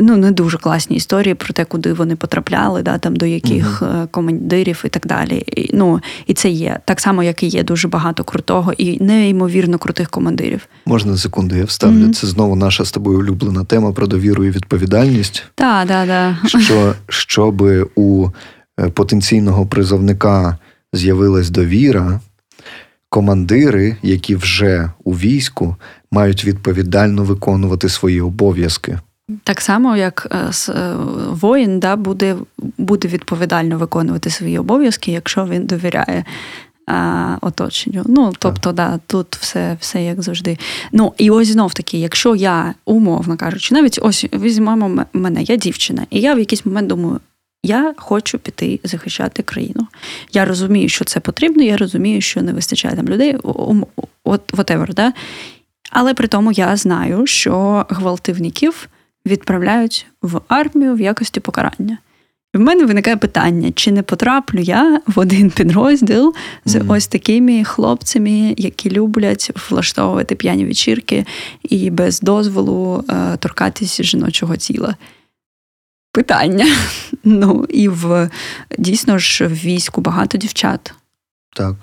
ну, 0.01 0.17
не 0.17 0.31
дуже 0.31 0.59
класні 0.59 0.97
історії 0.97 1.35
про 1.35 1.55
те, 1.55 1.65
куди 1.65 1.93
вони 1.93 2.17
потрапляли, 2.17 2.83
да, 2.83 2.99
там, 2.99 3.17
до 3.17 3.27
яких 3.27 3.83
uh 3.83 4.09
командирів 4.11 4.83
і 4.87 4.89
так 4.89 5.07
далі. 5.07 5.45
І, 5.57 5.71
ну, 5.75 6.01
І 6.27 6.35
це 6.35 6.51
є. 6.51 6.79
Так 6.85 7.01
само, 7.01 7.23
як 7.23 7.43
і 7.43 7.47
є 7.47 7.63
дуже 7.63 7.89
багато 7.89 8.25
крутого 8.25 8.73
і 8.73 9.05
неймовірно 9.05 9.79
крутих 9.79 10.11
командирів. 10.11 10.67
Можна 10.87 11.17
секунду, 11.17 11.57
я 11.57 11.65
вставлю. 11.65 12.05
mm 12.05 12.13
Це 12.13 12.27
знову 12.27 12.57
наша 12.57 12.85
з 12.85 12.93
тобою 12.93 13.19
улюблена 13.19 13.65
тема 13.65 13.93
про 13.93 14.07
довіру 14.07 14.45
і 14.45 14.51
відповідальність. 14.51 15.10
Так, 15.55 15.89
так, 15.89 16.09
так. 16.09 16.61
Що, 16.63 16.95
Щоб 17.09 17.63
у 17.95 18.29
е, 18.81 18.89
потенційного 18.89 19.67
призовника 19.67 20.59
з'явилась 20.93 21.51
довіра. 21.51 22.21
командири, 23.09 23.97
які 24.03 24.37
вже 24.37 24.91
у 25.05 25.13
війську, 25.13 25.77
мають 26.11 26.45
відповідально 26.45 27.25
виконувати 27.25 27.89
свої 27.89 28.21
обов'язки. 28.21 28.99
Так 29.45 29.61
само, 29.61 29.97
як 29.97 30.27
е, 30.31 30.73
е, 30.73 30.95
воїн 31.31 31.81
да, 31.81 31.97
буде 31.97 32.37
буде 32.79 33.09
відповідально 33.09 33.79
виконувати 33.79 34.31
свої 34.31 34.59
обов'язки, 34.59 35.13
якщо 35.13 35.47
він 35.47 35.67
довіряє 35.67 36.25
а, 36.91 37.39
оточенню. 37.41 38.03
Ну, 38.07 38.33
тобто, 38.39 38.73
да, 38.73 38.99
тут 39.07 39.37
все 39.37 39.77
все 39.81 40.05
як 40.05 40.23
завжди. 40.23 40.59
Ну, 40.93 41.15
і 41.19 41.31
ось 41.31 41.49
знов 41.49 41.75
таки, 41.75 41.99
якщо 41.99 42.35
я, 42.35 42.75
умовно 42.85 43.37
кажучи, 43.37 43.75
навіть 43.75 43.99
ось 44.03 44.27
візьмемо 44.33 45.05
мене, 45.13 45.43
я 45.43 45.57
дівчина, 45.57 46.07
і 46.11 46.21
я 46.21 46.35
в 46.35 46.39
якийсь 46.39 46.67
момент 46.67 46.89
думаю, 46.89 47.21
я 47.63 47.95
хочу 47.97 48.39
піти 48.39 48.81
захищати 48.85 49.43
країну. 49.43 49.87
Я 50.33 50.45
розумію, 50.45 50.89
що 50.89 51.05
це 51.05 51.21
потрібно, 51.21 51.63
я 51.63 51.77
розумію, 51.77 52.21
що 52.21 52.43
не 52.43 52.53
вистачає 52.53 52.97
там 52.97 53.09
людей, 53.09 53.37
от 54.25 54.53
whatever, 54.53 54.95
да? 54.95 55.13
але 55.91 56.15
при 56.15 56.29
тому 56.29 56.53
я 56.53 56.77
знаю, 56.77 57.27
що 57.27 57.87
гвалтівників 57.89 58.89
відправляють 59.27 60.07
в 60.23 60.41
армію 60.49 60.95
в 60.95 61.01
якості 61.01 61.41
покарання. 61.41 61.99
В 62.55 62.59
мене 62.59 62.85
виникає 62.87 63.17
питання, 63.17 63.73
чи 63.75 63.93
не 63.93 64.03
потраплю 64.03 64.61
я 64.61 65.01
в 65.07 65.19
один 65.19 65.51
підрозділ 65.51 66.35
з 66.65 66.75
mm. 66.75 66.93
ось 66.93 67.07
такими 67.07 67.65
хлопцями, 67.65 68.55
які 68.57 68.91
люблять 68.91 69.51
влаштовувати 69.71 70.35
п'яні 70.35 70.65
вечірки 70.65 71.27
і 71.63 71.91
без 71.91 72.21
дозволу 72.21 73.05
е, 73.09 73.37
торкатися 73.37 74.03
жіночого 74.03 74.57
тіла. 74.57 74.97
Питання. 76.13 76.67
Ну, 77.25 77.67
і 77.69 77.89
в 77.89 78.31
дійсно 78.79 79.19
ж 79.19 79.47
в 79.47 79.53
війську 79.53 80.01
багато 80.01 80.39
дівчат. 80.39 80.95
Так. 81.57 81.77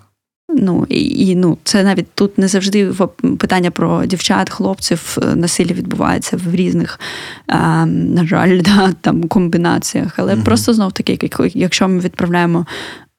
Ну 0.49 0.85
і, 0.89 1.35
ну, 1.35 1.57
це 1.63 1.83
навіть 1.83 2.11
тут 2.13 2.37
не 2.37 2.47
завжди 2.47 2.93
питання 3.39 3.71
про 3.71 4.05
дівчат, 4.05 4.49
хлопців 4.49 5.17
е, 5.21 5.35
насилля 5.35 5.73
відбувається 5.73 6.37
в 6.37 6.55
різних, 6.55 6.99
а, 7.47 7.85
на 7.85 8.27
жаль, 8.27 8.61
да, 8.65 8.93
там 9.01 9.27
комбінаціях. 9.27 10.19
Але 10.19 10.35
mm 10.35 10.43
просто 10.43 10.73
знов 10.73 10.91
таки, 10.91 11.19
якщо 11.53 11.87
ми 11.87 11.99
відправляємо 11.99 12.65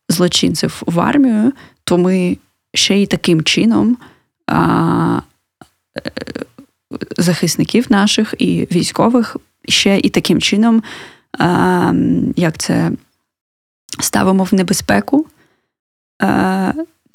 злочинців 0.09 0.83
в 0.87 1.01
армію, 1.01 1.53
то 1.85 1.99
ми 1.99 2.39
ще 2.74 2.97
й 2.97 3.07
таким 3.07 3.43
чином 3.43 3.97
а, 4.47 5.20
е, 5.97 6.11
захисників 7.18 7.87
наших 7.91 8.35
і 8.39 8.68
військових 8.72 9.37
ще 9.68 9.99
і 9.99 10.09
таким 10.09 10.41
чином, 10.41 10.83
а, 11.39 11.93
як 12.37 12.59
це 12.59 12.91
ставимо 14.01 14.45
в 14.45 14.55
небезпеку. 14.55 15.26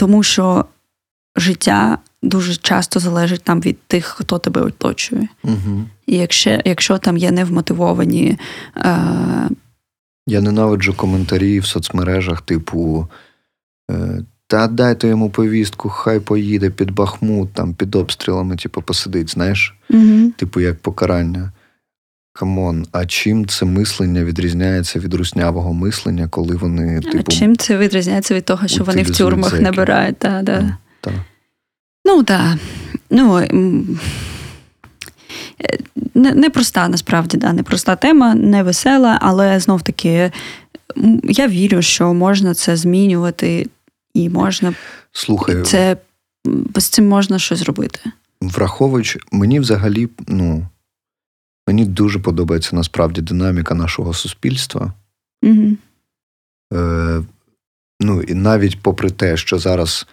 Тому 0.03 0.23
що 0.23 0.65
життя 1.35 1.97
дуже 2.23 2.55
часто 2.55 2.99
залежить 2.99 3.43
там 3.43 3.61
від 3.61 3.81
тих, 3.81 4.05
хто 4.05 4.39
тебе 4.39 4.61
оточує. 4.61 5.27
Угу. 5.43 5.85
І 6.07 6.17
якщо 6.17 6.59
якщо 6.65 6.97
там 6.97 7.17
є 7.17 7.31
невмотивовані. 7.31 8.37
Е... 8.77 9.49
Я 10.27 10.41
ненавиджу 10.41 10.93
коментарі 10.97 11.59
в 11.59 11.65
соцмережах, 11.65 12.41
типу. 12.41 13.07
Е, 13.91 14.23
та 14.47 14.67
дайте 14.67 15.07
йому 15.07 15.29
повістку, 15.29 15.89
хай 15.89 16.19
поїде 16.19 16.69
під 16.69 16.91
Бахмут, 16.91 17.53
там 17.53 17.73
під 17.73 17.95
обстрілами, 17.95 18.55
типу, 18.55 18.81
посидить, 18.81 19.29
знаєш? 19.29 19.75
Угу. 19.89 20.31
Типу, 20.37 20.59
як 20.59 20.79
покарання. 20.79 21.51
Come 22.33 22.63
on, 22.63 22.85
а 22.91 23.05
чим 23.05 23.47
це 23.47 23.65
мислення 23.65 24.23
відрізняється 24.23 24.99
від 24.99 25.13
руснявого 25.13 25.73
мислення, 25.73 26.27
коли 26.27 26.55
вони 26.55 26.99
типу, 27.01 27.17
А 27.27 27.31
чим 27.31 27.57
це 27.57 27.77
відрізняється 27.77 28.35
від 28.35 28.45
того, 28.45 28.67
що 28.67 28.83
вони 28.83 29.03
в 29.03 29.17
тюрмах 29.17 29.51
зеки. 29.51 29.63
набирають? 29.63 30.17
Та, 30.17 30.41
да. 30.41 30.77
Та. 31.01 31.11
Ну 32.05 32.23
так. 32.23 32.57
Ну, 33.09 33.47
Непроста, 36.15 36.87
насправді, 36.87 37.37
да, 37.37 37.53
непроста 37.53 37.95
тема, 37.95 38.35
не 38.35 38.63
весела, 38.63 39.19
але 39.21 39.59
знов 39.59 39.81
таки 39.81 40.31
я 41.23 41.47
вірю, 41.47 41.81
що 41.81 42.13
можна 42.13 42.53
це 42.53 42.75
змінювати 42.75 43.67
і 44.13 44.29
можна. 44.29 44.73
Слухай, 45.11 45.61
це 45.61 45.97
з 46.75 46.85
цим 46.85 47.07
можна 47.07 47.39
щось 47.39 47.59
зробити. 47.59 47.99
Враховуючи, 48.41 49.19
мені 49.31 49.59
взагалі, 49.59 50.09
ну. 50.27 50.67
Мені 51.67 51.85
дуже 51.85 52.19
подобається 52.19 52.75
насправді 52.75 53.21
динаміка 53.21 53.75
нашого 53.75 54.13
суспільства. 54.13 54.93
Угу. 55.43 55.77
Е, 56.73 57.23
Ну, 57.99 58.21
і 58.21 58.33
навіть 58.33 58.81
попри 58.81 59.09
те, 59.09 59.37
що 59.37 59.59
зараз 59.59 60.07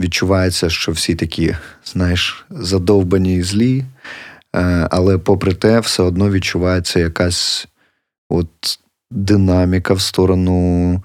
відчувається, 0.00 0.70
що 0.70 0.92
всі 0.92 1.14
такі, 1.14 1.56
знаєш, 1.84 2.46
задовбані 2.50 3.36
і 3.36 3.42
злі, 3.42 3.84
е, 4.56 4.88
але 4.90 5.18
попри 5.18 5.54
те, 5.54 5.80
все 5.80 6.02
одно 6.02 6.30
відчувається 6.30 7.00
якась 7.00 7.68
от 8.28 8.78
динаміка 9.10 9.94
в 9.94 10.00
сторону 10.00 11.02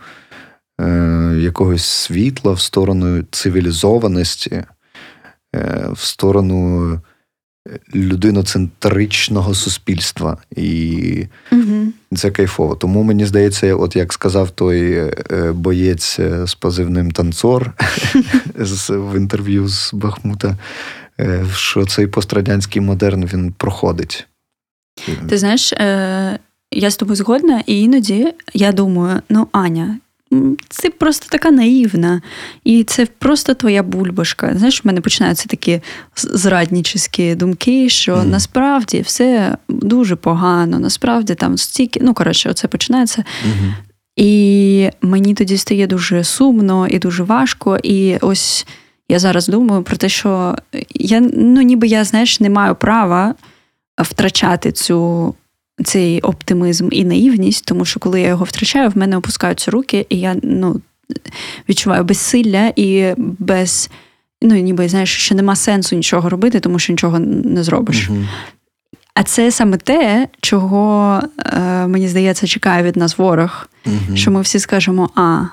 е, 0.81 1.35
якогось 1.39 1.85
світла, 1.85 2.51
в 2.51 2.59
сторону 2.59 3.23
цивілізованості, 3.31 4.63
е, 5.55 5.87
в 5.91 5.99
сторону 5.99 7.01
людиноцентричного 7.95 9.55
суспільства, 9.55 10.37
і 10.55 11.25
угу. 11.51 11.87
це 12.15 12.31
кайфово. 12.31 12.75
Тому 12.75 13.03
мені 13.03 13.25
здається, 13.25 13.75
от 13.75 13.95
як 13.95 14.13
сказав 14.13 14.51
той 14.51 14.93
е, 14.93 15.51
боєць 15.51 16.19
е, 16.19 16.47
з 16.47 16.55
позивним 16.55 17.11
танцор 17.11 17.73
в 18.89 19.17
інтерв'ю 19.17 19.67
з 19.67 19.93
Бахмута, 19.93 20.57
е, 21.19 21.45
що 21.55 21.85
цей 21.85 22.07
пострадянський 22.07 22.81
модерн 22.81 23.25
він 23.25 23.51
проходить. 23.51 24.27
Ти 25.29 25.37
знаєш, 25.37 25.73
я 26.71 26.89
з 26.89 26.95
тобою 26.97 27.15
згодна, 27.15 27.63
і 27.65 27.81
іноді 27.81 28.33
я 28.53 28.71
думаю, 28.71 29.21
ну, 29.29 29.47
Аня, 29.51 29.97
це 30.69 30.89
просто 30.89 31.27
така 31.29 31.51
наївна, 31.51 32.21
і 32.63 32.83
це 32.83 33.05
просто 33.05 33.53
твоя 33.53 33.83
бульбашка. 33.83 34.53
Знаєш, 34.55 34.83
в 34.83 34.87
мене 34.87 35.01
починаються 35.01 35.49
такі 35.49 35.81
зраднічі 36.15 37.35
думки, 37.35 37.89
що 37.89 38.15
mm. 38.15 38.25
насправді 38.25 39.01
все 39.01 39.57
дуже 39.69 40.15
погано, 40.15 40.79
насправді 40.79 41.35
там 41.35 41.57
стільки. 41.57 41.99
Ну, 42.03 42.13
коротше, 42.13 42.49
оце 42.49 42.67
починається. 42.67 43.21
Mm-hmm. 43.21 43.73
І 44.15 44.89
мені 45.01 45.33
тоді 45.33 45.57
стає 45.57 45.87
дуже 45.87 46.23
сумно 46.23 46.87
і 46.87 46.99
дуже 46.99 47.23
важко. 47.23 47.77
І 47.83 48.17
ось 48.21 48.67
я 49.09 49.19
зараз 49.19 49.47
думаю 49.47 49.83
про 49.83 49.97
те, 49.97 50.09
що 50.09 50.55
я 50.89 51.19
ну, 51.33 51.61
ніби 51.61 51.87
я, 51.87 52.03
знаєш, 52.03 52.39
не 52.39 52.49
маю 52.49 52.75
права 52.75 53.35
втрачати 53.97 54.71
цю 54.71 55.35
цей 55.83 56.21
оптимізм 56.21 56.89
і 56.91 57.05
наївність, 57.05 57.65
тому 57.65 57.85
що 57.85 57.99
коли 57.99 58.21
я 58.21 58.27
його 58.27 58.45
втрачаю, 58.45 58.89
в 58.89 58.97
мене 58.97 59.17
опускаються 59.17 59.71
руки, 59.71 60.05
і 60.09 60.19
я 60.19 60.35
ну, 60.43 60.81
відчуваю 61.69 62.03
безсилля 62.03 62.73
і 62.75 63.13
без. 63.17 63.89
Ну, 64.41 64.55
ніби 64.55 64.89
знаєш, 64.89 65.17
що 65.17 65.35
нема 65.35 65.55
сенсу 65.55 65.95
нічого 65.95 66.29
робити, 66.29 66.59
тому 66.59 66.79
що 66.79 66.93
нічого 66.93 67.19
не 67.19 67.63
зробиш. 67.63 68.09
А 69.13 69.23
це 69.23 69.51
саме 69.51 69.77
те, 69.77 70.27
чого, 70.41 71.21
е, 71.45 71.87
мені 71.87 72.07
здається, 72.07 72.47
чекає 72.47 72.83
від 72.83 72.95
нас 72.95 73.17
ворог, 73.17 73.67
угу. 73.85 74.15
що 74.15 74.31
ми 74.31 74.41
всі 74.41 74.59
скажемо: 74.59 75.09
а, 75.15 75.43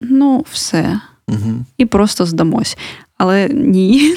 ну, 0.00 0.44
все, 0.52 1.00
угу. 1.28 1.54
і 1.78 1.86
просто 1.86 2.26
здамось 2.26 2.76
але 3.18 3.48
ні. 3.48 4.14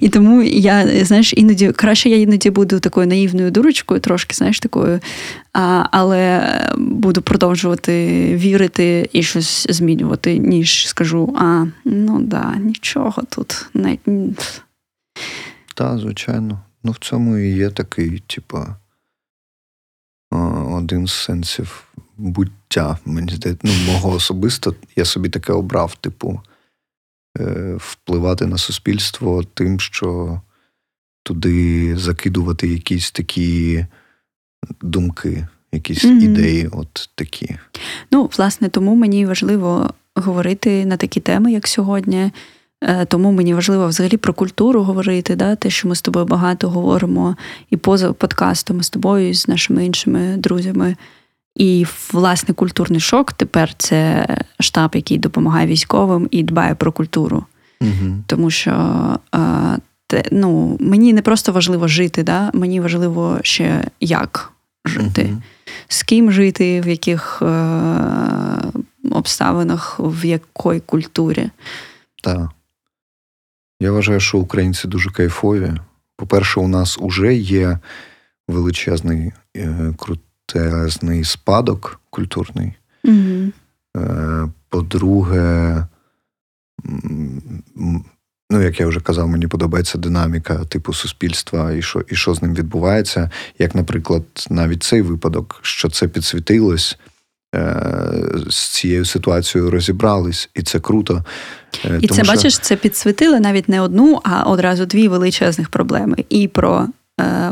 І 0.00 0.08
тому 0.08 0.42
я, 0.42 1.04
знаєш, 1.04 1.34
іноді 1.36 1.72
краще 1.72 2.08
я 2.08 2.16
іноді 2.16 2.50
буду 2.50 2.80
такою 2.80 3.06
наївною 3.06 3.50
дурочкою, 3.50 4.00
трошки, 4.00 4.34
знаєш, 4.34 4.60
такою, 4.60 5.00
а, 5.52 5.84
але 5.90 6.42
буду 6.76 7.22
продовжувати 7.22 7.92
вірити 8.36 9.08
і 9.12 9.22
щось 9.22 9.66
змінювати, 9.70 10.38
ніж 10.38 10.88
скажу: 10.88 11.34
а, 11.38 11.66
ну 11.84 12.20
да, 12.22 12.56
нічого 12.56 13.22
тут 13.28 13.66
не. 13.74 13.98
Так, 15.74 15.98
звичайно. 15.98 16.60
Ну, 16.84 16.92
в 16.92 16.98
цьому 16.98 17.38
і 17.38 17.56
є 17.56 17.70
такий, 17.70 18.22
типа, 18.26 18.76
один 20.70 21.06
з 21.06 21.12
сенсів 21.12 21.84
буття, 22.16 22.98
мені 23.04 23.32
здається, 23.32 23.68
ну, 23.68 23.92
мого 23.92 24.10
особисто, 24.10 24.74
я 24.96 25.04
собі 25.04 25.28
таке 25.28 25.52
обрав, 25.52 25.94
типу. 25.94 26.40
Е, 27.40 27.74
впливати 27.78 28.46
на 28.46 28.58
суспільство 28.58 29.44
тим, 29.54 29.80
що 29.80 30.40
туди 31.22 31.96
закидувати 31.96 32.68
якісь 32.68 33.10
такі 33.10 33.86
думки, 34.82 35.46
якісь 35.72 36.04
mm-hmm. 36.04 36.20
ідеї, 36.20 36.68
от 36.72 37.10
такі. 37.14 37.56
Ну, 38.10 38.30
власне, 38.36 38.68
тому 38.68 38.94
мені 38.94 39.26
важливо 39.26 39.90
говорити 40.14 40.86
на 40.86 40.96
такі 40.96 41.20
теми, 41.20 41.52
як 41.52 41.68
сьогодні. 41.68 42.30
Е, 42.82 43.04
тому 43.04 43.32
мені 43.32 43.54
важливо 43.54 43.88
взагалі 43.88 44.16
про 44.16 44.34
культуру 44.34 44.82
говорити, 44.82 45.36
да, 45.36 45.56
те, 45.56 45.70
що 45.70 45.88
ми 45.88 45.94
з 45.94 46.02
тобою 46.02 46.26
багато 46.26 46.68
говоримо 46.70 47.36
і 47.70 47.76
поза 47.76 48.12
подкастом 48.12 48.82
з 48.82 48.90
тобою, 48.90 49.28
і 49.28 49.34
з 49.34 49.48
нашими 49.48 49.86
іншими 49.86 50.36
друзями. 50.36 50.96
І 51.56 51.86
власне 52.12 52.54
культурний 52.54 53.00
шок 53.00 53.32
тепер 53.32 53.74
це 53.78 54.26
штаб, 54.60 54.90
який 54.94 55.18
допомагає 55.18 55.66
військовим 55.66 56.28
і 56.30 56.42
дбає 56.42 56.74
про 56.74 56.92
культуру. 56.92 57.44
Угу. 57.80 58.16
Тому 58.26 58.50
що 58.50 58.72
а, 59.32 59.76
те, 60.06 60.24
ну, 60.32 60.76
мені 60.80 61.12
не 61.12 61.22
просто 61.22 61.52
важливо 61.52 61.88
жити, 61.88 62.22
да? 62.22 62.50
мені 62.54 62.80
важливо 62.80 63.38
ще 63.42 63.84
як 64.00 64.52
жити, 64.84 65.28
угу. 65.30 65.42
з 65.88 66.02
ким 66.02 66.32
жити, 66.32 66.80
в 66.80 66.88
яких 66.88 67.42
е- 67.42 68.72
обставинах, 69.10 69.96
в 69.98 70.24
якій 70.24 70.80
культурі. 70.86 71.50
Так. 72.22 72.50
Я 73.80 73.92
вважаю, 73.92 74.20
що 74.20 74.38
українці 74.38 74.88
дуже 74.88 75.10
кайфові. 75.10 75.72
По-перше, 76.16 76.60
у 76.60 76.68
нас 76.68 76.98
уже 77.00 77.34
є 77.34 77.78
величезний, 78.48 79.32
е, 79.56 79.94
крутезний 80.52 81.24
спадок 81.24 82.00
культурний. 82.10 82.72
Угу. 83.04 83.52
По-друге, 84.68 85.86
ну, 88.50 88.62
як 88.62 88.80
я 88.80 88.86
вже 88.86 89.00
казав, 89.00 89.28
мені 89.28 89.46
подобається 89.46 89.98
динаміка 89.98 90.64
типу 90.64 90.94
суспільства 90.94 91.72
і 91.72 91.82
що 91.82 92.04
і 92.08 92.14
що 92.14 92.34
з 92.34 92.42
ним 92.42 92.54
відбувається. 92.54 93.30
Як, 93.58 93.74
наприклад, 93.74 94.24
навіть 94.50 94.82
цей 94.82 95.02
випадок, 95.02 95.60
що 95.62 95.90
це 95.90 96.08
підсвітилось. 96.08 96.98
Е, 97.54 97.76
з 98.50 98.56
цією 98.56 99.04
ситуацією 99.04 99.70
розібрались, 99.70 100.50
і 100.54 100.62
це 100.62 100.80
круто. 100.80 101.24
Е, 101.84 101.98
і 102.00 102.06
тому 102.06 102.18
це 102.18 102.24
що... 102.24 102.32
бачиш, 102.32 102.58
це 102.58 102.76
підсвітили 102.76 103.40
навіть 103.40 103.68
не 103.68 103.80
одну, 103.80 104.20
а 104.24 104.42
одразу 104.42 104.86
дві 104.86 105.08
величезних 105.08 105.68
проблеми: 105.68 106.16
і 106.28 106.48
про 106.48 106.88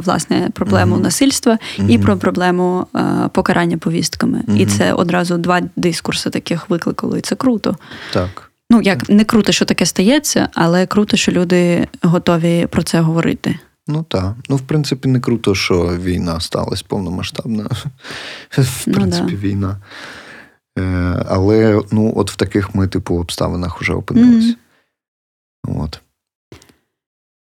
власне 0.04 0.50
проблему 0.54 0.96
mm 0.96 1.02
насильства, 1.02 1.58
mm 1.78 1.90
і 1.90 1.98
про 1.98 2.16
проблему 2.16 2.86
покарання 3.32 3.78
повістками. 3.78 4.42
І 4.56 4.66
це 4.66 4.92
одразу 4.92 5.38
два 5.38 5.60
дискурси 5.76 6.30
таких 6.30 6.70
викликало, 6.70 7.16
і 7.16 7.20
це 7.20 7.34
круто. 7.34 7.76
Так. 8.12 8.50
Ну 8.70 8.80
як 8.80 9.08
не 9.08 9.24
круто, 9.24 9.52
що 9.52 9.64
таке 9.64 9.86
стається, 9.86 10.48
але 10.54 10.86
круто, 10.86 11.16
що 11.16 11.32
люди 11.32 11.88
готові 12.02 12.66
про 12.70 12.82
це 12.82 13.00
говорити. 13.00 13.58
Ну 13.86 14.02
так. 14.08 14.34
Ну, 14.48 14.56
в 14.56 14.60
принципі, 14.60 15.08
не 15.08 15.20
круто, 15.20 15.54
що 15.54 15.98
війна 15.98 16.40
сталася 16.40 16.84
повномасштабна. 16.88 17.64
В 18.50 18.84
ну, 18.86 18.94
принципі, 18.94 19.32
да. 19.32 19.36
війна. 19.36 19.76
Е, 20.78 21.24
Але 21.28 21.82
ну, 21.92 22.12
от 22.16 22.30
в 22.30 22.36
таких 22.36 22.74
ми, 22.74 22.88
типу, 22.88 23.14
обставинах 23.14 23.80
вже 23.80 23.92
опинилися. 23.92 24.54
Mm-hmm. 25.68 25.84
От. 25.84 26.00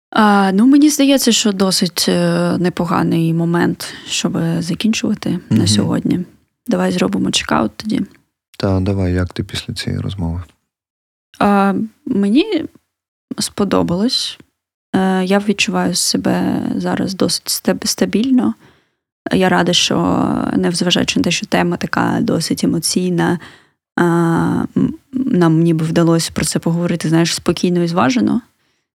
А, 0.10 0.52
Ну, 0.52 0.66
мені 0.66 0.90
здається, 0.90 1.32
що 1.32 1.52
досить 1.52 2.06
е, 2.10 2.58
непоганий 2.58 3.34
момент, 3.34 3.94
щоб 4.08 4.38
закінчувати 4.60 5.30
mm-hmm. 5.30 5.58
на 5.58 5.68
сьогодні. 5.68 6.20
Давай 6.68 6.92
зробимо 6.92 7.32
чекаут 7.32 7.72
тоді. 7.76 8.02
Так, 8.58 8.84
давай, 8.84 9.14
як 9.14 9.34
ти 9.34 9.44
після 9.44 9.74
цієї 9.74 10.02
розмови? 10.02 10.44
А, 11.40 11.74
Мені 12.06 12.66
сподобалось. 13.40 14.40
Е, 14.96 15.26
я 15.26 15.40
відчуваю 15.40 15.96
себе 15.96 16.62
зараз 16.76 17.14
досить 17.14 17.64
стабільно. 17.84 18.54
Я 19.34 19.50
рада, 19.50 19.74
що 19.74 20.28
незважаючи 20.56 21.20
на 21.20 21.24
те, 21.24 21.32
що 21.32 21.46
тема 21.46 21.78
така 21.78 22.18
досить 22.22 22.64
емоційна, 22.64 23.40
нам 25.14 25.60
ніби 25.60 25.86
вдалося 25.86 26.32
про 26.34 26.46
це 26.46 26.60
поговорити, 26.60 27.10
знаєш, 27.10 27.36
спокійно 27.36 27.84
і 27.84 27.88
зважено. 27.88 28.42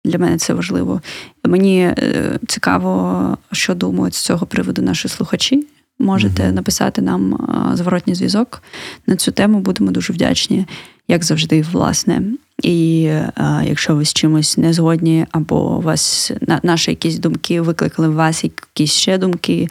Для 0.04 0.18
мене 0.18 0.38
це 0.38 0.54
важливо. 0.54 1.00
Мені 1.44 1.80
е, 1.80 2.38
цікаво, 2.46 3.38
що 3.52 3.74
думають 3.74 4.14
з 4.14 4.20
цього 4.20 4.46
приводу 4.46 4.82
наші 4.82 5.08
слухачі. 5.08 5.66
Можете 5.98 6.42
uh 6.42 6.52
написати 6.52 7.02
нам 7.02 7.48
зворотній 7.74 8.14
зв'язок 8.14 8.62
на 9.06 9.16
цю 9.16 9.32
тему. 9.32 9.60
Будемо 9.60 9.90
дуже 9.90 10.12
вдячні, 10.12 10.66
як 11.08 11.24
завжди, 11.24 11.62
власне. 11.72 12.22
І 12.62 13.10
а, 13.34 13.62
якщо 13.66 13.96
ви 13.96 14.04
з 14.04 14.12
чимось 14.12 14.58
не 14.58 14.72
згодні, 14.72 15.26
або 15.30 15.80
вас 15.80 16.32
на, 16.40 16.60
наші 16.62 16.90
якісь 16.90 17.18
думки 17.18 17.60
викликали 17.60 18.08
в 18.08 18.14
вас 18.14 18.44
якісь 18.44 18.92
ще 18.92 19.18
думки, 19.18 19.68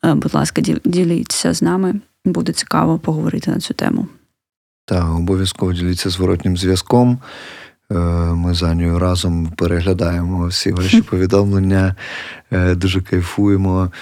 а, 0.00 0.14
будь 0.14 0.34
ласка, 0.34 0.62
діліться 0.84 1.54
з 1.54 1.62
нами. 1.62 1.94
Буде 2.24 2.52
цікаво 2.52 2.98
поговорити 2.98 3.50
на 3.50 3.60
цю 3.60 3.74
тему. 3.74 4.06
Так, 4.86 5.14
обов'язково 5.14 5.72
діліться 5.72 6.10
зворотнім 6.10 6.56
зв'язком. 6.56 7.18
Е, 7.92 7.96
ми 8.34 8.54
за 8.54 8.74
нею 8.74 8.98
разом 8.98 9.52
переглядаємо 9.56 10.46
всі 10.46 10.72
ваші 10.72 11.02
повідомлення, 11.10 11.94
е, 12.52 12.74
дуже 12.74 13.00
кайфуємо. 13.00 13.92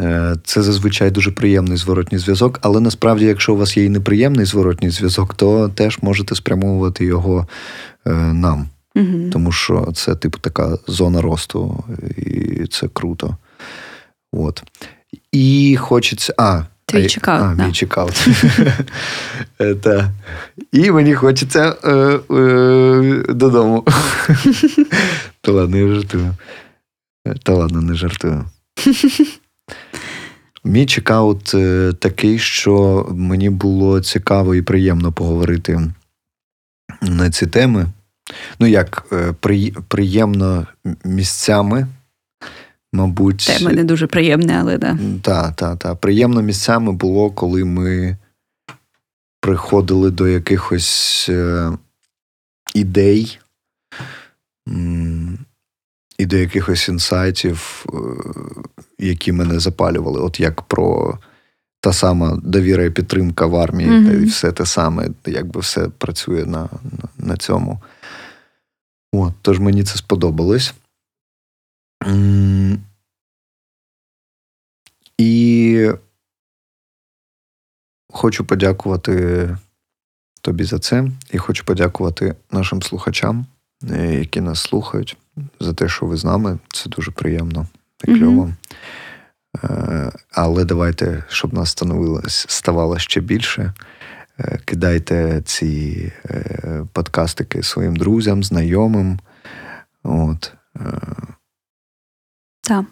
Е, 0.00 0.36
це 0.44 0.62
зазвичай 0.62 1.10
дуже 1.10 1.30
приємний 1.30 1.76
зворотній 1.76 2.18
зв'язок, 2.18 2.58
але 2.62 2.80
насправді, 2.80 3.24
якщо 3.24 3.54
у 3.54 3.56
вас 3.56 3.76
є 3.76 3.84
і 3.84 3.88
неприємний 3.88 4.46
зворотній 4.46 4.90
зв'язок, 4.90 5.34
то 5.34 5.68
теж 5.68 5.98
можете 6.02 6.34
спрямовувати 6.34 7.04
його 7.04 7.48
нам. 8.32 8.68
Угу. 8.96 9.30
Тому 9.32 9.52
що 9.52 9.88
це, 9.94 10.14
типу, 10.14 10.38
така 10.38 10.78
зона 10.86 11.22
росту, 11.22 11.84
і 12.16 12.66
це 12.66 12.88
круто. 12.92 13.36
От. 14.32 14.62
І 15.32 15.76
хочеться. 15.80 16.34
А, 16.38 16.62
Твій 16.86 17.06
чекаут. 17.06 17.42
А, 17.42 17.54
да. 17.54 17.66
мій 17.66 17.72
чекаут. 17.72 18.28
Та. 19.82 20.10
І 20.72 20.90
мені 20.90 21.14
хочеться 21.14 21.76
е, 21.84 21.92
е, 22.34 23.22
додому. 23.28 23.84
Та 25.40 25.52
ладно, 25.52 25.76
я 25.76 25.94
жартую. 25.94 26.34
Та 27.42 27.52
ладно, 27.54 27.80
не 27.80 27.94
жартую. 27.94 28.44
Мій 30.64 30.86
чекаут 30.86 31.54
е, 31.54 31.92
такий, 31.98 32.38
що 32.38 33.06
мені 33.10 33.50
було 33.50 34.00
цікаво 34.00 34.54
і 34.54 34.62
приємно 34.62 35.12
поговорити 35.12 35.80
на 37.02 37.30
ці 37.30 37.46
теми. 37.46 37.86
Ну, 38.58 38.66
як 38.66 39.06
е, 39.12 39.34
приємно 39.88 40.66
місцями, 41.04 41.86
мабуть. 42.94 43.46
Теми 43.58 43.72
не 43.72 43.84
дуже 43.84 44.06
приємні, 44.06 44.52
але 44.52 44.78
да. 44.78 44.98
Так, 45.22 45.56
так, 45.56 45.78
так. 45.78 46.00
Приємно 46.00 46.42
місцями 46.42 46.92
було, 46.92 47.30
коли 47.30 47.64
ми 47.64 48.16
приходили 49.40 50.10
до 50.10 50.28
якихось 50.28 51.26
е, 51.28 51.72
ідей 52.74 53.38
і 56.18 56.26
до 56.26 56.36
якихось 56.36 56.88
інсайтів, 56.88 57.86
е, 57.88 57.96
які 58.98 59.32
мене 59.32 59.60
запалювали, 59.60 60.20
от 60.20 60.40
як 60.40 60.62
про 60.62 61.18
та 61.80 61.92
сама 61.92 62.38
довіра 62.42 62.84
і 62.84 62.90
підтримка 62.90 63.46
в 63.46 63.56
армії, 63.56 63.90
mm-hmm. 63.90 64.22
і 64.22 64.24
все 64.24 64.52
те 64.52 64.66
саме, 64.66 65.08
якби 65.26 65.60
все 65.60 65.88
працює 65.88 66.44
на, 66.46 66.68
на 67.18 67.36
цьому. 67.36 67.80
От, 69.12 69.32
Тож 69.42 69.60
мені 69.60 69.84
це 69.84 69.96
сподобалось. 69.96 70.74
І 75.18 75.90
хочу 78.12 78.44
подякувати 78.44 79.48
тобі 80.40 80.64
за 80.64 80.78
це, 80.78 81.08
і 81.30 81.38
хочу 81.38 81.64
подякувати 81.64 82.34
нашим 82.50 82.82
слухачам, 82.82 83.46
е, 83.90 84.14
які 84.14 84.40
нас 84.40 84.60
слухають 84.60 85.16
за 85.60 85.74
те, 85.74 85.88
що 85.88 86.06
ви 86.06 86.16
з 86.16 86.24
нами. 86.24 86.58
Це 86.72 86.90
дуже 86.90 87.10
приємно 87.10 87.66
і 88.04 88.18
кльово. 88.18 88.42
Mm-hmm. 88.42 90.12
Але 90.30 90.64
давайте, 90.64 91.24
щоб 91.28 91.54
нас 91.54 91.70
становилось, 91.70 92.46
ставало 92.48 92.98
ще 92.98 93.20
більше. 93.20 93.74
Е, 94.38 94.58
кидайте 94.64 95.42
ці 95.44 96.12
подкастики 96.92 97.62
своїм 97.62 97.96
друзям, 97.96 98.44
знайомим. 98.44 99.20
От. 100.02 100.52
Так. 102.64 102.84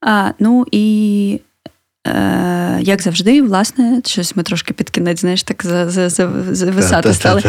А, 0.00 0.32
Ну 0.38 0.66
і 0.70 1.40
Е, 2.06 2.78
Як 2.82 3.02
завжди, 3.02 3.42
власне, 3.42 4.00
щось 4.04 4.36
ми 4.36 4.42
трошки 4.42 4.74
під 4.74 4.90
кінець, 4.90 5.20
знаєш, 5.20 5.42
так 5.42 5.62
зависати 6.50 7.14
стали. 7.14 7.42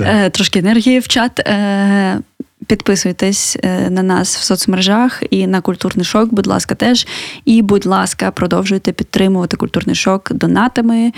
Е, 0.00 0.30
трошки 0.30 0.58
енергії 0.58 0.98
в 0.98 1.08
чат. 1.08 1.40
Е, 1.40 2.20
підписуйтесь 2.66 3.56
е, 3.62 3.90
на 3.90 4.02
нас 4.02 4.36
в 4.36 4.42
соцмережах 4.42 5.22
і 5.30 5.46
на 5.46 5.60
культурний 5.60 6.04
шок, 6.04 6.34
будь 6.34 6.46
ласка, 6.46 6.74
теж. 6.74 7.06
І, 7.44 7.62
будь 7.62 7.86
ласка, 7.86 8.30
продовжуйте 8.30 8.92
підтримувати 8.92 9.56
культурний 9.56 9.96
шок 9.96 10.32
донатами. 10.32 11.12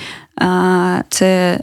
Це. 1.09 1.59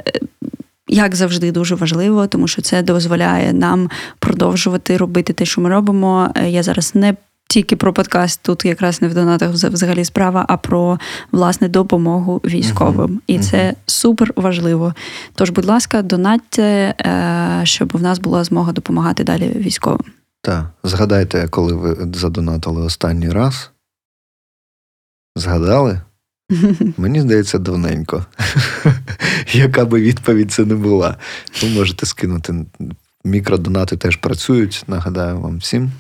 Як 0.87 1.15
завжди, 1.15 1.51
дуже 1.51 1.75
важливо, 1.75 2.27
тому 2.27 2.47
що 2.47 2.61
це 2.61 2.81
дозволяє 2.81 3.53
нам 3.53 3.89
продовжувати 4.19 4.97
робити 4.97 5.33
те, 5.33 5.45
що 5.45 5.61
ми 5.61 5.69
робимо. 5.69 6.33
Я 6.47 6.63
зараз 6.63 6.95
не 6.95 7.15
тільки 7.47 7.75
про 7.75 7.93
подкаст, 7.93 8.39
тут 8.43 8.65
якраз 8.65 9.01
не 9.01 9.07
в 9.07 9.13
донатах 9.13 9.51
взагалі 9.51 10.05
справа, 10.05 10.45
а 10.49 10.57
про 10.57 10.99
власне 11.31 11.69
допомогу 11.69 12.41
військовим. 12.45 13.09
Uh-huh. 13.09 13.21
І 13.27 13.39
це 13.39 13.57
uh-huh. 13.57 13.75
супер 13.85 14.33
важливо. 14.35 14.93
Тож, 15.35 15.49
будь 15.49 15.65
ласка, 15.65 16.01
донатьте, 16.01 16.63
е, 16.63 17.61
щоб 17.63 17.97
в 17.97 18.01
нас 18.01 18.19
була 18.19 18.43
змога 18.43 18.71
допомагати 18.71 19.23
далі 19.23 19.51
військовим. 19.55 20.11
Так, 20.41 20.65
згадайте, 20.83 21.47
коли 21.47 21.73
ви 21.73 22.11
задонатили 22.13 22.81
останній 22.81 23.29
раз. 23.29 23.71
Згадали? 25.35 26.01
Мені 26.97 27.21
здається, 27.21 27.57
давненько. 27.57 28.25
Яка 29.53 29.85
би 29.85 30.01
відповідь 30.01 30.51
це 30.51 30.65
не 30.65 30.75
була. 30.75 31.17
Ви 31.63 31.69
можете 31.69 32.05
скинути 32.05 32.65
Мікродонати 33.25 33.97
теж 33.97 34.15
працюють. 34.15 34.83
Нагадаю 34.87 35.39
вам 35.39 35.57
всім. 35.57 35.91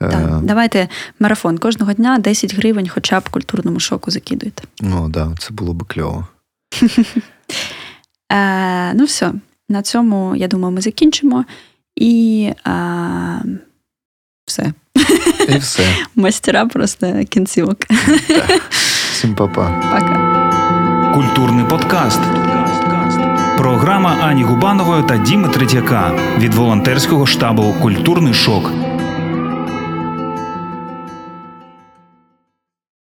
Так, 0.00 0.40
Давайте 0.42 0.88
марафон 1.18 1.58
кожного 1.58 1.94
дня 1.94 2.18
10 2.18 2.54
гривень, 2.54 2.88
хоча 2.88 3.20
б 3.20 3.28
культурному 3.28 3.80
шоку 3.80 4.10
закидуйте. 4.10 4.62
Ну 4.80 5.02
так, 5.02 5.10
да, 5.10 5.34
це 5.38 5.54
було 5.54 5.74
би 5.74 5.86
кльово. 5.88 6.26
Е, 8.32 8.94
Ну, 8.94 9.04
все, 9.04 9.32
на 9.68 9.82
цьому, 9.82 10.36
я 10.36 10.48
думаю, 10.48 10.74
ми 10.74 10.80
закінчимо. 10.80 11.44
І 11.96 12.42
е, 12.66 13.42
все. 14.46 14.72
І 15.48 15.58
все. 15.58 15.82
Мастера 16.16 16.66
просто 16.66 17.24
кінцівок. 17.28 17.76
Всім 19.12 19.34
па-па. 19.34 19.70
Пока. 19.90 21.12
Культурний 21.14 21.64
подкаст. 21.64 22.20
Програма 23.56 24.16
Ані 24.20 24.42
Губанової 24.44 25.02
та 25.02 25.16
Діми 25.16 25.48
Третьяка 25.48 26.12
від 26.38 26.54
волонтерського 26.54 27.26
штабу 27.26 27.74
Культурний 27.82 28.34
шок. 28.34 28.72